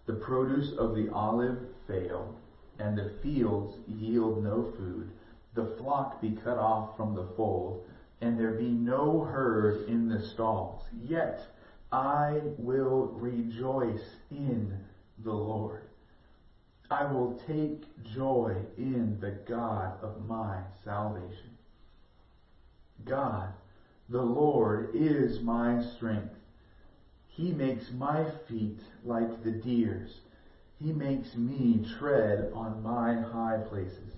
the 0.06 0.13
produce 0.13 0.73
of 0.78 0.95
the 0.95 1.10
olive 1.12 1.58
fail, 1.88 2.36
and 2.80 2.97
the 2.97 3.12
fields 3.21 3.76
yield 3.88 4.43
no 4.43 4.73
food, 4.78 5.10
the 5.56 5.76
flock 5.78 6.21
be 6.21 6.32
cut 6.43 6.58
off 6.58 6.97
from 6.97 7.15
the 7.15 7.28
fold, 7.36 7.86
and 8.21 8.39
there 8.39 8.52
be 8.52 8.69
no 8.69 9.23
herd 9.23 9.88
in 9.88 10.10
the 10.10 10.21
stalls. 10.21 10.84
Yet 11.02 11.41
I 11.91 12.41
will 12.58 13.13
rejoice 13.19 14.15
in 14.32 14.78
the 15.23 15.34
Lord. 15.34 15.83
I 16.94 17.12
will 17.12 17.42
take 17.48 18.04
joy 18.04 18.56
in 18.78 19.18
the 19.20 19.32
God 19.52 19.94
of 20.04 20.28
my 20.28 20.58
salvation. 20.84 21.58
God, 23.04 23.52
the 24.10 24.22
Lord, 24.22 24.92
is 24.94 25.42
my 25.42 25.82
strength. 25.96 26.36
He 27.28 27.52
makes 27.52 27.92
my 27.92 28.30
feet 28.48 28.80
like 29.04 29.44
the 29.44 29.52
deer's. 29.52 30.20
He 30.80 30.92
makes 30.92 31.36
me 31.36 31.84
tread 31.98 32.52
on 32.54 32.84
my 32.84 33.16
high 33.16 33.62
places. 33.70 34.12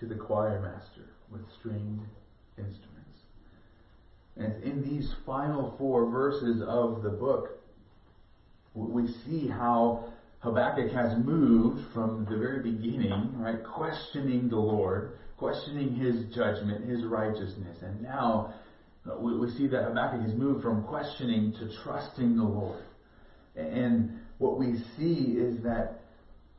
To 0.00 0.06
the 0.06 0.16
choir 0.16 0.60
master 0.60 1.10
with 1.30 1.48
stringed 1.60 2.08
instruments. 2.58 3.20
And 4.36 4.60
in 4.64 4.82
these 4.82 5.14
final 5.24 5.76
four 5.78 6.10
verses 6.10 6.60
of 6.60 7.04
the 7.04 7.10
book, 7.10 7.62
we 8.74 9.06
see 9.06 9.46
how 9.46 10.11
Habakkuk 10.42 10.90
has 10.92 11.16
moved 11.24 11.92
from 11.94 12.26
the 12.28 12.36
very 12.36 12.62
beginning, 12.62 13.38
right, 13.38 13.62
questioning 13.62 14.48
the 14.48 14.56
Lord, 14.56 15.12
questioning 15.38 15.94
his 15.94 16.34
judgment, 16.34 16.84
his 16.84 17.04
righteousness. 17.04 17.78
And 17.80 18.02
now 18.02 18.52
uh, 19.08 19.16
we, 19.20 19.38
we 19.38 19.50
see 19.50 19.68
that 19.68 19.84
Habakkuk 19.84 20.22
has 20.22 20.34
moved 20.34 20.62
from 20.62 20.82
questioning 20.82 21.52
to 21.52 21.70
trusting 21.84 22.36
the 22.36 22.42
Lord. 22.42 22.82
And 23.54 24.18
what 24.38 24.58
we 24.58 24.82
see 24.96 25.36
is 25.38 25.62
that 25.62 26.00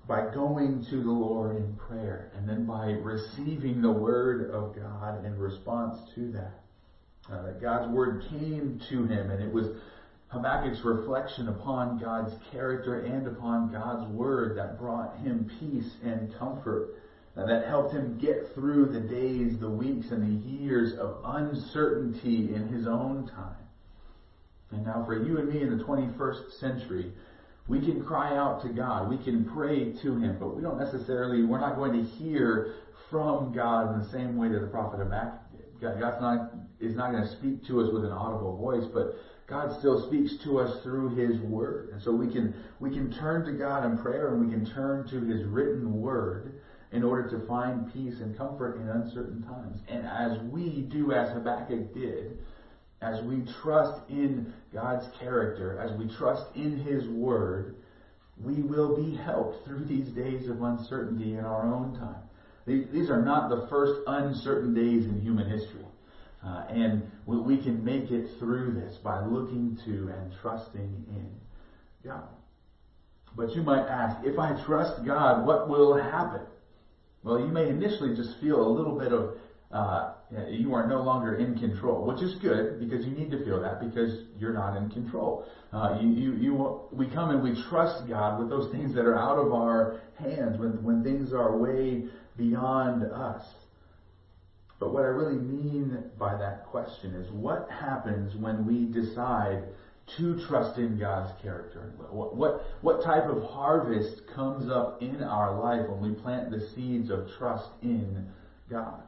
by 0.08 0.34
going 0.34 0.86
to 0.89 1.04
the 1.04 1.12
Lord 1.12 1.58
in 1.58 1.76
prayer 1.76 2.32
and 2.38 2.48
then 2.48 2.65
by 2.65 2.91
receiving 2.91 3.82
the 3.82 3.91
word 3.91 4.50
of 4.52 4.76
God 4.76 5.26
in 5.26 5.38
response 5.38 5.98
to 6.15 6.32
that, 6.32 6.62
uh, 7.30 7.43
that 7.43 7.62
God's 7.62 7.91
word 7.91 8.24
came 8.30 8.82
to 8.89 9.06
him 9.06 9.30
and 9.30 9.43
it 9.43 9.52
was 9.52 9.67
Habakkuk's 10.34 10.84
reflection 10.84 11.48
upon 11.48 12.00
God's 12.00 12.34
character 12.52 13.02
and 13.02 13.28
upon 13.28 13.72
God's 13.72 14.12
word 14.12 14.58
that 14.58 14.80
brought 14.80 15.15
him 15.17 15.50
peace 15.60 15.91
and 16.04 16.34
comfort, 16.38 16.96
that 17.36 17.65
helped 17.67 17.93
him 17.93 18.17
get 18.19 18.54
through 18.56 18.88
the 18.88 19.00
days, 19.00 19.60
the 19.60 19.69
weeks, 19.69 20.08
and 20.12 20.22
the 20.24 20.50
years 20.50 20.93
of 21.00 21.17
uncertainty 21.24 22.54
in 22.54 22.67
his 22.67 22.88
own 22.88 23.28
time. 23.28 23.56
And 24.72 24.86
now 24.86 25.04
for 25.06 25.24
you 25.24 25.38
and 25.38 25.50
me 25.50 25.62
in 25.62 25.78
the 25.78 25.84
21st 25.84 26.60
century, 26.60 27.13
we 27.67 27.80
can 27.80 28.04
cry 28.04 28.36
out 28.36 28.62
to 28.63 28.69
God, 28.69 29.10
we 29.10 29.24
can 29.24 29.46
pray 29.54 29.93
to 30.02 30.17
Him, 30.17 30.38
but 30.39 30.56
we 30.56 30.62
don't 30.62 30.80
necessarily, 30.80 31.46
we're 31.46 31.62
not 31.62 31.76
going 31.76 31.93
to 31.93 32.10
hear 32.17 32.76
from 33.10 33.54
God 33.54 33.93
in 33.93 34.00
the 34.00 34.10
same 34.10 34.36
way 34.36 34.50
that 34.50 34.60
the 34.60 34.67
prophet 34.67 35.00
Habakkuk 35.00 35.39
did. 35.52 36.00
God's 36.00 36.22
not, 36.22 36.54
is 36.80 36.96
not 36.96 37.12
going 37.12 37.24
to 37.24 37.38
speak 37.38 37.65
to 37.67 37.82
us 37.82 37.93
with 37.93 38.04
an 38.04 38.12
audible 38.12 38.58
voice, 38.58 38.84
but 38.93 39.15
God 39.47 39.77
still 39.79 40.08
speaks 40.08 40.36
to 40.43 40.60
us 40.60 40.82
through 40.84 41.15
His 41.15 41.39
Word. 41.41 41.89
And 41.93 42.01
so 42.01 42.12
we 42.12 42.32
can, 42.32 42.53
we 42.79 42.89
can 42.89 43.12
turn 43.12 43.45
to 43.45 43.51
God 43.51 43.86
in 43.86 43.97
prayer 43.97 44.34
and 44.34 44.45
we 44.45 44.51
can 44.51 44.65
turn 44.65 45.08
to 45.10 45.21
His 45.21 45.43
written 45.45 46.01
Word 46.01 46.62
in 46.91 47.03
order 47.03 47.29
to 47.29 47.45
find 47.47 47.91
peace 47.91 48.19
and 48.21 48.38
comfort 48.38 48.79
in 48.79 48.88
uncertain 48.88 49.43
times. 49.43 49.82
And 49.88 50.06
as 50.06 50.39
we 50.51 50.84
do 50.84 51.12
as 51.12 51.34
Habakkuk 51.34 51.93
did, 51.93 52.38
as 53.01 53.21
we 53.23 53.43
trust 53.62 54.01
in 54.10 54.53
God's 54.73 55.06
character, 55.19 55.79
as 55.79 55.97
we 55.97 56.08
trust 56.15 56.45
in 56.56 56.77
His 56.77 57.08
Word, 57.10 57.75
we 58.41 58.62
will 58.62 58.95
be 58.95 59.15
helped 59.15 59.65
through 59.65 59.86
these 59.86 60.08
days 60.10 60.47
of 60.47 60.62
uncertainty 60.62 61.34
in 61.34 61.45
our 61.45 61.73
own 61.73 61.95
time. 61.99 62.23
These 62.65 63.10
are 63.10 63.21
not 63.21 63.49
the 63.49 63.67
first 63.67 64.01
uncertain 64.08 64.73
days 64.73 65.06
in 65.06 65.19
human 65.21 65.49
history. 65.49 65.83
Uh, 66.45 66.65
and 66.69 67.10
we, 67.25 67.38
we 67.38 67.58
can 67.58 67.84
make 67.84 68.12
it 68.12 68.27
through 68.39 68.73
this 68.73 68.97
by 69.03 69.23
looking 69.25 69.77
to 69.86 70.12
and 70.13 70.34
trusting 70.41 71.06
in 71.10 71.29
God. 72.03 72.27
But 73.36 73.56
you 73.56 73.62
might 73.62 73.88
ask, 73.88 74.25
if 74.25 74.38
I 74.38 74.62
trust 74.65 75.06
God, 75.06 75.45
what 75.47 75.69
will 75.69 75.95
happen? 75.95 76.41
Well, 77.23 77.39
you 77.39 77.47
may 77.47 77.69
initially 77.69 78.15
just 78.15 78.39
feel 78.41 78.62
a 78.62 78.69
little 78.69 78.99
bit 78.99 79.13
of 79.13 79.38
uh, 79.73 80.13
you 80.49 80.73
are 80.75 80.88
no 80.88 81.01
longer 81.01 81.36
in 81.38 81.58
control, 81.58 82.06
which 82.06 82.21
is 82.21 82.36
good 82.41 82.79
because 82.79 83.06
you 83.06 83.12
need 83.12 83.32
to 83.32 83.43
feel 83.43 83.60
that 83.60 83.79
because 83.79 84.25
you're 84.39 84.53
not 84.53 84.77
in 84.77 84.89
control. 84.91 85.45
Uh, 85.71 85.97
you, 85.99 86.10
you, 86.10 86.34
you, 86.36 86.82
we 86.91 87.10
come 87.10 87.32
and 87.32 87.41
we 87.41 87.60
trust 87.69 88.08
God 88.08 88.39
with 88.39 88.49
those 88.49 88.71
things 88.71 88.93
that 88.93 89.06
are 89.06 89.17
out 89.17 89.39
of 89.39 89.51
our 89.51 89.99
hands 90.19 90.60
when, 90.60 90.84
when 90.84 91.03
things 91.03 91.34
are 91.34 91.58
way 91.58 92.03
beyond 92.38 93.03
us. 93.03 93.43
But 94.84 94.91
what 94.91 95.04
I 95.04 95.08
really 95.08 95.38
mean 95.38 96.12
by 96.19 96.36
that 96.36 96.65
question 96.65 97.13
is 97.15 97.32
what 97.32 97.69
happens 97.72 98.36
when 98.36 98.67
we 98.67 98.84
decide 98.84 99.63
to 100.17 100.46
trust 100.46 100.78
in 100.78 101.00
God's 101.00 101.32
character? 101.41 101.93
What, 102.10 102.36
what, 102.36 102.65
what 102.82 103.02
type 103.02 103.24
of 103.24 103.43
harvest 103.43 104.24
comes 104.36 104.69
up 104.69 105.02
in 105.02 105.24
our 105.24 105.58
life 105.58 105.88
when 105.88 106.02
we 106.02 106.22
plant 106.22 106.52
the 106.52 106.67
seeds 106.76 107.10
of 107.10 107.30
trust 107.38 107.69
in 107.82 108.28
God? 108.69 109.04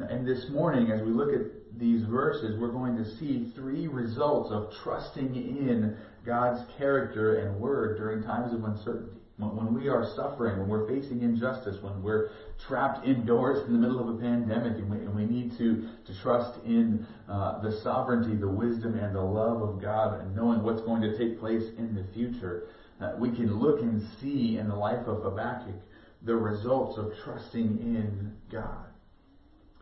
And 0.00 0.26
this 0.26 0.46
morning, 0.50 0.90
as 0.90 1.00
we 1.00 1.12
look 1.12 1.32
at 1.32 1.78
these 1.78 2.02
verses, 2.02 2.58
we're 2.58 2.72
going 2.72 2.96
to 2.96 3.04
see 3.18 3.52
three 3.54 3.86
results 3.86 4.50
of 4.50 4.72
trusting 4.82 5.32
in 5.36 5.96
God's 6.26 6.68
character 6.76 7.36
and 7.36 7.60
word 7.60 7.98
during 7.98 8.24
times 8.24 8.52
of 8.52 8.64
uncertainty. 8.64 9.20
When 9.38 9.72
we 9.72 9.88
are 9.88 10.04
suffering, 10.16 10.58
when 10.58 10.68
we're 10.68 10.88
facing 10.88 11.22
injustice, 11.22 11.80
when 11.80 12.02
we're 12.02 12.30
trapped 12.66 13.06
indoors 13.06 13.64
in 13.68 13.72
the 13.72 13.78
middle 13.78 14.00
of 14.00 14.16
a 14.16 14.18
pandemic 14.18 14.78
and 14.78 14.90
we, 14.90 14.96
and 14.96 15.14
we 15.14 15.26
need 15.26 15.56
to, 15.58 15.88
to 16.06 16.22
trust 16.22 16.58
in 16.64 17.06
uh, 17.28 17.60
the 17.60 17.80
sovereignty, 17.82 18.34
the 18.34 18.48
wisdom, 18.48 18.98
and 18.98 19.14
the 19.14 19.20
love 19.20 19.62
of 19.62 19.80
God 19.80 20.20
and 20.20 20.34
knowing 20.34 20.64
what's 20.64 20.82
going 20.82 21.02
to 21.02 21.16
take 21.16 21.38
place 21.38 21.62
in 21.78 21.94
the 21.94 22.04
future, 22.12 22.64
uh, 23.00 23.12
we 23.16 23.30
can 23.30 23.60
look 23.60 23.80
and 23.80 24.02
see 24.20 24.58
in 24.58 24.68
the 24.68 24.74
life 24.74 25.06
of 25.06 25.22
Habakkuk 25.22 25.76
the 26.22 26.34
results 26.34 26.98
of 26.98 27.12
trusting 27.22 27.78
in 27.78 28.32
God. 28.50 28.86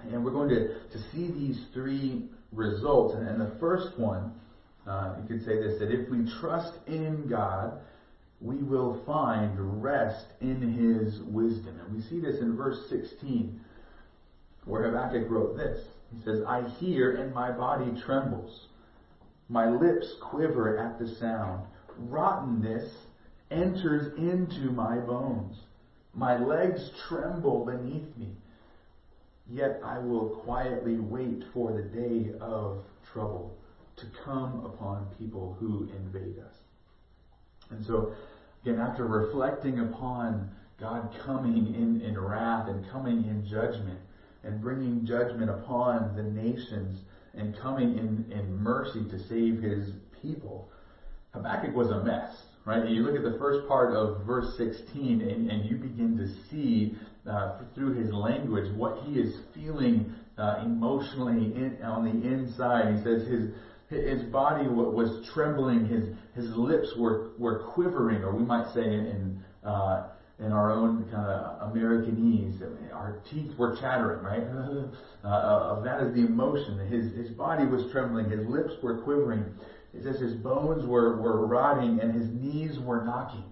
And 0.03 0.23
we're 0.23 0.33
going 0.33 0.51
to, 0.51 0.69
to 0.91 0.99
see 1.13 1.33
these 1.33 1.59
three 1.73 2.29
results. 2.53 3.15
And, 3.15 3.27
and 3.27 3.41
the 3.41 3.59
first 3.59 3.99
one, 3.99 4.35
uh, 4.87 5.15
you 5.23 5.27
could 5.27 5.47
say 5.47 5.57
this, 5.57 5.79
that 5.79 5.91
if 5.91 6.11
we 6.11 6.31
trust 6.41 6.75
in 6.87 7.27
God, 7.27 7.81
we 8.41 8.57
will 8.57 9.03
find 9.07 9.83
rest 9.83 10.27
in 10.41 10.61
his 10.61 11.21
wisdom. 11.23 11.81
And 11.81 11.95
we 11.95 12.03
see 12.03 12.21
this 12.21 12.41
in 12.41 12.57
verse 12.57 12.89
16, 12.89 13.61
where 14.65 14.85
Habakkuk 14.85 15.31
wrote 15.31 15.57
this. 15.57 15.87
He 16.15 16.23
says, 16.23 16.43
I 16.47 16.69
hear 16.79 17.17
and 17.17 17.35
my 17.35 17.51
body 17.51 17.93
trembles. 18.05 18.67
My 19.49 19.69
lips 19.69 20.15
quiver 20.21 20.79
at 20.79 20.99
the 20.99 21.09
sound. 21.17 21.67
Rottenness 21.99 22.93
enters 23.51 24.13
into 24.19 24.71
my 24.73 24.99
bones. 24.99 25.57
My 26.15 26.39
legs 26.39 26.91
tremble 27.09 27.65
beneath 27.65 28.17
me. 28.17 28.29
Yet 29.49 29.81
I 29.85 29.99
will 29.99 30.41
quietly 30.45 30.99
wait 30.99 31.45
for 31.55 31.73
the 31.73 31.83
day 31.83 32.33
of 32.41 32.85
trouble 33.13 33.57
to 33.97 34.07
come 34.25 34.65
upon 34.65 35.07
people 35.19 35.57
who 35.61 35.89
invade 35.97 36.39
us. 36.39 36.55
And 37.71 37.85
so, 37.85 38.15
again, 38.63 38.81
after 38.81 39.07
reflecting 39.07 39.81
upon 39.81 40.51
God 40.81 41.11
coming 41.25 41.75
in, 41.75 42.03
in 42.03 42.19
wrath 42.19 42.69
and 42.69 42.89
coming 42.91 43.25
in 43.25 43.47
judgment 43.49 43.99
and 44.45 44.61
bringing 44.61 45.07
judgment 45.07 45.51
upon 45.51 46.15
the 46.17 46.23
nations 46.23 47.01
and 47.35 47.57
coming 47.61 47.99
in, 47.99 48.31
in 48.31 48.57
mercy 48.57 49.05
to 49.11 49.19
save 49.29 49.63
his 49.63 49.91
people, 50.23 50.69
Habakkuk 51.33 51.75
was 51.75 51.91
a 51.91 52.03
mess, 52.05 52.35
right? 52.65 52.89
You 52.89 53.03
look 53.03 53.17
at 53.17 53.23
the 53.23 53.39
first 53.39 53.67
part 53.69 53.95
of 53.95 54.25
verse 54.27 54.57
16 54.57 55.21
and, 55.21 55.51
and 55.51 55.69
you 55.69 55.77
begin 55.77 56.17
to 56.17 56.27
see 56.51 56.97
uh, 57.29 57.59
through 57.75 57.95
his 57.95 58.13
language 58.13 58.75
what 58.77 59.03
he 59.05 59.19
is 59.19 59.35
feeling 59.55 60.15
uh, 60.39 60.63
emotionally 60.65 61.55
in, 61.55 61.79
on 61.83 62.05
the 62.05 62.27
inside. 62.27 62.97
He 62.97 63.03
says 63.03 63.27
his 63.27 63.51
his 63.89 64.23
body 64.25 64.67
was 64.67 65.29
trembling, 65.33 65.87
his 65.87 66.09
his 66.35 66.57
lips 66.57 66.89
were 66.97 67.31
were 67.39 67.61
quivering, 67.75 68.23
or 68.23 68.35
we 68.35 68.45
might 68.45 68.73
say 68.75 68.85
in 68.85 69.41
uh, 69.63 70.09
in 70.39 70.53
our 70.53 70.71
own 70.71 71.05
kind 71.11 71.29
of 71.29 71.73
Americanese, 71.73 72.61
our 72.93 73.23
teeth 73.31 73.57
were 73.59 73.77
chattering, 73.77 74.23
right? 74.23 74.43
Uh, 75.25 75.29
uh, 75.29 75.81
that 75.83 76.01
is 76.01 76.15
the 76.15 76.21
emotion. 76.21 76.79
His 76.87 77.13
his 77.17 77.31
body 77.31 77.67
was 77.67 77.91
trembling, 77.91 78.31
his 78.31 78.47
lips 78.47 78.75
were 78.81 79.03
quivering. 79.03 79.45
It 79.93 80.05
says 80.05 80.21
his 80.21 80.35
bones 80.35 80.87
were 80.87 81.21
were 81.21 81.45
rotting, 81.45 81.99
and 81.99 82.15
his 82.15 82.29
knees 82.29 82.79
were 82.79 83.05
knocking. 83.05 83.43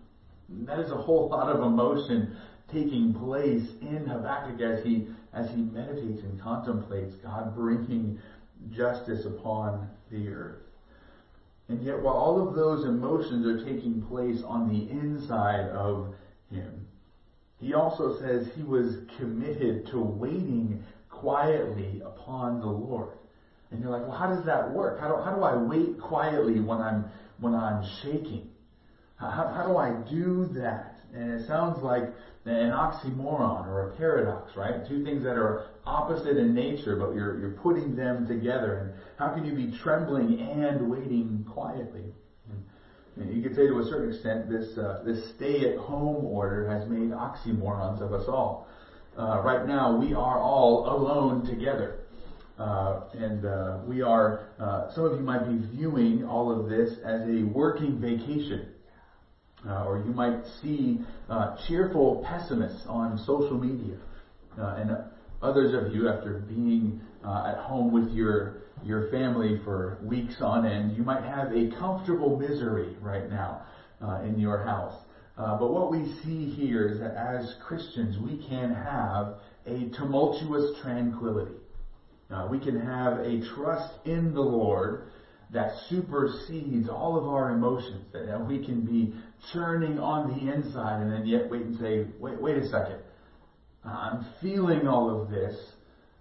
That 0.66 0.78
is 0.78 0.92
a 0.92 0.96
whole 0.96 1.28
lot 1.32 1.48
of 1.48 1.64
emotion 1.64 2.36
taking 2.70 3.12
place 3.14 3.66
in 3.80 4.06
Habakkuk 4.06 4.60
as 4.60 4.84
he 4.84 5.08
as 5.32 5.50
he 5.50 5.62
meditates 5.62 6.22
and 6.22 6.40
contemplates 6.40 7.16
God 7.16 7.56
bringing 7.56 8.20
justice 8.70 9.24
upon 9.26 9.88
the 10.10 10.28
earth. 10.28 10.62
And 11.68 11.82
yet, 11.82 12.00
while 12.00 12.14
all 12.14 12.46
of 12.46 12.54
those 12.54 12.84
emotions 12.84 13.46
are 13.46 13.64
taking 13.64 14.02
place 14.02 14.42
on 14.46 14.68
the 14.68 14.90
inside 14.90 15.70
of 15.70 16.14
him, 16.50 16.86
he 17.58 17.72
also 17.72 18.18
says 18.20 18.46
he 18.54 18.62
was 18.62 18.96
committed 19.16 19.86
to 19.86 20.00
waiting 20.00 20.84
quietly 21.08 22.02
upon 22.04 22.60
the 22.60 22.66
Lord. 22.66 23.16
And 23.70 23.82
you're 23.82 23.90
like, 23.90 24.02
well, 24.02 24.16
how 24.16 24.28
does 24.28 24.44
that 24.44 24.70
work? 24.72 25.00
How 25.00 25.08
do, 25.08 25.22
how 25.22 25.34
do 25.34 25.42
I 25.42 25.56
wait 25.56 25.98
quietly 26.00 26.60
when 26.60 26.78
I'm 26.78 27.06
when 27.40 27.54
I'm 27.54 27.84
shaking? 28.02 28.48
How, 29.16 29.30
how 29.30 29.66
do 29.66 29.76
I 29.76 29.92
do 30.10 30.46
that? 30.54 31.00
And 31.14 31.40
it 31.40 31.46
sounds 31.46 31.82
like 31.82 32.12
an 32.46 32.70
oxymoron 32.70 33.66
or 33.66 33.90
a 33.90 33.96
paradox, 33.96 34.54
right? 34.56 34.86
Two 34.86 35.02
things 35.02 35.22
that 35.22 35.36
are 35.36 35.66
opposite 35.86 36.36
in 36.36 36.54
nature, 36.54 36.96
but 36.96 37.14
you're, 37.14 37.38
you're 37.40 37.58
putting 37.62 37.96
them 37.96 38.26
together. 38.26 38.76
And 38.76 38.92
how 39.18 39.34
can 39.34 39.44
you 39.44 39.54
be 39.54 39.76
trembling 39.78 40.40
and 40.40 40.90
waiting 40.90 41.46
quietly? 41.50 42.04
And 43.16 43.34
you 43.34 43.42
could 43.42 43.54
say 43.56 43.68
to 43.68 43.78
a 43.78 43.84
certain 43.84 44.12
extent, 44.12 44.50
this, 44.50 44.76
uh, 44.76 45.02
this 45.06 45.32
stay-at-home 45.36 46.24
order 46.24 46.68
has 46.68 46.88
made 46.88 47.10
oxymorons 47.10 48.02
of 48.02 48.12
us 48.12 48.24
all. 48.28 48.66
Uh, 49.16 49.40
right 49.42 49.66
now, 49.66 49.96
we 49.96 50.12
are 50.12 50.38
all 50.38 50.88
alone 50.90 51.46
together. 51.46 52.00
Uh, 52.58 53.02
and 53.14 53.46
uh, 53.46 53.78
we 53.86 54.02
are, 54.02 54.48
uh, 54.60 54.92
some 54.94 55.04
of 55.04 55.12
you 55.12 55.24
might 55.24 55.44
be 55.48 55.66
viewing 55.76 56.24
all 56.24 56.52
of 56.52 56.68
this 56.68 56.98
as 57.04 57.22
a 57.22 57.42
working 57.44 58.00
vacation. 58.00 58.73
Uh, 59.68 59.84
or 59.84 59.98
you 59.98 60.12
might 60.12 60.42
see 60.62 61.00
uh, 61.30 61.56
cheerful 61.66 62.24
pessimists 62.28 62.82
on 62.86 63.16
social 63.18 63.58
media. 63.58 63.96
Uh, 64.60 64.76
and 64.78 64.90
others 65.42 65.74
of 65.74 65.94
you, 65.94 66.08
after 66.08 66.44
being 66.48 67.00
uh, 67.24 67.46
at 67.46 67.58
home 67.64 67.90
with 67.90 68.12
your, 68.12 68.56
your 68.84 69.10
family 69.10 69.58
for 69.64 69.98
weeks 70.02 70.36
on 70.40 70.66
end, 70.66 70.94
you 70.96 71.02
might 71.02 71.22
have 71.22 71.50
a 71.52 71.70
comfortable 71.78 72.38
misery 72.38 72.94
right 73.00 73.30
now 73.30 73.62
uh, 74.02 74.20
in 74.22 74.38
your 74.38 74.62
house. 74.64 74.94
Uh, 75.38 75.58
but 75.58 75.72
what 75.72 75.90
we 75.90 76.14
see 76.22 76.46
here 76.50 76.86
is 76.86 77.00
that 77.00 77.16
as 77.16 77.54
Christians, 77.66 78.18
we 78.18 78.46
can 78.46 78.72
have 78.72 79.36
a 79.66 79.88
tumultuous 79.96 80.78
tranquility. 80.82 81.56
we 82.50 82.58
can 82.58 82.78
have 82.78 83.18
a 83.20 83.40
trust 83.54 83.94
in 84.04 84.34
the 84.34 84.40
Lord 84.40 85.08
that 85.54 85.70
supersedes 85.88 86.88
all 86.88 87.16
of 87.16 87.26
our 87.26 87.52
emotions. 87.52 88.04
That 88.12 88.46
we 88.46 88.64
can 88.64 88.84
be 88.84 89.14
churning 89.52 89.98
on 89.98 90.28
the 90.28 90.52
inside 90.52 91.00
and 91.00 91.12
then 91.12 91.26
yet 91.26 91.50
wait 91.50 91.62
and 91.62 91.78
say, 91.78 92.06
wait, 92.18 92.42
wait 92.42 92.58
a 92.58 92.66
second. 92.66 92.98
I'm 93.84 94.26
feeling 94.42 94.88
all 94.88 95.22
of 95.22 95.30
this, 95.30 95.56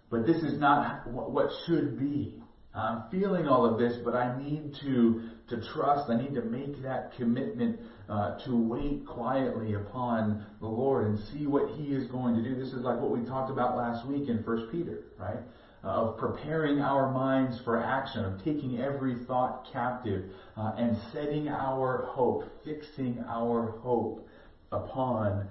but 0.10 0.26
this 0.26 0.38
is 0.38 0.60
not 0.60 1.08
what 1.10 1.50
should 1.66 2.00
be. 2.00 2.42
I'm 2.76 3.04
feeling 3.12 3.48
all 3.48 3.66
of 3.66 3.80
this, 3.80 3.98
but 4.04 4.16
I 4.16 4.42
need 4.42 4.76
to, 4.82 5.30
to 5.50 5.62
trust. 5.74 6.10
I 6.10 6.20
need 6.20 6.34
to 6.34 6.42
make 6.42 6.82
that 6.82 7.14
commitment 7.18 7.80
uh, 8.10 8.40
to 8.46 8.56
wait 8.56 9.06
quietly 9.06 9.76
upon 9.76 10.46
the 10.60 10.68
Lord 10.68 11.08
and 11.08 11.20
see 11.32 11.46
what 11.46 11.70
He 11.78 11.94
is 11.94 12.08
going 12.08 12.36
to 12.36 12.44
do. 12.44 12.56
This 12.56 12.74
is 12.74 12.84
like 12.84 13.00
what 13.00 13.12
we 13.12 13.26
talked 13.26 13.52
about 13.52 13.78
last 13.78 14.08
week 14.08 14.28
in 14.28 14.44
First 14.44 14.72
Peter, 14.72 15.04
right? 15.20 15.38
Of 15.84 16.18
preparing 16.18 16.80
our 16.80 17.12
minds 17.12 17.60
for 17.60 17.84
action, 17.84 18.24
of 18.24 18.44
taking 18.44 18.80
every 18.80 19.16
thought 19.26 19.68
captive, 19.72 20.24
uh, 20.56 20.72
and 20.78 20.98
setting 21.12 21.50
our 21.50 22.06
hope, 22.08 22.46
fixing 22.64 23.24
our 23.28 23.72
hope 23.82 24.28
upon 24.72 25.48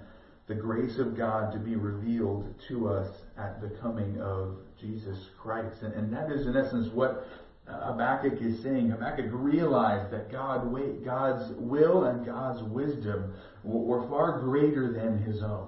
the 0.47 0.55
grace 0.55 0.97
of 0.97 1.15
God 1.15 1.53
to 1.53 1.59
be 1.59 1.75
revealed 1.75 2.53
to 2.67 2.89
us 2.89 3.09
at 3.37 3.61
the 3.61 3.69
coming 3.79 4.19
of 4.19 4.57
Jesus 4.81 5.29
Christ. 5.39 5.83
And, 5.83 5.93
and 5.93 6.13
that 6.13 6.31
is, 6.31 6.47
in 6.47 6.57
essence, 6.57 6.91
what 6.93 7.27
Habakkuk 7.67 8.41
is 8.41 8.61
saying. 8.61 8.89
Habakkuk 8.89 9.27
realized 9.31 10.11
that 10.11 10.31
God, 10.31 10.73
God's 11.05 11.53
will 11.57 12.05
and 12.05 12.25
God's 12.25 12.61
wisdom 12.63 13.33
were 13.63 14.07
far 14.09 14.39
greater 14.39 14.91
than 14.91 15.21
his 15.21 15.41
own. 15.41 15.67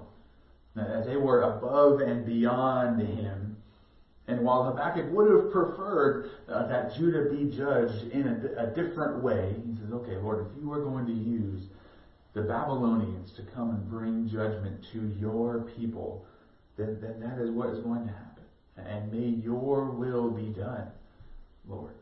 That 0.74 1.06
they 1.06 1.16
were 1.16 1.42
above 1.42 2.00
and 2.00 2.26
beyond 2.26 3.00
him 3.00 3.55
and 4.28 4.40
while 4.40 4.64
Habakkuk 4.64 5.12
would 5.12 5.30
have 5.30 5.52
preferred 5.52 6.30
uh, 6.48 6.66
that 6.66 6.96
Judah 6.96 7.30
be 7.30 7.44
judged 7.44 8.10
in 8.10 8.26
a, 8.26 8.64
a, 8.64 8.66
different 8.68 9.22
way, 9.22 9.54
he 9.64 9.76
says, 9.76 9.92
okay, 9.92 10.16
Lord, 10.16 10.46
if 10.46 10.60
you 10.60 10.72
are 10.72 10.82
going 10.82 11.06
to 11.06 11.12
use 11.12 11.62
the 12.34 12.42
Babylonians 12.42 13.30
to 13.32 13.42
come 13.54 13.70
and 13.70 13.88
bring 13.88 14.28
judgment 14.28 14.84
to 14.92 15.12
your 15.18 15.60
people, 15.76 16.24
then, 16.76 16.98
then 17.00 17.20
that 17.20 17.40
is 17.40 17.50
what 17.50 17.70
is 17.70 17.78
going 17.80 18.04
to 18.06 18.12
happen. 18.12 18.44
And 18.76 19.12
may 19.12 19.28
your 19.42 19.84
will 19.84 20.30
be 20.30 20.48
done, 20.48 20.88
Lord. 21.68 21.94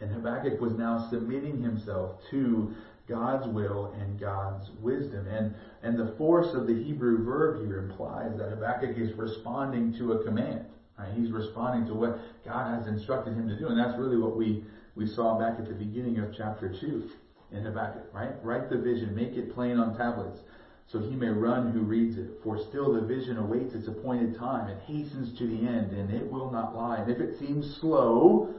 And 0.00 0.12
Habakkuk 0.12 0.60
was 0.60 0.74
now 0.74 1.08
submitting 1.10 1.62
himself 1.62 2.20
to 2.30 2.74
God's 3.08 3.46
will 3.48 3.94
and 3.98 4.20
God's 4.20 4.70
wisdom. 4.80 5.26
And, 5.28 5.54
and 5.82 5.98
the 5.98 6.14
force 6.18 6.54
of 6.54 6.66
the 6.66 6.74
Hebrew 6.74 7.24
verb 7.24 7.66
here 7.66 7.78
implies 7.78 8.36
that 8.36 8.50
Habakkuk 8.50 8.98
is 8.98 9.12
responding 9.14 9.94
to 9.94 10.12
a 10.12 10.24
command. 10.24 10.66
Right? 11.04 11.18
He's 11.18 11.30
responding 11.30 11.86
to 11.88 11.94
what 11.94 12.18
God 12.44 12.78
has 12.78 12.86
instructed 12.86 13.34
him 13.34 13.48
to 13.48 13.58
do. 13.58 13.68
And 13.68 13.78
that's 13.78 13.98
really 13.98 14.16
what 14.16 14.36
we, 14.36 14.64
we 14.94 15.06
saw 15.06 15.38
back 15.38 15.58
at 15.58 15.68
the 15.68 15.74
beginning 15.74 16.18
of 16.18 16.34
chapter 16.36 16.74
2 16.80 17.10
in 17.52 17.64
Habakkuk, 17.64 18.12
right? 18.12 18.32
Write 18.42 18.70
the 18.70 18.78
vision, 18.78 19.14
make 19.14 19.32
it 19.32 19.54
plain 19.54 19.78
on 19.78 19.96
tablets, 19.96 20.40
so 20.86 20.98
he 20.98 21.14
may 21.14 21.28
run 21.28 21.72
who 21.72 21.80
reads 21.80 22.18
it. 22.18 22.40
For 22.42 22.58
still 22.68 22.92
the 22.92 23.00
vision 23.00 23.38
awaits 23.38 23.74
its 23.74 23.88
appointed 23.88 24.36
time. 24.38 24.68
It 24.68 24.80
hastens 24.86 25.38
to 25.38 25.46
the 25.46 25.66
end, 25.66 25.92
and 25.92 26.10
it 26.12 26.30
will 26.30 26.50
not 26.50 26.76
lie. 26.76 26.98
And 26.98 27.10
if 27.10 27.20
it 27.20 27.38
seems 27.38 27.78
slow, 27.80 28.54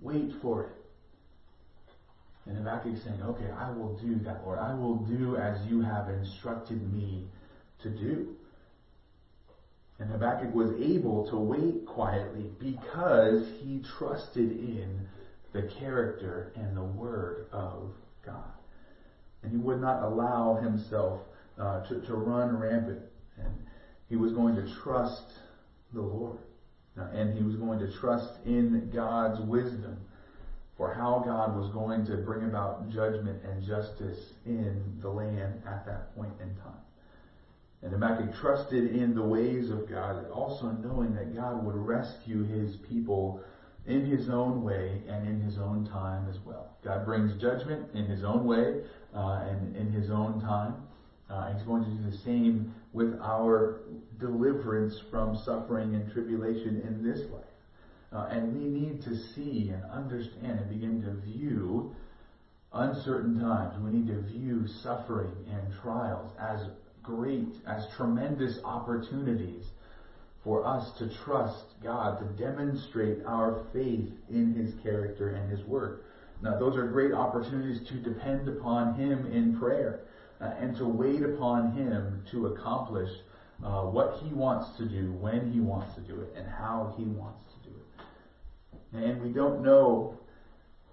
wait 0.00 0.32
for 0.40 0.64
it. 0.64 0.70
And 2.46 2.56
Habakkuk 2.56 2.96
saying, 3.04 3.22
okay, 3.22 3.50
I 3.56 3.70
will 3.70 3.96
do 3.98 4.16
that, 4.24 4.42
Lord. 4.44 4.58
I 4.58 4.74
will 4.74 4.96
do 4.96 5.36
as 5.36 5.64
you 5.66 5.80
have 5.80 6.08
instructed 6.08 6.92
me 6.92 7.28
to 7.82 7.90
do. 7.90 8.34
And 10.02 10.10
Habakkuk 10.10 10.52
was 10.52 10.72
able 10.80 11.28
to 11.30 11.36
wait 11.36 11.86
quietly 11.86 12.50
because 12.58 13.46
he 13.60 13.84
trusted 13.96 14.50
in 14.50 15.06
the 15.52 15.70
character 15.78 16.50
and 16.56 16.76
the 16.76 16.82
word 16.82 17.46
of 17.52 17.92
God. 18.26 18.50
And 19.44 19.52
he 19.52 19.58
would 19.58 19.80
not 19.80 20.02
allow 20.02 20.56
himself 20.56 21.20
uh, 21.56 21.86
to, 21.86 22.00
to 22.00 22.14
run 22.14 22.58
rampant. 22.58 22.98
And 23.38 23.52
he 24.08 24.16
was 24.16 24.32
going 24.32 24.56
to 24.56 24.74
trust 24.82 25.34
the 25.94 26.02
Lord. 26.02 26.38
and 26.96 27.38
he 27.38 27.44
was 27.44 27.54
going 27.54 27.78
to 27.78 27.92
trust 28.00 28.32
in 28.44 28.90
God's 28.92 29.40
wisdom 29.42 29.98
for 30.76 30.92
how 30.92 31.22
God 31.24 31.56
was 31.56 31.70
going 31.70 32.04
to 32.06 32.16
bring 32.16 32.42
about 32.42 32.90
judgment 32.90 33.40
and 33.44 33.64
justice 33.64 34.32
in 34.46 34.98
the 35.00 35.08
land 35.08 35.62
at 35.64 35.86
that 35.86 36.16
point 36.16 36.32
in 36.40 36.48
time. 36.56 36.81
And 37.82 37.92
Habakkuk 37.92 38.34
trusted 38.40 38.94
in 38.94 39.14
the 39.14 39.22
ways 39.22 39.70
of 39.70 39.88
God, 39.88 40.30
also 40.30 40.70
knowing 40.70 41.14
that 41.16 41.34
God 41.34 41.64
would 41.64 41.74
rescue 41.74 42.44
his 42.44 42.76
people 42.88 43.40
in 43.86 44.06
his 44.06 44.28
own 44.28 44.62
way 44.62 45.02
and 45.08 45.26
in 45.26 45.40
his 45.40 45.58
own 45.58 45.84
time 45.86 46.28
as 46.28 46.36
well. 46.46 46.76
God 46.84 47.04
brings 47.04 47.40
judgment 47.40 47.88
in 47.94 48.06
his 48.06 48.22
own 48.22 48.44
way 48.44 48.82
uh, 49.14 49.44
and 49.48 49.76
in 49.76 49.90
his 49.90 50.10
own 50.10 50.40
time. 50.40 50.74
Uh, 51.28 51.52
he's 51.52 51.62
going 51.62 51.82
to 51.84 51.90
do 51.90 52.10
the 52.10 52.16
same 52.18 52.72
with 52.92 53.18
our 53.20 53.80
deliverance 54.20 55.00
from 55.10 55.36
suffering 55.44 55.94
and 55.94 56.12
tribulation 56.12 56.82
in 56.86 57.02
this 57.02 57.28
life. 57.32 57.44
Uh, 58.12 58.28
and 58.30 58.54
we 58.54 58.68
need 58.68 59.02
to 59.02 59.16
see 59.16 59.70
and 59.70 59.82
understand 59.90 60.60
and 60.60 60.68
begin 60.68 61.02
to 61.02 61.14
view 61.26 61.96
uncertain 62.74 63.40
times. 63.40 63.74
We 63.82 63.90
need 63.90 64.06
to 64.08 64.20
view 64.20 64.66
suffering 64.82 65.32
and 65.50 65.72
trials 65.82 66.30
as 66.38 66.68
great, 67.02 67.48
as 67.66 67.86
tremendous 67.96 68.58
opportunities 68.64 69.64
for 70.44 70.66
us 70.66 70.90
to 70.98 71.08
trust 71.24 71.64
God, 71.82 72.18
to 72.18 72.42
demonstrate 72.42 73.24
our 73.26 73.64
faith 73.72 74.10
in 74.28 74.54
His 74.54 74.74
character 74.82 75.30
and 75.30 75.50
His 75.50 75.64
work. 75.66 76.04
Now, 76.42 76.58
those 76.58 76.76
are 76.76 76.86
great 76.88 77.12
opportunities 77.12 77.86
to 77.88 77.94
depend 77.94 78.48
upon 78.48 78.94
Him 78.94 79.30
in 79.32 79.58
prayer 79.58 80.00
uh, 80.40 80.52
and 80.58 80.76
to 80.76 80.86
wait 80.86 81.22
upon 81.22 81.72
Him 81.72 82.24
to 82.32 82.46
accomplish 82.48 83.10
uh, 83.64 83.82
what 83.82 84.20
He 84.22 84.34
wants 84.34 84.76
to 84.78 84.84
do, 84.88 85.12
when 85.12 85.52
He 85.52 85.60
wants 85.60 85.94
to 85.94 86.00
do 86.00 86.20
it, 86.20 86.34
and 86.36 86.48
how 86.48 86.94
He 86.96 87.04
wants 87.04 87.44
to 87.44 87.70
do 87.70 87.76
it. 87.76 89.04
And 89.04 89.22
we 89.22 89.28
don't 89.28 89.62
know 89.62 90.18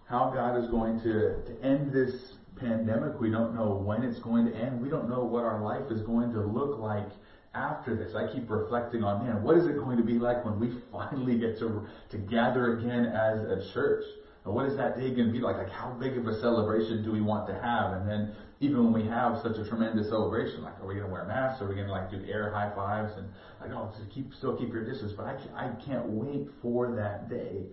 how 0.08 0.32
God 0.34 0.64
is 0.64 0.70
going 0.70 1.00
to, 1.02 1.42
to 1.46 1.64
end 1.64 1.92
this 1.92 2.34
pandemic. 2.60 3.20
We 3.20 3.32
don't 3.32 3.56
know 3.56 3.72
when 3.74 4.04
it's 4.04 4.20
going 4.20 4.46
to 4.46 4.56
end. 4.56 4.82
We 4.82 4.90
don't 4.90 5.10
know 5.10 5.24
what 5.24 5.44
our 5.44 5.62
life 5.62 5.92
is 5.92 6.02
going 6.02 6.32
to 6.34 6.42
look 6.42 6.80
like 6.80 7.10
after 7.54 7.96
this. 7.96 8.14
I 8.16 8.32
keep 8.32 8.50
reflecting 8.50 9.04
on, 9.04 9.26
man, 9.26 9.44
what 9.44 9.58
is 9.58 9.66
it 9.66 9.78
going 9.78 9.98
to 9.98 10.04
be 10.04 10.20
like 10.20 10.46
when 10.46 10.60
we 10.60 10.72
finally 10.92 11.38
get 11.38 11.58
to, 11.60 11.86
to 12.12 12.18
gather 12.18 12.78
again 12.78 13.06
as 13.06 13.40
a 13.42 13.74
church? 13.74 14.04
What 14.44 14.66
is 14.68 14.78
that 14.78 14.98
day 14.98 15.14
going 15.14 15.28
to 15.28 15.34
be 15.34 15.40
like? 15.40 15.58
Like, 15.58 15.70
how 15.70 15.92
big 16.00 16.18
of 16.18 16.26
a 16.26 16.40
celebration 16.40 17.04
do 17.04 17.12
we 17.12 17.22
want 17.22 17.48
to 17.48 17.54
have? 17.54 17.94
And 17.94 18.10
then, 18.10 18.36
even 18.62 18.84
when 18.84 18.94
we 18.94 19.08
have 19.08 19.42
such 19.42 19.58
a 19.58 19.68
tremendous 19.68 20.10
celebration, 20.10 20.64
like, 20.64 20.80
are 20.82 20.88
we 20.88 20.96
going 20.96 21.06
to 21.06 21.12
wear 21.12 21.26
masks? 21.26 21.62
Are 21.62 21.68
we 21.68 21.76
going 21.76 21.88
to 21.88 21.94
like 21.94 22.10
do 22.10 22.24
air 22.28 22.52
high 22.52 22.74
fives? 22.76 23.14
And 23.18 23.28
like, 23.62 23.72
oh, 23.72 23.94
just 23.98 24.12
keep, 24.12 24.34
still 24.34 24.58
keep 24.58 24.74
your 24.74 24.84
distance. 24.84 25.14
But 25.16 25.28
I, 25.28 25.38
I 25.56 25.72
can't 25.86 26.08
wait 26.08 26.50
for 26.62 26.96
that 26.96 27.30
day. 27.30 27.68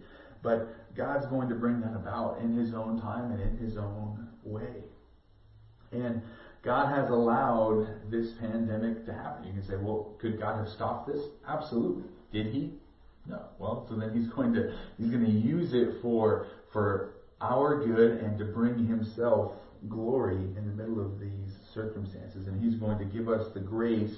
But 0.47 0.95
God's 0.97 1.27
going 1.27 1.49
to 1.49 1.57
bring 1.57 1.81
that 1.81 1.97
about 1.97 2.39
in 2.41 2.57
His 2.57 2.73
own 2.73 3.01
time 3.01 3.33
and 3.33 3.43
in 3.43 3.57
His 3.59 3.77
own 3.77 4.29
way. 4.45 4.85
And 5.91 6.23
God 6.63 6.95
has 6.95 7.11
allowed 7.11 7.89
this 8.13 8.31
pandemic 8.39 9.05
to 9.07 9.13
happen. 9.13 9.45
You 9.49 9.55
can 9.55 9.67
say, 9.67 9.75
well, 9.75 10.15
could 10.21 10.39
God 10.39 10.59
have 10.59 10.69
stopped 10.69 11.09
this? 11.09 11.21
Absolutely. 11.49 12.05
Did 12.33 12.55
He? 12.55 12.71
No. 13.29 13.41
Well, 13.59 13.87
so 13.89 13.97
then 13.97 14.15
He's 14.15 14.29
going 14.29 14.55
to 14.55 14.73
He's 14.99 15.11
going 15.11 15.25
to 15.25 15.33
use 15.33 15.75
it 15.75 16.01
for 16.01 16.47
for 16.73 17.15
our 17.41 17.85
good 17.85 18.21
and 18.21 18.39
to 18.39 18.45
bring 18.45 18.87
Himself 18.87 19.51
glory 19.89 20.37
in 20.37 20.65
the 20.65 20.81
middle 20.81 21.05
of 21.05 21.19
these 21.19 21.57
circumstances. 21.75 22.47
And 22.47 22.63
He's 22.63 22.79
going 22.79 23.01
to 23.01 23.05
give 23.05 23.29
us 23.29 23.53
the 23.53 23.61
grace 23.61 24.17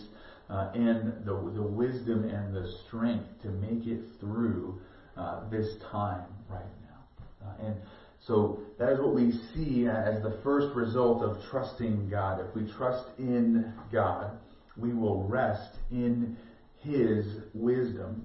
uh, 0.50 0.72
and 0.74 1.24
the 1.24 1.32
the 1.54 1.62
wisdom 1.62 2.28
and 2.28 2.54
the 2.54 2.70
strength 2.86 3.40
to 3.44 3.48
make 3.48 3.86
it 3.86 4.02
through 4.20 4.78
uh, 5.18 5.48
this 5.50 5.76
time 5.90 6.24
right 6.48 6.62
now. 6.82 7.48
Uh, 7.48 7.66
and 7.66 7.76
so 8.20 8.60
that 8.78 8.90
is 8.90 9.00
what 9.00 9.14
we 9.14 9.32
see 9.32 9.86
as 9.86 10.22
the 10.22 10.38
first 10.42 10.74
result 10.74 11.22
of 11.22 11.42
trusting 11.50 12.08
God. 12.08 12.44
If 12.46 12.54
we 12.54 12.70
trust 12.70 13.06
in 13.18 13.72
God, 13.92 14.38
we 14.76 14.92
will 14.92 15.24
rest 15.24 15.76
in 15.90 16.36
His 16.80 17.38
wisdom. 17.54 18.24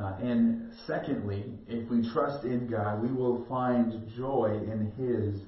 Uh, 0.00 0.16
and 0.20 0.72
secondly, 0.86 1.44
if 1.68 1.88
we 1.88 2.08
trust 2.10 2.44
in 2.44 2.68
God, 2.68 3.02
we 3.02 3.12
will 3.12 3.44
find 3.48 4.10
joy 4.16 4.60
in 4.64 4.92
His 4.98 5.42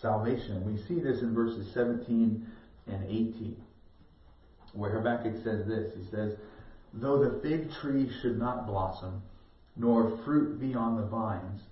salvation. 0.00 0.64
We 0.64 0.80
see 0.86 1.00
this 1.00 1.20
in 1.22 1.34
verses 1.34 1.72
17 1.74 2.46
and 2.86 3.04
18, 3.04 3.56
where 4.72 4.92
Habakkuk 4.92 5.42
says 5.42 5.66
this. 5.66 5.92
He 5.96 6.08
says, 6.10 6.34
Though 6.94 7.22
the 7.22 7.40
fig 7.40 7.70
tree 7.80 8.10
should 8.22 8.38
not 8.38 8.66
blossom, 8.66 9.20
nor 9.78 10.18
fruit 10.24 10.60
be 10.60 10.74
on 10.74 10.96
the 10.96 11.06
vines, 11.06 11.62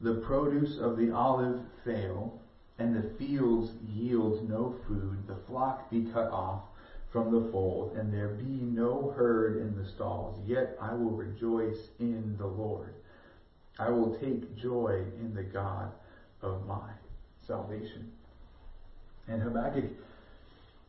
the 0.00 0.14
produce 0.26 0.78
of 0.80 0.96
the 0.96 1.12
olive 1.12 1.60
fail, 1.84 2.40
and 2.78 2.96
the 2.96 3.16
fields 3.18 3.70
yield 3.86 4.48
no 4.48 4.74
food, 4.88 5.16
the 5.28 5.36
flock 5.46 5.90
be 5.90 6.08
cut 6.12 6.30
off 6.30 6.62
from 7.12 7.30
the 7.30 7.48
fold, 7.52 7.96
and 7.96 8.12
there 8.12 8.30
be 8.30 8.42
no 8.60 9.14
herd 9.16 9.58
in 9.58 9.76
the 9.80 9.88
stalls. 9.90 10.36
Yet 10.44 10.76
I 10.80 10.94
will 10.94 11.12
rejoice 11.12 11.78
in 12.00 12.34
the 12.38 12.46
Lord. 12.46 12.94
I 13.78 13.90
will 13.90 14.18
take 14.18 14.56
joy 14.56 15.04
in 15.20 15.32
the 15.34 15.44
God 15.44 15.92
of 16.42 16.66
my 16.66 16.90
salvation. 17.46 18.10
And 19.28 19.42
Habakkuk 19.42 19.90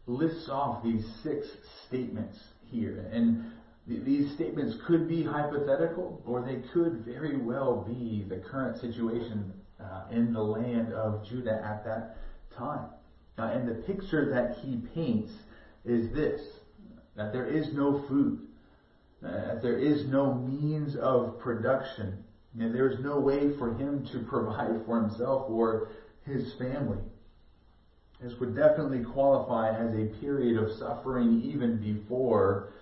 lists 0.07 0.49
off 0.49 0.83
these 0.83 1.05
six 1.23 1.47
statements 1.87 2.39
here. 2.71 3.07
And 3.11 3.51
these 3.87 4.31
statements 4.33 4.77
could 4.85 5.07
be 5.07 5.23
hypothetical, 5.23 6.21
or 6.25 6.41
they 6.41 6.61
could 6.73 7.05
very 7.05 7.37
well 7.37 7.83
be 7.83 8.25
the 8.27 8.37
current 8.37 8.77
situation 8.77 9.53
uh, 9.79 10.05
in 10.09 10.33
the 10.33 10.41
land 10.41 10.91
of 10.93 11.27
Judah 11.27 11.61
at 11.63 11.85
that 11.85 12.17
time. 12.55 12.87
And 13.37 13.67
the 13.67 13.75
picture 13.75 14.33
that 14.33 14.57
he 14.57 14.77
paints 14.93 15.31
is 15.83 16.11
this 16.13 16.41
that 17.15 17.31
there 17.31 17.45
is 17.45 17.73
no 17.73 18.03
food, 18.09 18.39
uh, 19.25 19.29
that 19.29 19.61
there 19.61 19.77
is 19.77 20.05
no 20.07 20.33
means 20.33 20.95
of 20.97 21.39
production, 21.39 22.23
and 22.59 22.75
there 22.75 22.89
is 22.89 22.99
no 22.99 23.19
way 23.19 23.55
for 23.57 23.73
him 23.75 24.05
to 24.07 24.19
provide 24.19 24.85
for 24.85 25.01
himself 25.01 25.49
or 25.49 25.89
his 26.25 26.53
family. 26.55 26.97
This 28.21 28.37
would 28.39 28.55
definitely 28.55 29.03
qualify 29.03 29.77
as 29.77 29.93
a 29.93 30.05
period 30.19 30.61
of 30.61 30.71
suffering 30.77 31.41
even 31.41 31.77
before 31.77 32.73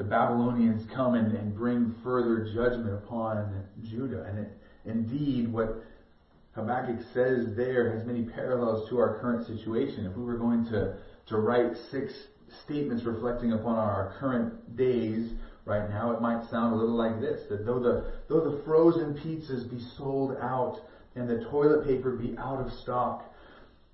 the 0.00 0.06
Babylonians 0.06 0.88
come 0.94 1.14
and, 1.14 1.36
and 1.36 1.54
bring 1.54 1.94
further 2.02 2.50
judgment 2.54 2.94
upon 2.94 3.62
Judah. 3.82 4.22
And 4.22 4.38
it, 4.38 4.48
indeed, 4.86 5.52
what 5.52 5.84
Habakkuk 6.54 7.02
says 7.12 7.54
there 7.54 7.94
has 7.94 8.06
many 8.06 8.22
parallels 8.22 8.88
to 8.88 8.98
our 8.98 9.18
current 9.20 9.46
situation. 9.46 10.06
If 10.06 10.16
we 10.16 10.24
were 10.24 10.38
going 10.38 10.64
to, 10.68 10.94
to 11.26 11.36
write 11.36 11.76
six 11.90 12.14
statements 12.64 13.04
reflecting 13.04 13.52
upon 13.52 13.76
our 13.76 14.14
current 14.18 14.74
days 14.74 15.34
right 15.66 15.90
now, 15.90 16.12
it 16.12 16.22
might 16.22 16.48
sound 16.48 16.72
a 16.72 16.76
little 16.76 16.96
like 16.96 17.20
this 17.20 17.42
that 17.50 17.66
though 17.66 17.78
the, 17.78 18.06
though 18.30 18.40
the 18.40 18.62
frozen 18.64 19.12
pizzas 19.12 19.68
be 19.68 19.80
sold 19.98 20.34
out 20.40 20.80
and 21.14 21.28
the 21.28 21.44
toilet 21.50 21.84
paper 21.84 22.12
be 22.12 22.34
out 22.38 22.58
of 22.58 22.72
stock, 22.72 23.30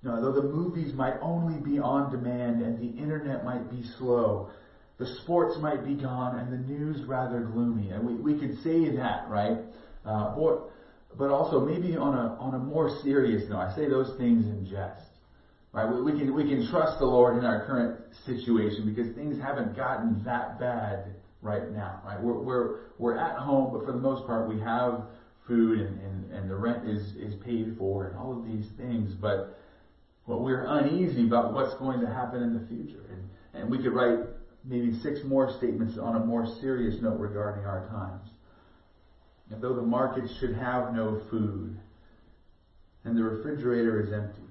no, 0.03 0.21
though 0.21 0.31
the 0.31 0.47
movies 0.47 0.93
might 0.93 1.17
only 1.19 1.59
be 1.59 1.79
on 1.79 2.09
demand 2.09 2.61
and 2.61 2.79
the 2.79 2.97
internet 2.97 3.43
might 3.43 3.69
be 3.69 3.83
slow, 3.83 4.51
the 4.97 5.05
sports 5.21 5.57
might 5.61 5.85
be 5.85 5.93
gone 5.93 6.39
and 6.39 6.51
the 6.51 6.57
news 6.57 7.03
rather 7.05 7.41
gloomy. 7.41 7.91
And 7.91 8.03
we, 8.03 8.15
we 8.15 8.39
could 8.39 8.57
say 8.63 8.95
that, 8.95 9.29
right? 9.29 9.57
Uh, 10.05 10.33
or, 10.35 10.69
but 11.17 11.29
also 11.29 11.59
maybe 11.59 11.95
on 11.95 12.15
a, 12.15 12.35
on 12.39 12.55
a 12.55 12.59
more 12.59 12.97
serious 13.03 13.47
note, 13.49 13.59
I 13.59 13.75
say 13.75 13.87
those 13.87 14.17
things 14.17 14.45
in 14.45 14.65
jest. 14.65 15.05
Right? 15.71 15.87
We, 15.93 16.01
we, 16.01 16.11
can, 16.19 16.33
we 16.33 16.43
can 16.43 16.67
trust 16.71 16.97
the 16.97 17.05
Lord 17.05 17.37
in 17.37 17.45
our 17.45 17.65
current 17.65 17.99
situation 18.25 18.85
because 18.85 19.13
things 19.15 19.39
haven't 19.39 19.75
gotten 19.75 20.23
that 20.23 20.59
bad 20.59 21.13
right 21.41 21.71
now. 21.71 22.01
Right? 22.03 22.19
We're, 22.19 22.39
we're, 22.39 22.79
we're 22.97 23.17
at 23.17 23.37
home, 23.37 23.73
but 23.73 23.85
for 23.85 23.91
the 23.91 23.99
most 23.99 24.25
part 24.25 24.49
we 24.49 24.59
have 24.61 25.03
food 25.47 25.79
and, 25.79 26.01
and, 26.01 26.31
and 26.31 26.49
the 26.49 26.55
rent 26.55 26.89
is, 26.89 27.15
is 27.15 27.35
paid 27.45 27.75
for 27.77 28.07
and 28.07 28.17
all 28.17 28.35
of 28.35 28.45
these 28.45 28.65
things. 28.77 29.13
But 29.13 29.59
well, 30.25 30.39
we're 30.39 30.65
uneasy 30.65 31.27
about 31.27 31.53
what's 31.53 31.75
going 31.75 32.01
to 32.01 32.07
happen 32.07 32.41
in 32.41 32.53
the 32.53 32.67
future. 32.67 33.03
And, 33.11 33.29
and 33.61 33.71
we 33.71 33.77
could 33.77 33.93
write 33.93 34.19
maybe 34.67 34.93
six 35.01 35.23
more 35.23 35.49
statements 35.57 35.97
on 35.97 36.15
a 36.15 36.25
more 36.25 36.45
serious 36.59 37.01
note 37.01 37.19
regarding 37.19 37.65
our 37.65 37.87
times. 37.87 38.29
And 39.49 39.61
though 39.61 39.75
the 39.75 39.81
markets 39.81 40.37
should 40.39 40.53
have 40.55 40.93
no 40.93 41.21
food, 41.29 41.79
and 43.05 43.17
the 43.17 43.23
refrigerator 43.23 44.01
is 44.01 44.11
empty, 44.11 44.41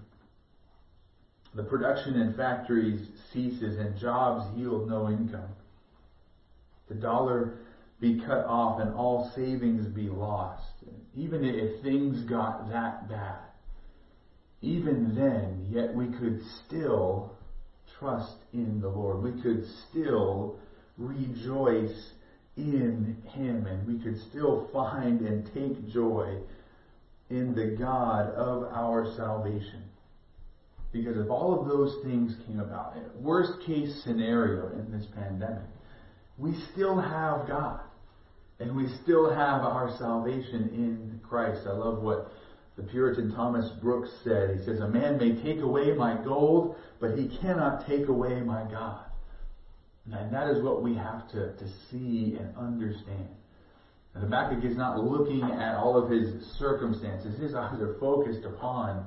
the 1.54 1.62
production 1.62 2.16
in 2.16 2.34
factories 2.34 3.06
ceases, 3.32 3.78
and 3.78 3.98
jobs 3.98 4.46
yield 4.56 4.88
no 4.88 5.08
income. 5.08 5.54
The 6.88 6.94
dollar 6.94 7.58
be 8.00 8.20
cut 8.20 8.44
off, 8.46 8.80
and 8.80 8.94
all 8.94 9.30
savings 9.34 9.86
be 9.86 10.08
lost. 10.08 10.62
Even 11.14 11.44
if 11.44 11.82
things 11.82 12.22
got 12.28 12.70
that 12.70 13.08
bad, 13.08 13.38
even 14.60 15.14
then, 15.14 15.66
yet 15.70 15.94
we 15.94 16.08
could 16.18 16.42
still 16.66 17.36
trust 17.99 18.36
in 18.53 18.80
the 18.80 18.88
Lord. 18.88 19.22
We 19.22 19.42
could 19.42 19.64
still 19.90 20.59
rejoice 20.99 22.12
in 22.57 23.16
Him, 23.28 23.66
and 23.66 23.86
we 23.86 24.03
could 24.03 24.18
still 24.30 24.68
find 24.72 25.20
and 25.20 25.44
take 25.53 25.92
joy 25.92 26.38
in 27.28 27.55
the 27.55 27.76
God 27.78 28.30
of 28.34 28.64
our 28.72 29.12
salvation. 29.16 29.82
Because 30.92 31.16
if 31.18 31.28
all 31.28 31.61
of 31.61 31.68
those 31.68 32.03
things 32.05 32.34
came 32.47 32.61
about, 32.61 32.94
worst 33.16 33.53
case 33.66 34.03
scenario 34.05 34.68
in 34.68 34.90
this 34.90 35.07
pandemic, 35.14 35.64
we 36.38 36.55
still 36.72 36.99
have 36.99 37.47
God. 37.49 37.80
And 38.59 38.74
we 38.74 38.86
still 39.03 39.28
have 39.28 39.62
our 39.62 39.94
salvation 39.99 40.70
in 40.72 41.20
Christ. 41.28 41.66
I 41.66 41.72
love 41.72 42.03
what 42.03 42.30
the 42.76 42.82
Puritan 42.82 43.34
Thomas 43.34 43.70
Brooks 43.80 44.10
said. 44.22 44.58
He 44.58 44.64
says, 44.64 44.80
A 44.80 44.88
man 44.88 45.18
may 45.18 45.42
take 45.42 45.60
away 45.62 45.92
my 45.94 46.22
gold, 46.22 46.76
but 47.00 47.16
he 47.16 47.36
cannot 47.40 47.86
take 47.86 48.08
away 48.08 48.40
my 48.40 48.64
God. 48.70 49.04
And 50.12 50.32
that 50.32 50.48
is 50.48 50.62
what 50.62 50.82
we 50.82 50.94
have 50.94 51.28
to, 51.32 51.52
to 51.56 51.68
see 51.90 52.36
and 52.38 52.56
understand. 52.56 53.28
And 54.14 54.24
Habakkuk 54.24 54.64
is 54.64 54.76
not 54.76 55.02
looking 55.02 55.42
at 55.42 55.74
all 55.74 55.96
of 55.96 56.10
his 56.10 56.46
circumstances. 56.58 57.38
His 57.40 57.54
eyes 57.54 57.80
are 57.80 57.96
focused 57.98 58.44
upon 58.44 59.06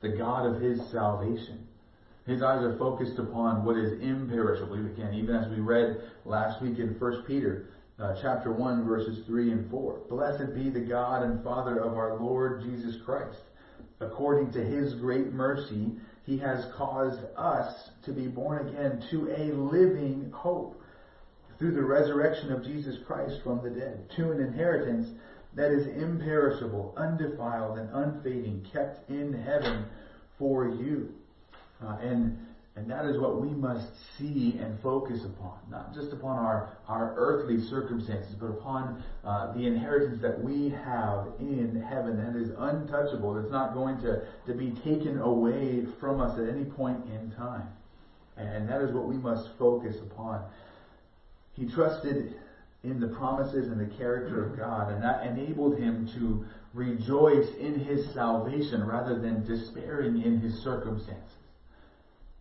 the 0.00 0.10
God 0.10 0.46
of 0.46 0.62
his 0.62 0.80
salvation. 0.90 1.66
His 2.26 2.42
eyes 2.42 2.62
are 2.62 2.76
focused 2.78 3.18
upon 3.18 3.64
what 3.64 3.76
is 3.76 4.00
imperishable. 4.00 4.74
Again, 4.74 5.14
even 5.14 5.34
as 5.34 5.50
we 5.50 5.60
read 5.60 6.02
last 6.24 6.62
week 6.62 6.78
in 6.78 6.98
1 6.98 7.24
Peter 7.26 7.66
uh, 8.00 8.14
chapter 8.22 8.52
1, 8.52 8.86
verses 8.86 9.26
3 9.26 9.50
and 9.50 9.70
4. 9.70 10.00
Blessed 10.08 10.54
be 10.54 10.70
the 10.70 10.80
God 10.80 11.24
and 11.24 11.42
Father 11.42 11.78
of 11.78 11.94
our 11.94 12.16
Lord 12.18 12.62
Jesus 12.62 12.96
Christ. 13.04 13.40
According 14.00 14.52
to 14.52 14.64
his 14.64 14.94
great 14.94 15.32
mercy, 15.32 15.90
he 16.24 16.38
has 16.38 16.72
caused 16.76 17.20
us 17.36 17.90
to 18.04 18.12
be 18.12 18.28
born 18.28 18.68
again 18.68 19.02
to 19.10 19.28
a 19.30 19.52
living 19.52 20.30
hope 20.32 20.80
through 21.58 21.72
the 21.72 21.82
resurrection 21.82 22.52
of 22.52 22.62
Jesus 22.62 22.96
Christ 23.06 23.40
from 23.42 23.62
the 23.62 23.70
dead, 23.70 24.08
to 24.16 24.30
an 24.30 24.40
inheritance 24.40 25.08
that 25.54 25.72
is 25.72 25.88
imperishable, 25.88 26.94
undefiled, 26.96 27.78
and 27.78 27.90
unfading, 27.92 28.64
kept 28.72 29.10
in 29.10 29.32
heaven 29.32 29.86
for 30.38 30.68
you. 30.68 31.12
Uh, 31.82 31.96
and 32.00 32.38
and 32.78 32.88
that 32.88 33.04
is 33.06 33.18
what 33.18 33.40
we 33.40 33.48
must 33.48 33.88
see 34.16 34.56
and 34.60 34.78
focus 34.80 35.24
upon, 35.24 35.58
not 35.68 35.92
just 35.92 36.12
upon 36.12 36.38
our, 36.38 36.76
our 36.86 37.12
earthly 37.16 37.58
circumstances, 37.68 38.36
but 38.38 38.46
upon 38.46 39.02
uh, 39.24 39.52
the 39.54 39.66
inheritance 39.66 40.22
that 40.22 40.40
we 40.40 40.70
have 40.70 41.26
in 41.40 41.84
heaven 41.88 42.16
that 42.16 42.40
is 42.40 42.50
untouchable, 42.56 43.34
that's 43.34 43.50
not 43.50 43.74
going 43.74 44.00
to, 44.00 44.22
to 44.46 44.54
be 44.54 44.70
taken 44.84 45.18
away 45.18 45.86
from 45.98 46.20
us 46.20 46.38
at 46.38 46.48
any 46.48 46.64
point 46.64 47.04
in 47.06 47.32
time. 47.32 47.66
And 48.36 48.68
that 48.68 48.80
is 48.80 48.94
what 48.94 49.08
we 49.08 49.16
must 49.16 49.48
focus 49.58 49.96
upon. 50.00 50.44
He 51.54 51.66
trusted 51.66 52.34
in 52.84 53.00
the 53.00 53.08
promises 53.08 53.66
and 53.66 53.80
the 53.80 53.92
character 53.96 54.44
of 54.44 54.56
God, 54.56 54.92
and 54.92 55.02
that 55.02 55.26
enabled 55.26 55.78
him 55.78 56.08
to 56.14 56.44
rejoice 56.74 57.48
in 57.58 57.80
his 57.80 58.14
salvation 58.14 58.86
rather 58.86 59.18
than 59.18 59.44
despairing 59.44 60.22
in 60.22 60.38
his 60.38 60.62
circumstances. 60.62 61.37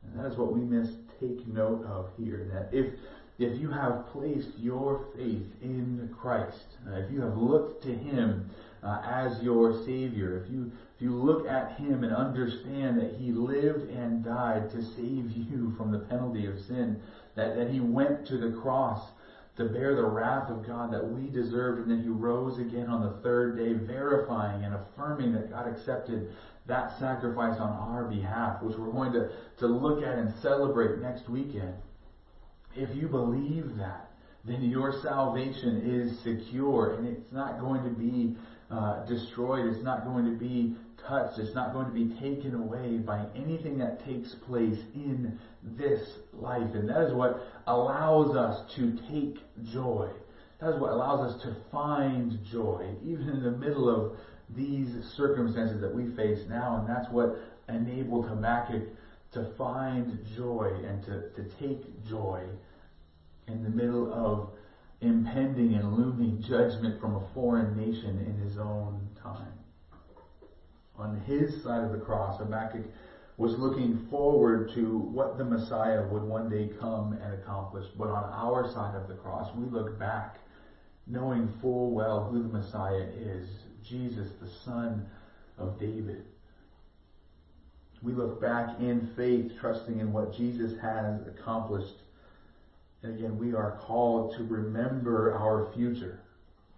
And 0.08 0.20
that 0.20 0.32
is 0.32 0.38
what 0.38 0.54
we 0.54 0.62
must 0.62 0.94
take 1.20 1.48
note 1.48 1.86
of 1.86 2.10
here. 2.18 2.50
That 2.54 2.70
if 2.78 2.94
if 3.40 3.60
you 3.60 3.70
have 3.70 4.08
placed 4.08 4.58
your 4.58 5.06
faith 5.16 5.46
in 5.62 6.10
Christ, 6.20 6.66
uh, 6.88 6.96
if 6.96 7.12
you 7.12 7.22
have 7.22 7.38
looked 7.38 7.84
to 7.84 7.94
Him 7.94 8.50
uh, 8.82 9.02
as 9.06 9.42
your 9.44 9.84
Savior, 9.86 10.44
if 10.44 10.52
you 10.52 10.72
if 10.96 11.04
you 11.04 11.14
look 11.14 11.48
at 11.48 11.78
Him 11.78 12.04
and 12.04 12.16
understand 12.16 13.00
that 13.00 13.16
He 13.20 13.32
lived 13.32 13.90
and 13.92 14.24
died 14.24 14.72
to 14.72 14.82
save 14.82 15.32
you 15.32 15.74
from 15.78 15.92
the 15.92 16.00
penalty 16.00 16.48
of 16.48 16.60
sin, 16.60 17.00
that, 17.36 17.56
that 17.56 17.70
He 17.70 17.80
went 17.80 18.26
to 18.28 18.38
the 18.38 18.60
cross 18.60 19.08
to 19.58 19.66
bear 19.66 19.96
the 19.96 20.06
wrath 20.06 20.50
of 20.50 20.66
God 20.66 20.92
that 20.94 21.08
we 21.08 21.30
deserved, 21.30 21.82
and 21.82 21.92
then 21.92 22.02
He 22.02 22.10
rose 22.10 22.58
again 22.58 22.88
on 22.88 23.04
the 23.04 23.22
third 23.22 23.58
day, 23.58 23.74
verifying 23.74 24.64
and 24.64 24.74
affirming 24.74 25.34
that 25.34 25.52
God 25.52 25.68
accepted 25.68 26.34
that 26.68 26.98
sacrifice 27.00 27.60
on 27.60 27.70
our 27.70 28.04
behalf, 28.06 28.62
which 28.62 28.78
we're 28.78 28.92
going 28.92 29.14
to, 29.14 29.30
to 29.60 29.68
look 29.68 30.04
at 30.04 30.18
and 30.18 30.34
celebrate 30.42 31.00
next 31.00 31.30
weekend. 31.30 31.74
If 32.76 32.96
you 32.96 33.08
believe 33.08 33.78
that, 33.78 34.12
then 34.46 34.64
your 34.64 34.94
salvation 35.02 35.82
is 35.84 36.20
secure 36.20 36.94
and 36.94 37.08
it's 37.08 37.32
not 37.32 37.60
going 37.60 37.84
to 37.84 37.90
be 37.90 38.36
uh, 38.70 39.06
destroyed. 39.06 39.66
It's 39.68 39.84
not 39.84 40.06
going 40.06 40.26
to 40.26 40.38
be 40.38 40.76
touched. 41.08 41.40
It's 41.40 41.56
not 41.56 41.74
going 41.74 41.88
to 41.88 41.92
be 41.92 42.20
taken 42.20 42.56
away 42.56 42.98
by 42.98 43.26
anything 43.36 43.78
that 43.80 44.06
takes 44.06 44.36
place 44.48 44.78
in 44.94 45.40
this 45.64 46.02
life. 46.34 46.74
And 46.74 46.90
that 46.90 47.02
is 47.08 47.14
what 47.14 47.42
allows 47.66 48.36
us 48.36 48.74
to 48.76 48.98
take 49.10 49.38
joy. 49.72 50.10
That 50.60 50.74
is 50.74 50.82
what 50.82 50.92
allows 50.92 51.34
us 51.34 51.42
to 51.44 51.56
find 51.72 52.40
joy, 52.52 52.96
even 53.06 53.30
in 53.30 53.44
the 53.44 53.52
middle 53.52 53.90
of 53.90 54.18
these 54.56 55.06
circumstances 55.16 55.82
that 55.82 55.94
we 55.94 56.06
face 56.16 56.46
now, 56.50 56.78
and 56.78 56.90
that's 56.90 57.12
what 57.12 57.40
enabled 57.68 58.28
Habakkuk 58.28 58.84
to 59.32 59.44
find 59.58 60.26
joy 60.36 60.72
and 60.86 61.04
to, 61.04 61.30
to 61.36 61.44
take 61.60 62.06
joy 62.06 62.46
in 63.48 63.64
the 63.64 63.70
middle 63.70 64.12
of 64.14 64.50
impending 65.02 65.76
and 65.76 65.94
looming 65.94 66.42
judgment 66.42 67.00
from 67.00 67.16
a 67.16 67.28
foreign 67.34 67.76
nation 67.76 68.20
in 68.20 68.38
his 68.38 68.58
own 68.58 69.08
time. 69.22 69.54
On 70.96 71.20
his 71.22 71.62
side 71.62 71.84
of 71.84 71.92
the 71.92 72.00
cross, 72.00 72.40
Habakkuk 72.40 72.86
was 73.38 73.54
looking 73.60 74.08
forward 74.10 74.72
to 74.74 74.98
what 74.98 75.38
the 75.38 75.44
Messiah 75.44 76.04
would 76.04 76.24
one 76.24 76.50
day 76.50 76.72
come 76.80 77.14
and 77.22 77.34
accomplish. 77.34 77.86
But 77.96 78.10
on 78.10 78.24
our 78.34 78.68
side 78.72 78.96
of 78.96 79.08
the 79.08 79.14
cross, 79.14 79.54
we 79.56 79.70
look 79.70 80.00
back 80.00 80.40
knowing 81.06 81.54
full 81.62 81.92
well 81.92 82.26
who 82.26 82.42
the 82.42 82.50
Messiah 82.50 83.08
is 83.16 83.67
Jesus, 83.90 84.28
the 84.42 84.50
Son 84.66 85.06
of 85.58 85.80
David. 85.80 86.24
We 88.02 88.14
look 88.14 88.40
back 88.40 88.80
in 88.80 89.10
faith, 89.16 89.52
trusting 89.60 90.00
in 90.00 90.14
what 90.14 90.34
Jesus 90.36 90.74
has 90.82 91.22
accomplished. 91.28 91.96
And 93.04 93.18
again, 93.18 93.38
we 93.38 93.54
are 93.54 93.80
called 93.86 94.36
to 94.38 94.44
remember 94.44 95.34
our 95.34 95.72
future. 95.76 96.20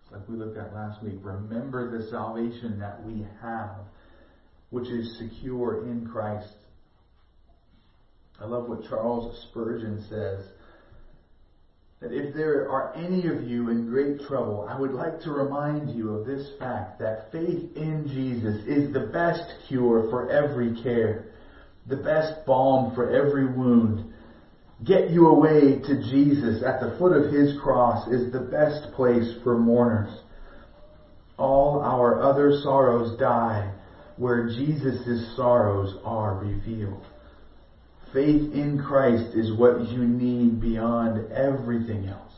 It's 0.03 0.11
Like 0.11 0.27
we 0.29 0.35
looked 0.35 0.57
at 0.57 0.73
last 0.73 1.03
week. 1.03 1.15
Remember 1.21 1.97
the 1.97 2.09
salvation 2.09 2.79
that 2.79 3.03
we 3.05 3.25
have, 3.41 3.75
which 4.69 4.87
is 4.87 5.19
secure 5.19 5.85
in 5.87 6.07
Christ. 6.07 6.53
I 8.39 8.45
love 8.45 8.69
what 8.69 8.87
Charles 8.87 9.47
Spurgeon 9.49 10.05
says 10.09 10.45
that 12.01 12.13
if 12.13 12.33
there 12.33 12.69
are 12.69 12.93
any 12.95 13.27
of 13.27 13.43
you 13.43 13.69
in 13.69 13.89
great 13.89 14.21
trouble, 14.21 14.65
I 14.69 14.79
would 14.79 14.91
like 14.91 15.19
to 15.21 15.31
remind 15.31 15.89
you 15.97 16.11
of 16.11 16.25
this 16.25 16.47
fact 16.57 16.99
that 16.99 17.29
faith 17.31 17.75
in 17.75 18.07
Jesus 18.07 18.65
is 18.65 18.93
the 18.93 19.09
best 19.11 19.67
cure 19.67 20.09
for 20.09 20.31
every 20.31 20.81
care, 20.81 21.25
the 21.87 21.97
best 21.97 22.45
balm 22.45 22.95
for 22.95 23.09
every 23.09 23.45
wound. 23.45 24.13
Get 24.85 25.09
you 25.09 25.27
away 25.27 25.81
to 25.81 26.01
Jesus 26.09 26.63
at 26.63 26.79
the 26.79 26.95
foot 26.97 27.11
of 27.11 27.33
his 27.33 27.59
cross 27.61 28.07
is 28.07 28.31
the 28.31 28.47
best 28.49 28.93
place 28.93 29.35
for 29.43 29.57
mourners. 29.57 30.21
All 31.37 31.81
our 31.81 32.21
other 32.21 32.53
sorrows 32.63 33.19
die 33.19 33.73
where 34.15 34.47
Jesus' 34.47 35.35
sorrows 35.35 35.97
are 36.05 36.35
revealed. 36.35 37.03
Faith 38.13 38.53
in 38.53 38.81
Christ 38.83 39.35
is 39.35 39.53
what 39.53 39.87
you 39.89 39.99
need 39.99 40.59
beyond 40.59 41.31
everything 41.31 42.07
else. 42.07 42.33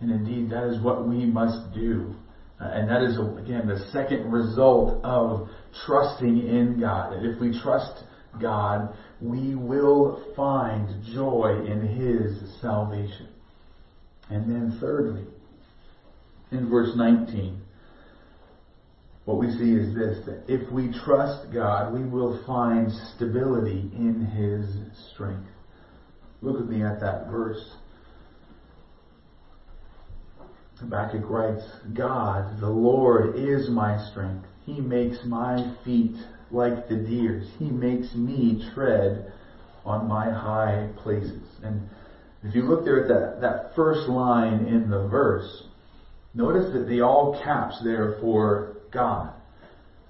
And 0.00 0.10
indeed, 0.10 0.50
that 0.50 0.64
is 0.64 0.82
what 0.82 1.08
we 1.08 1.24
must 1.24 1.74
do. 1.74 2.14
Uh, 2.60 2.70
and 2.72 2.88
that 2.88 3.02
is, 3.02 3.16
again, 3.16 3.68
the 3.68 3.88
second 3.92 4.32
result 4.32 5.02
of 5.04 5.48
trusting 5.86 6.48
in 6.48 6.80
God. 6.80 7.12
And 7.12 7.26
if 7.26 7.40
we 7.40 7.58
trust 7.60 8.04
God, 8.40 8.96
we 9.20 9.54
will 9.54 10.24
find 10.34 11.04
joy 11.14 11.64
in 11.64 11.86
His 11.86 12.60
salvation. 12.60 13.28
And 14.30 14.50
then 14.50 14.78
thirdly, 14.80 15.24
in 16.50 16.68
verse 16.68 16.90
19, 16.96 17.60
what 19.28 19.36
we 19.36 19.50
see 19.50 19.74
is 19.74 19.94
this 19.94 20.24
that 20.24 20.42
if 20.48 20.72
we 20.72 20.90
trust 21.04 21.52
God, 21.52 21.92
we 21.92 22.02
will 22.02 22.42
find 22.46 22.90
stability 23.14 23.90
in 23.94 24.24
His 24.24 24.64
strength. 25.12 25.50
Look 26.40 26.60
with 26.60 26.70
me 26.70 26.82
at 26.82 26.98
that 27.00 27.26
verse. 27.30 27.62
Habakkuk 30.80 31.28
writes, 31.28 31.62
God, 31.92 32.58
the 32.58 32.70
Lord 32.70 33.36
is 33.36 33.68
my 33.68 34.02
strength. 34.10 34.46
He 34.64 34.80
makes 34.80 35.18
my 35.26 35.76
feet 35.84 36.16
like 36.50 36.88
the 36.88 36.96
deer's. 36.96 37.46
He 37.58 37.68
makes 37.68 38.14
me 38.14 38.66
tread 38.72 39.30
on 39.84 40.08
my 40.08 40.30
high 40.30 40.88
places. 41.02 41.42
And 41.62 41.86
if 42.44 42.54
you 42.54 42.62
look 42.62 42.82
there 42.82 43.02
at 43.02 43.08
that, 43.08 43.40
that 43.42 43.76
first 43.76 44.08
line 44.08 44.64
in 44.64 44.88
the 44.88 45.06
verse, 45.06 45.64
notice 46.32 46.72
that 46.72 46.88
the 46.88 47.02
all 47.02 47.38
caps 47.44 47.78
there 47.84 48.16
for 48.22 48.77
God. 48.92 49.32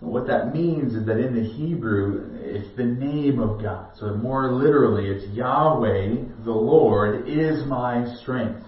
What 0.01 0.29
that 0.29 0.55
means 0.55 0.95
is 0.95 1.07
that 1.07 1.19
in 1.19 1.35
the 1.35 1.43
Hebrew, 1.43 2.31
it's 2.35 2.77
the 2.77 2.85
name 2.85 3.41
of 3.41 3.61
God. 3.61 3.91
So 3.99 4.15
more 4.15 4.53
literally, 4.53 5.09
it's 5.09 5.35
Yahweh, 5.35 6.45
the 6.45 6.53
Lord, 6.53 7.29
is 7.29 7.67
my 7.67 8.07
strength. 8.23 8.65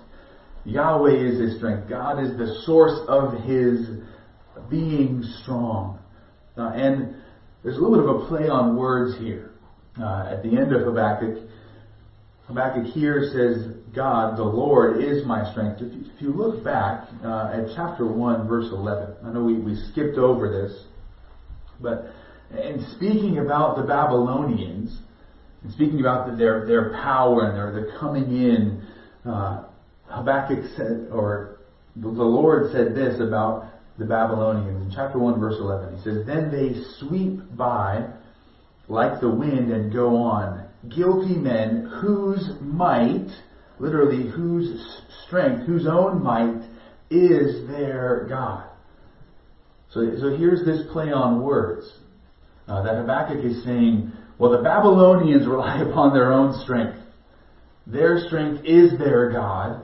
Yahweh 0.64 1.14
is 1.14 1.38
his 1.38 1.56
strength. 1.56 1.88
God 1.88 2.22
is 2.22 2.36
the 2.36 2.62
source 2.66 2.98
of 3.08 3.44
his 3.44 3.88
being 4.68 5.22
strong. 5.42 6.00
Uh, 6.56 6.70
and 6.74 7.14
there's 7.62 7.76
a 7.76 7.80
little 7.80 7.96
bit 7.96 8.08
of 8.08 8.22
a 8.22 8.26
play 8.26 8.48
on 8.48 8.76
words 8.76 9.16
here. 9.18 9.52
Uh, 10.00 10.30
at 10.30 10.42
the 10.42 10.48
end 10.48 10.74
of 10.74 10.82
Habakkuk, 10.82 11.48
Habakkuk 12.46 12.86
here 12.86 13.30
says, 13.32 13.76
God, 13.94 14.38
the 14.38 14.44
Lord, 14.44 15.02
is 15.02 15.24
my 15.26 15.50
strength. 15.50 15.80
If 15.80 15.92
you, 15.92 16.04
if 16.14 16.22
you 16.22 16.32
look 16.32 16.62
back 16.64 17.08
uh, 17.24 17.52
at 17.52 17.74
chapter 17.74 18.06
1, 18.06 18.46
verse 18.46 18.68
11, 18.70 19.16
I 19.24 19.30
know 19.32 19.42
we, 19.42 19.54
we 19.54 19.74
skipped 19.90 20.16
over 20.16 20.48
this, 20.48 20.84
but 21.80 22.12
in 22.56 22.84
speaking 22.96 23.38
about 23.38 23.76
the 23.76 23.82
Babylonians, 23.82 24.98
and 25.62 25.72
speaking 25.72 26.00
about 26.00 26.30
the, 26.30 26.36
their, 26.36 26.66
their 26.66 26.90
power 27.02 27.48
and 27.48 27.56
their, 27.56 27.72
their 27.72 27.98
coming 27.98 28.24
in, 28.24 28.86
uh, 29.24 29.64
Habakkuk 30.06 30.64
said, 30.76 31.08
or 31.12 31.58
the 31.96 32.08
Lord 32.08 32.72
said 32.72 32.94
this 32.94 33.20
about 33.20 33.66
the 33.98 34.04
Babylonians 34.04 34.86
in 34.86 34.92
chapter 34.94 35.18
1, 35.18 35.38
verse 35.38 35.56
11. 35.58 35.96
He 35.96 36.02
says, 36.02 36.26
Then 36.26 36.50
they 36.50 36.80
sweep 36.98 37.40
by 37.56 38.08
like 38.88 39.20
the 39.20 39.30
wind 39.30 39.70
and 39.70 39.92
go 39.92 40.16
on. 40.16 40.66
Guilty 40.88 41.36
men 41.36 41.90
whose 42.00 42.50
might, 42.60 43.28
literally 43.80 44.30
whose 44.30 45.02
strength, 45.26 45.66
whose 45.66 45.86
own 45.86 46.22
might 46.22 46.62
is 47.10 47.66
their 47.66 48.26
God. 48.28 48.68
So, 49.90 50.00
so 50.20 50.36
here's 50.36 50.64
this 50.64 50.82
play 50.92 51.10
on 51.10 51.42
words 51.42 51.90
uh, 52.68 52.82
that 52.82 52.96
Habakkuk 52.96 53.44
is 53.44 53.64
saying, 53.64 54.12
well, 54.38 54.52
the 54.52 54.62
Babylonians 54.62 55.46
rely 55.48 55.82
upon 55.82 56.12
their 56.12 56.32
own 56.32 56.62
strength. 56.62 56.98
Their 57.86 58.20
strength 58.26 58.64
is 58.64 58.96
their 58.98 59.32
God. 59.32 59.82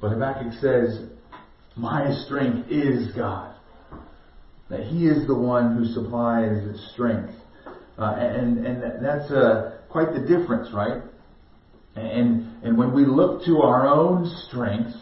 But 0.00 0.10
Habakkuk 0.12 0.54
says, 0.60 1.08
my 1.76 2.12
strength 2.24 2.70
is 2.70 3.14
God. 3.14 3.54
That 4.70 4.84
He 4.84 5.06
is 5.06 5.26
the 5.26 5.34
one 5.34 5.76
who 5.76 5.84
supplies 5.86 6.90
strength. 6.92 7.34
Uh, 7.98 8.14
and, 8.16 8.66
and 8.66 9.04
that's 9.04 9.30
uh, 9.30 9.78
quite 9.88 10.12
the 10.12 10.20
difference, 10.20 10.72
right? 10.72 11.02
And, 11.96 12.62
and 12.64 12.76
when 12.76 12.92
we 12.92 13.04
look 13.04 13.44
to 13.46 13.62
our 13.62 13.86
own 13.86 14.26
strength 14.48 14.94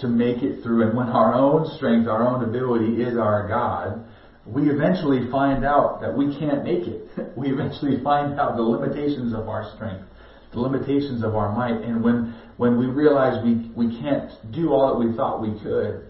to 0.00 0.08
make 0.08 0.42
it 0.42 0.62
through, 0.62 0.88
and 0.88 0.96
when 0.96 1.08
our 1.08 1.34
own 1.34 1.66
strength, 1.76 2.08
our 2.08 2.26
own 2.26 2.48
ability 2.48 3.02
is 3.02 3.16
our 3.18 3.48
God, 3.48 4.04
we 4.46 4.70
eventually 4.70 5.30
find 5.30 5.64
out 5.64 6.00
that 6.00 6.16
we 6.16 6.38
can't 6.38 6.64
make 6.64 6.86
it. 6.86 7.02
We 7.36 7.50
eventually 7.50 8.02
find 8.02 8.40
out 8.40 8.56
the 8.56 8.62
limitations 8.62 9.34
of 9.34 9.48
our 9.48 9.70
strength, 9.74 10.06
the 10.52 10.60
limitations 10.60 11.22
of 11.22 11.34
our 11.34 11.54
might. 11.54 11.82
And 11.82 12.02
when, 12.02 12.34
when 12.56 12.78
we 12.78 12.86
realize 12.86 13.44
we, 13.44 13.70
we 13.76 14.00
can't 14.00 14.30
do 14.52 14.72
all 14.72 14.88
that 14.88 15.06
we 15.06 15.14
thought 15.14 15.42
we 15.42 15.60
could, 15.62 16.08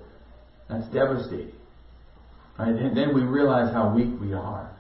that's 0.69 0.87
devastating. 0.93 1.53
Right? 2.59 2.75
And 2.75 2.97
then 2.97 3.13
we 3.13 3.23
realize 3.23 3.73
how 3.73 3.93
weak 3.95 4.21
we 4.21 4.35
are. 4.35 4.76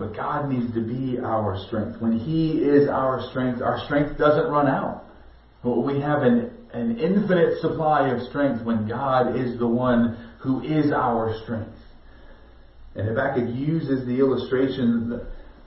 But 0.00 0.16
God 0.16 0.48
needs 0.48 0.72
to 0.72 0.80
be 0.80 1.18
our 1.20 1.62
strength. 1.66 2.00
When 2.00 2.18
He 2.18 2.52
is 2.52 2.88
our 2.88 3.28
strength, 3.28 3.60
our 3.60 3.84
strength 3.84 4.16
doesn't 4.18 4.50
run 4.50 4.66
out. 4.66 5.04
We 5.62 6.00
have 6.00 6.22
an, 6.22 6.50
an 6.72 6.98
infinite 6.98 7.60
supply 7.60 8.08
of 8.08 8.26
strength 8.30 8.64
when 8.64 8.88
God 8.88 9.36
is 9.36 9.58
the 9.58 9.68
one 9.68 10.16
who 10.40 10.62
is 10.62 10.90
our 10.90 11.38
strength. 11.44 11.76
And 12.94 13.08
Habakkuk 13.08 13.54
uses 13.54 14.06
the 14.06 14.18
illustration 14.18 15.20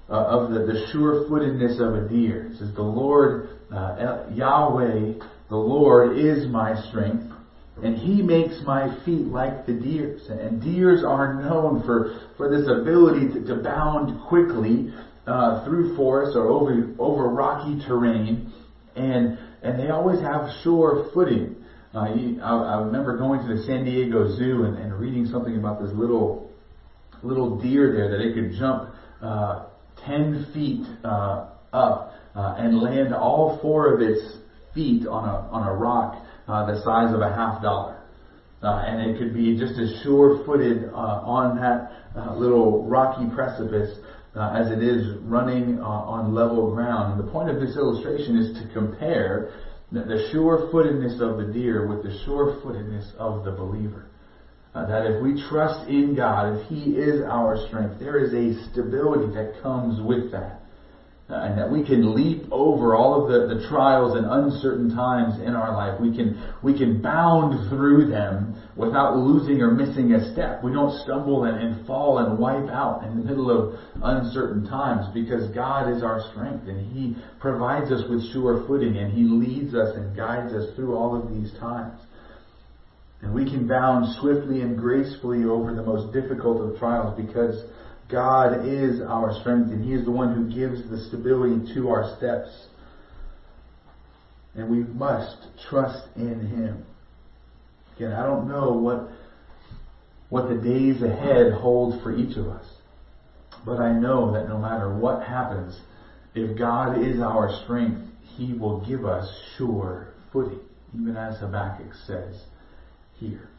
uh, 0.09 0.13
of 0.13 0.51
the, 0.51 0.59
the 0.61 0.87
sure-footedness 0.91 1.79
of 1.79 1.93
a 2.03 2.09
deer. 2.09 2.47
It 2.47 2.57
says, 2.57 2.73
the 2.73 2.81
Lord, 2.81 3.49
uh, 3.71 4.25
Yahweh, 4.33 5.13
the 5.49 5.55
Lord 5.55 6.17
is 6.17 6.47
my 6.47 6.73
strength, 6.89 7.31
and 7.81 7.97
he 7.97 8.21
makes 8.21 8.61
my 8.65 8.95
feet 9.03 9.25
like 9.25 9.65
the 9.65 9.73
deer's. 9.73 10.21
And 10.29 10.61
deers 10.61 11.03
are 11.03 11.41
known 11.41 11.83
for, 11.83 12.29
for 12.37 12.49
this 12.49 12.67
ability 12.69 13.33
to, 13.33 13.47
to 13.47 13.63
bound 13.63 14.21
quickly 14.27 14.93
uh, 15.25 15.65
through 15.65 15.95
forests 15.95 16.35
or 16.35 16.47
over, 16.47 16.93
over 16.99 17.29
rocky 17.29 17.83
terrain. 17.85 18.53
And, 18.95 19.39
and 19.63 19.79
they 19.79 19.89
always 19.89 20.19
have 20.21 20.49
sure 20.63 21.09
footing. 21.13 21.55
Uh, 21.95 21.99
I, 21.99 22.75
I 22.75 22.81
remember 22.81 23.17
going 23.17 23.47
to 23.47 23.55
the 23.55 23.63
San 23.63 23.85
Diego 23.85 24.35
Zoo 24.35 24.65
and, 24.65 24.77
and 24.77 24.93
reading 24.93 25.25
something 25.25 25.57
about 25.57 25.81
this 25.81 25.91
little 25.93 26.51
little 27.23 27.61
deer 27.61 27.93
there 27.93 28.09
that 28.09 28.21
it 28.21 28.33
could 28.33 28.51
jump 28.59 28.93
uh, 29.21 29.65
10 30.05 30.51
feet 30.53 30.85
uh, 31.05 31.49
up 31.71 32.13
uh, 32.35 32.55
and 32.57 32.79
land 32.79 33.13
all 33.13 33.59
four 33.61 33.93
of 33.93 34.01
its 34.01 34.37
feet 34.73 35.07
on 35.07 35.29
a, 35.29 35.49
on 35.49 35.67
a 35.67 35.73
rock 35.73 36.22
uh, 36.47 36.65
the 36.65 36.81
size 36.83 37.13
of 37.13 37.21
a 37.21 37.29
half 37.29 37.61
dollar. 37.61 37.99
Uh, 38.61 38.83
and 38.87 39.11
it 39.11 39.19
could 39.19 39.33
be 39.33 39.57
just 39.59 39.77
as 39.77 40.01
sure-footed 40.03 40.89
uh, 40.93 41.19
on 41.27 41.59
that 41.59 41.91
uh, 42.15 42.33
little 42.35 42.87
rocky 42.87 43.27
precipice 43.35 43.99
uh, 44.35 44.55
as 44.55 44.71
it 44.71 44.81
is 44.81 45.17
running 45.23 45.79
uh, 45.79 45.83
on 45.83 46.33
level 46.33 46.73
ground. 46.73 47.19
And 47.19 47.27
the 47.27 47.31
point 47.31 47.49
of 47.49 47.59
this 47.59 47.75
illustration 47.75 48.37
is 48.37 48.57
to 48.61 48.73
compare 48.73 49.53
the, 49.91 50.01
the 50.01 50.29
sure-footedness 50.31 51.19
of 51.19 51.37
the 51.37 51.51
deer 51.51 51.87
with 51.87 52.03
the 52.03 52.17
sure-footedness 52.25 53.13
of 53.19 53.43
the 53.43 53.51
believer. 53.51 54.07
Uh, 54.73 54.87
that 54.87 55.05
if 55.05 55.21
we 55.21 55.39
trust 55.49 55.87
in 55.87 56.15
God, 56.15 56.57
if 56.57 56.67
He 56.67 56.93
is 56.93 57.21
our 57.21 57.67
strength, 57.67 57.99
there 57.99 58.17
is 58.17 58.33
a 58.33 58.71
stability 58.71 59.31
that 59.35 59.61
comes 59.61 60.01
with 60.01 60.31
that. 60.31 60.62
And 61.29 61.57
that 61.57 61.71
we 61.71 61.85
can 61.85 62.13
leap 62.13 62.43
over 62.51 62.95
all 62.95 63.23
of 63.23 63.31
the, 63.31 63.55
the 63.55 63.67
trials 63.69 64.17
and 64.17 64.25
uncertain 64.27 64.93
times 64.93 65.39
in 65.39 65.55
our 65.55 65.71
life. 65.71 65.99
We 65.99 66.15
can, 66.15 66.53
we 66.61 66.77
can 66.77 67.01
bound 67.01 67.69
through 67.69 68.09
them 68.09 68.61
without 68.75 69.15
losing 69.15 69.61
or 69.61 69.71
missing 69.71 70.13
a 70.13 70.33
step. 70.33 70.63
We 70.63 70.73
don't 70.73 70.91
stumble 71.03 71.45
and, 71.45 71.57
and 71.57 71.87
fall 71.87 72.19
and 72.19 72.37
wipe 72.37 72.69
out 72.69 73.03
in 73.05 73.17
the 73.17 73.23
middle 73.23 73.49
of 73.49 73.79
uncertain 74.03 74.67
times 74.67 75.07
because 75.13 75.49
God 75.55 75.95
is 75.95 76.03
our 76.03 76.21
strength 76.31 76.67
and 76.67 76.91
He 76.91 77.15
provides 77.39 77.89
us 77.89 78.03
with 78.09 78.21
sure 78.33 78.65
footing 78.67 78.97
and 78.97 79.13
He 79.13 79.23
leads 79.23 79.73
us 79.73 79.95
and 79.95 80.15
guides 80.15 80.53
us 80.53 80.75
through 80.75 80.93
all 80.93 81.15
of 81.15 81.29
these 81.29 81.51
times. 81.57 81.99
And 83.21 83.33
we 83.33 83.45
can 83.45 83.65
bound 83.67 84.13
swiftly 84.19 84.59
and 84.59 84.77
gracefully 84.77 85.45
over 85.45 85.73
the 85.73 85.83
most 85.83 86.11
difficult 86.11 86.59
of 86.61 86.77
trials 86.77 87.15
because 87.15 87.63
God 88.13 88.67
is 88.67 89.01
our 89.01 89.33
strength 89.39 89.71
and 89.71 89.83
He 89.83 89.93
is 89.93 90.05
the 90.05 90.11
one 90.11 90.35
who 90.35 90.55
gives 90.55 90.87
the 90.87 90.99
stability 91.07 91.73
to 91.73 91.89
our 91.89 92.15
steps. 92.17 92.67
And 94.53 94.69
we 94.69 94.83
must 94.83 95.35
trust 95.67 96.07
in 96.15 96.47
Him. 96.47 96.85
Again, 97.95 98.11
I 98.11 98.21
don't 98.21 98.47
know 98.47 98.73
what, 98.73 99.09
what 100.29 100.47
the 100.47 100.61
days 100.61 101.01
ahead 101.01 101.53
hold 101.53 102.03
for 102.03 102.15
each 102.15 102.37
of 102.37 102.47
us. 102.47 102.65
But 103.65 103.79
I 103.79 103.91
know 103.91 104.31
that 104.33 104.47
no 104.47 104.59
matter 104.59 104.95
what 104.95 105.23
happens, 105.23 105.81
if 106.35 106.55
God 106.55 107.01
is 107.01 107.19
our 107.19 107.63
strength, 107.63 107.99
He 108.37 108.53
will 108.53 108.85
give 108.85 109.05
us 109.05 109.27
sure 109.57 110.09
footing, 110.31 110.59
even 110.93 111.17
as 111.17 111.39
Habakkuk 111.39 111.93
says 112.05 112.43
here. 113.15 113.49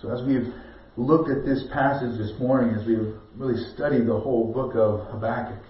So 0.00 0.12
as 0.12 0.24
we've 0.24 0.54
looked 0.98 1.30
at 1.30 1.44
this 1.44 1.64
passage 1.72 2.18
this 2.18 2.32
morning, 2.40 2.74
as 2.74 2.86
we've 2.86 3.14
really 3.36 3.62
studied 3.74 4.06
the 4.06 4.18
whole 4.18 4.52
book 4.52 4.74
of 4.74 5.06
Habakkuk, 5.12 5.62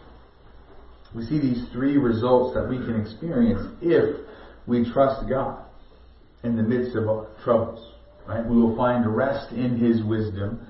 we 1.14 1.24
see 1.24 1.38
these 1.38 1.64
three 1.72 1.96
results 1.96 2.54
that 2.54 2.68
we 2.68 2.78
can 2.78 3.00
experience 3.00 3.60
if 3.82 4.16
we 4.66 4.90
trust 4.90 5.28
God 5.28 5.64
in 6.44 6.56
the 6.56 6.62
midst 6.62 6.96
of 6.96 7.26
troubles. 7.44 7.94
Right? 8.26 8.44
We 8.44 8.56
will 8.56 8.76
find 8.76 9.04
rest 9.14 9.52
in 9.52 9.78
His 9.78 10.02
wisdom. 10.02 10.66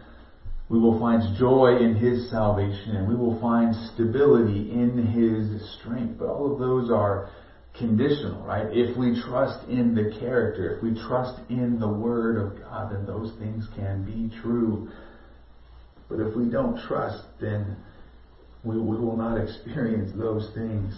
We 0.68 0.78
will 0.78 0.98
find 1.00 1.36
joy 1.36 1.78
in 1.80 1.96
His 1.96 2.30
salvation, 2.30 2.96
and 2.96 3.08
we 3.08 3.16
will 3.16 3.40
find 3.40 3.74
stability 3.94 4.70
in 4.70 5.06
His 5.06 5.78
strength. 5.78 6.18
But 6.18 6.28
all 6.28 6.52
of 6.52 6.58
those 6.58 6.90
are 6.90 7.30
conditional, 7.78 8.42
right? 8.44 8.66
If 8.70 8.96
we 8.96 9.20
trust 9.22 9.68
in 9.68 9.94
the 9.94 10.18
character, 10.18 10.76
if 10.76 10.82
we 10.82 11.00
trust 11.08 11.40
in 11.48 11.78
the 11.78 11.88
Word 11.88 12.36
of 12.36 12.58
God, 12.60 12.92
then 12.92 13.06
those 13.06 13.32
things 13.38 13.66
can 13.76 14.04
be 14.04 14.34
true. 14.40 14.90
But 16.08 16.20
if 16.20 16.36
we 16.36 16.50
don't 16.50 16.80
trust, 16.86 17.24
then 17.40 17.76
we, 18.64 18.78
we 18.78 18.96
will 18.96 19.16
not 19.16 19.38
experience 19.38 20.12
those 20.16 20.50
things. 20.54 20.94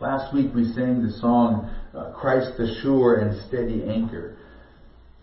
Last 0.00 0.34
week 0.34 0.52
we 0.54 0.72
sang 0.72 1.02
the 1.02 1.12
song, 1.20 1.74
uh, 1.94 2.12
Christ 2.12 2.58
the 2.58 2.78
Sure 2.82 3.16
and 3.16 3.46
Steady 3.48 3.84
Anchor. 3.88 4.36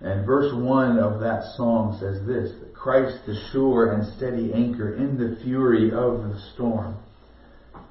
And 0.03 0.25
verse 0.25 0.53
1 0.53 0.99
of 0.99 1.21
that 1.21 1.55
song 1.55 1.97
says 1.99 2.25
this, 2.27 2.51
Christ 2.73 3.25
the 3.25 3.35
sure 3.53 3.93
and 3.93 4.05
steady 4.17 4.51
anchor 4.53 4.95
in 4.95 5.17
the 5.17 5.41
fury 5.41 5.91
of 5.93 6.23
the 6.23 6.37
storm 6.53 6.97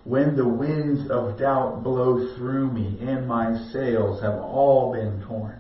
when 0.05 0.37
the 0.37 0.49
winds 0.49 1.11
of 1.11 1.39
doubt 1.39 1.83
blow 1.83 2.35
through 2.37 2.71
me 2.73 2.99
and 3.01 3.27
my 3.27 3.57
sails 3.73 4.21
have 4.21 4.41
all 4.41 4.93
been 4.93 5.23
torn. 5.27 5.59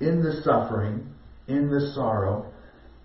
In 0.00 0.22
the 0.22 0.40
suffering, 0.42 1.14
in 1.46 1.70
the 1.70 1.92
sorrow, 1.94 2.52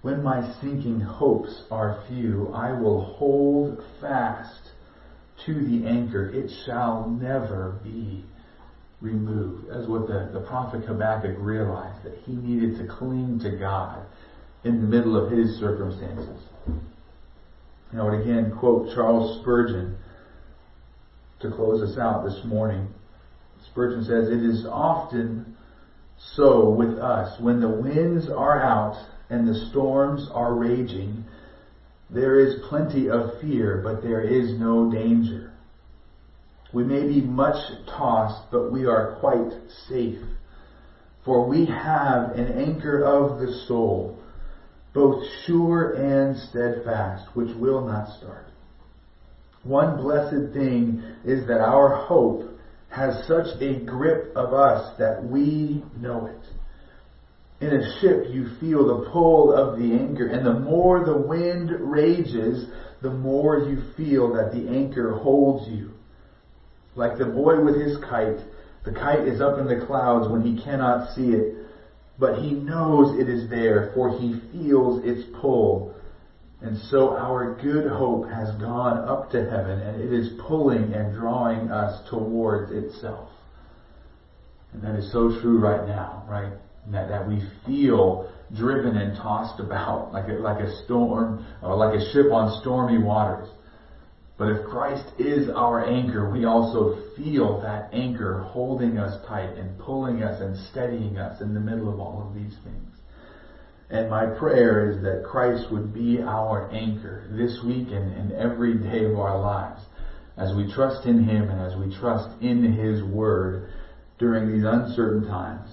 when 0.02 0.24
my 0.24 0.42
sinking 0.60 1.00
hopes 1.00 1.64
are 1.72 2.04
few, 2.08 2.50
I 2.54 2.74
will 2.74 3.16
hold 3.18 3.82
fast 4.02 4.72
to 5.46 5.54
the 5.54 5.88
anchor. 5.88 6.30
It 6.30 6.52
shall 6.66 7.10
never 7.10 7.80
be 7.84 8.26
removed. 9.02 9.70
As 9.70 9.88
what 9.88 10.08
the, 10.08 10.30
the 10.34 10.46
prophet 10.48 10.84
Habakkuk 10.86 11.36
realized, 11.40 12.04
that 12.04 12.18
he 12.26 12.34
needed 12.36 12.78
to 12.80 12.88
cling 12.88 13.40
to 13.44 13.52
God 13.52 14.06
in 14.64 14.82
the 14.82 14.88
middle 14.88 15.16
of 15.16 15.32
his 15.32 15.58
circumstances. 15.60 16.42
You 17.94 18.02
I 18.02 18.04
would 18.04 18.22
again, 18.22 18.56
quote 18.58 18.94
Charles 18.96 19.40
Spurgeon 19.42 19.98
to 21.44 21.52
close 21.52 21.82
us 21.82 21.98
out 21.98 22.26
this 22.26 22.42
morning. 22.46 22.88
Spurgeon 23.72 24.04
says, 24.04 24.30
It 24.30 24.44
is 24.44 24.66
often 24.66 25.56
so 26.36 26.70
with 26.70 26.98
us. 26.98 27.40
When 27.40 27.60
the 27.60 27.70
winds 27.70 28.30
are 28.30 28.62
out 28.62 28.98
and 29.30 29.48
the 29.48 29.68
storms 29.70 30.28
are 30.34 30.56
raging, 30.56 31.26
there 32.10 32.40
is 32.40 32.62
plenty 32.70 33.10
of 33.10 33.40
fear, 33.42 33.82
but 33.84 34.02
there 34.02 34.22
is 34.22 34.60
no 34.60 34.92
danger. 34.92 35.52
We 36.74 36.84
may 36.84 37.08
be 37.08 37.22
much 37.22 37.58
tossed, 37.88 38.52
but 38.52 38.72
we 38.72 38.86
are 38.86 39.18
quite 39.20 39.52
safe. 39.88 40.20
For 41.26 41.48
we 41.48 41.66
have 41.66 42.32
an 42.32 42.52
anchor 42.52 43.04
of 43.04 43.40
the 43.40 43.52
soul, 43.68 44.20
both 44.94 45.24
sure 45.46 45.94
and 45.94 46.38
steadfast, 46.50 47.36
which 47.36 47.56
will 47.56 47.86
not 47.86 48.18
start. 48.18 48.48
One 49.64 49.98
blessed 49.98 50.54
thing 50.54 51.04
is 51.24 51.48
that 51.48 51.62
our 51.62 51.96
hope 52.06 52.50
has 52.90 53.26
such 53.28 53.62
a 53.62 53.80
grip 53.80 54.36
of 54.36 54.54
us 54.54 54.98
that 55.00 55.24
we 55.24 55.84
know 55.98 56.28
it. 56.28 57.66
In 57.66 57.74
a 57.74 58.00
ship, 58.00 58.26
you 58.30 58.50
feel 58.60 58.86
the 58.86 59.10
pull 59.10 59.54
of 59.54 59.80
the 59.80 59.94
anchor, 59.94 60.28
and 60.28 60.46
the 60.46 60.60
more 60.60 61.06
the 61.06 61.18
wind 61.18 61.72
rages, 61.80 62.68
the 63.02 63.10
more 63.10 63.58
you 63.58 63.82
feel 63.96 64.34
that 64.34 64.52
the 64.52 64.68
anchor 64.68 65.14
holds 65.14 65.70
you. 65.70 65.92
Like 66.96 67.18
the 67.18 67.26
boy 67.26 67.64
with 67.64 67.80
his 67.80 67.98
kite, 68.10 68.40
the 68.84 68.92
kite 68.92 69.28
is 69.28 69.40
up 69.40 69.60
in 69.60 69.68
the 69.68 69.86
clouds 69.86 70.30
when 70.30 70.42
he 70.42 70.62
cannot 70.62 71.16
see 71.16 71.30
it, 71.30 71.56
but 72.20 72.42
he 72.42 72.52
knows 72.52 73.18
it 73.18 73.30
is 73.30 73.50
there, 73.50 73.92
for 73.94 74.20
he 74.20 74.42
feels 74.52 75.04
its 75.06 75.24
pull. 75.40 75.93
And 76.64 76.78
so 76.90 77.10
our 77.18 77.60
good 77.62 77.92
hope 77.92 78.30
has 78.30 78.56
gone 78.56 78.98
up 79.10 79.30
to 79.32 79.50
heaven 79.50 79.82
and 79.82 80.02
it 80.02 80.14
is 80.14 80.40
pulling 80.48 80.94
and 80.94 81.14
drawing 81.14 81.70
us 81.70 82.10
towards 82.10 82.72
itself. 82.72 83.28
And 84.72 84.82
that 84.82 84.96
is 84.96 85.12
so 85.12 85.38
true 85.42 85.60
right 85.60 85.86
now, 85.86 86.26
right? 86.28 86.54
That, 86.90 87.10
that 87.10 87.28
we 87.28 87.42
feel 87.66 88.32
driven 88.56 88.96
and 88.96 89.18
tossed 89.18 89.60
about 89.60 90.14
like 90.14 90.30
a, 90.30 90.34
like 90.34 90.64
a 90.64 90.84
storm 90.86 91.46
or 91.62 91.76
like 91.76 92.00
a 92.00 92.12
ship 92.14 92.32
on 92.32 92.62
stormy 92.62 92.98
waters. 92.98 93.50
But 94.38 94.48
if 94.50 94.66
Christ 94.66 95.20
is 95.20 95.50
our 95.50 95.86
anchor, 95.86 96.32
we 96.32 96.46
also 96.46 96.98
feel 97.18 97.62
that 97.62 97.94
anchor 97.94 98.40
holding 98.40 98.98
us 98.98 99.22
tight 99.28 99.58
and 99.58 99.78
pulling 99.80 100.24
us 100.24 100.42
and 100.42 100.56
steadying 100.72 101.18
us 101.18 101.42
in 101.42 101.54
the 101.54 101.60
middle 101.60 101.94
of 101.94 102.00
all 102.00 102.26
of 102.26 102.34
these 102.34 102.56
things. 102.64 102.93
And 103.90 104.10
my 104.10 104.26
prayer 104.26 104.90
is 104.90 105.04
that 105.04 105.24
Christ 105.24 105.72
would 105.72 105.94
be 105.94 106.22
our 106.22 106.70
anchor 106.72 107.28
this 107.32 107.60
week 107.66 107.90
and, 107.90 108.14
and 108.14 108.32
every 108.32 108.76
day 108.76 109.06
of 109.06 109.20
our 109.20 109.40
lives 109.40 109.82
as 110.38 110.56
we 110.56 110.72
trust 110.74 111.06
in 111.06 111.24
Him 111.24 111.50
and 111.50 111.62
as 111.62 111.76
we 111.78 111.96
trust 112.00 112.30
in 112.42 112.74
His 112.74 113.04
Word 113.04 113.70
during 114.18 114.52
these 114.52 114.64
uncertain 114.66 115.28
times. 115.28 115.70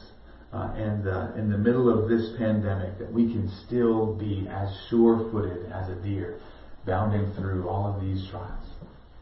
Uh, 0.52 0.72
and 0.74 1.06
uh, 1.06 1.32
in 1.36 1.48
the 1.48 1.56
middle 1.56 1.88
of 1.88 2.08
this 2.08 2.36
pandemic, 2.36 2.98
that 2.98 3.12
we 3.12 3.32
can 3.32 3.48
still 3.66 4.14
be 4.14 4.48
as 4.50 4.68
sure 4.88 5.30
footed 5.30 5.70
as 5.70 5.88
a 5.88 5.94
deer 6.02 6.40
bounding 6.84 7.32
through 7.34 7.68
all 7.68 7.94
of 7.94 8.00
these 8.02 8.28
trials. 8.30 8.69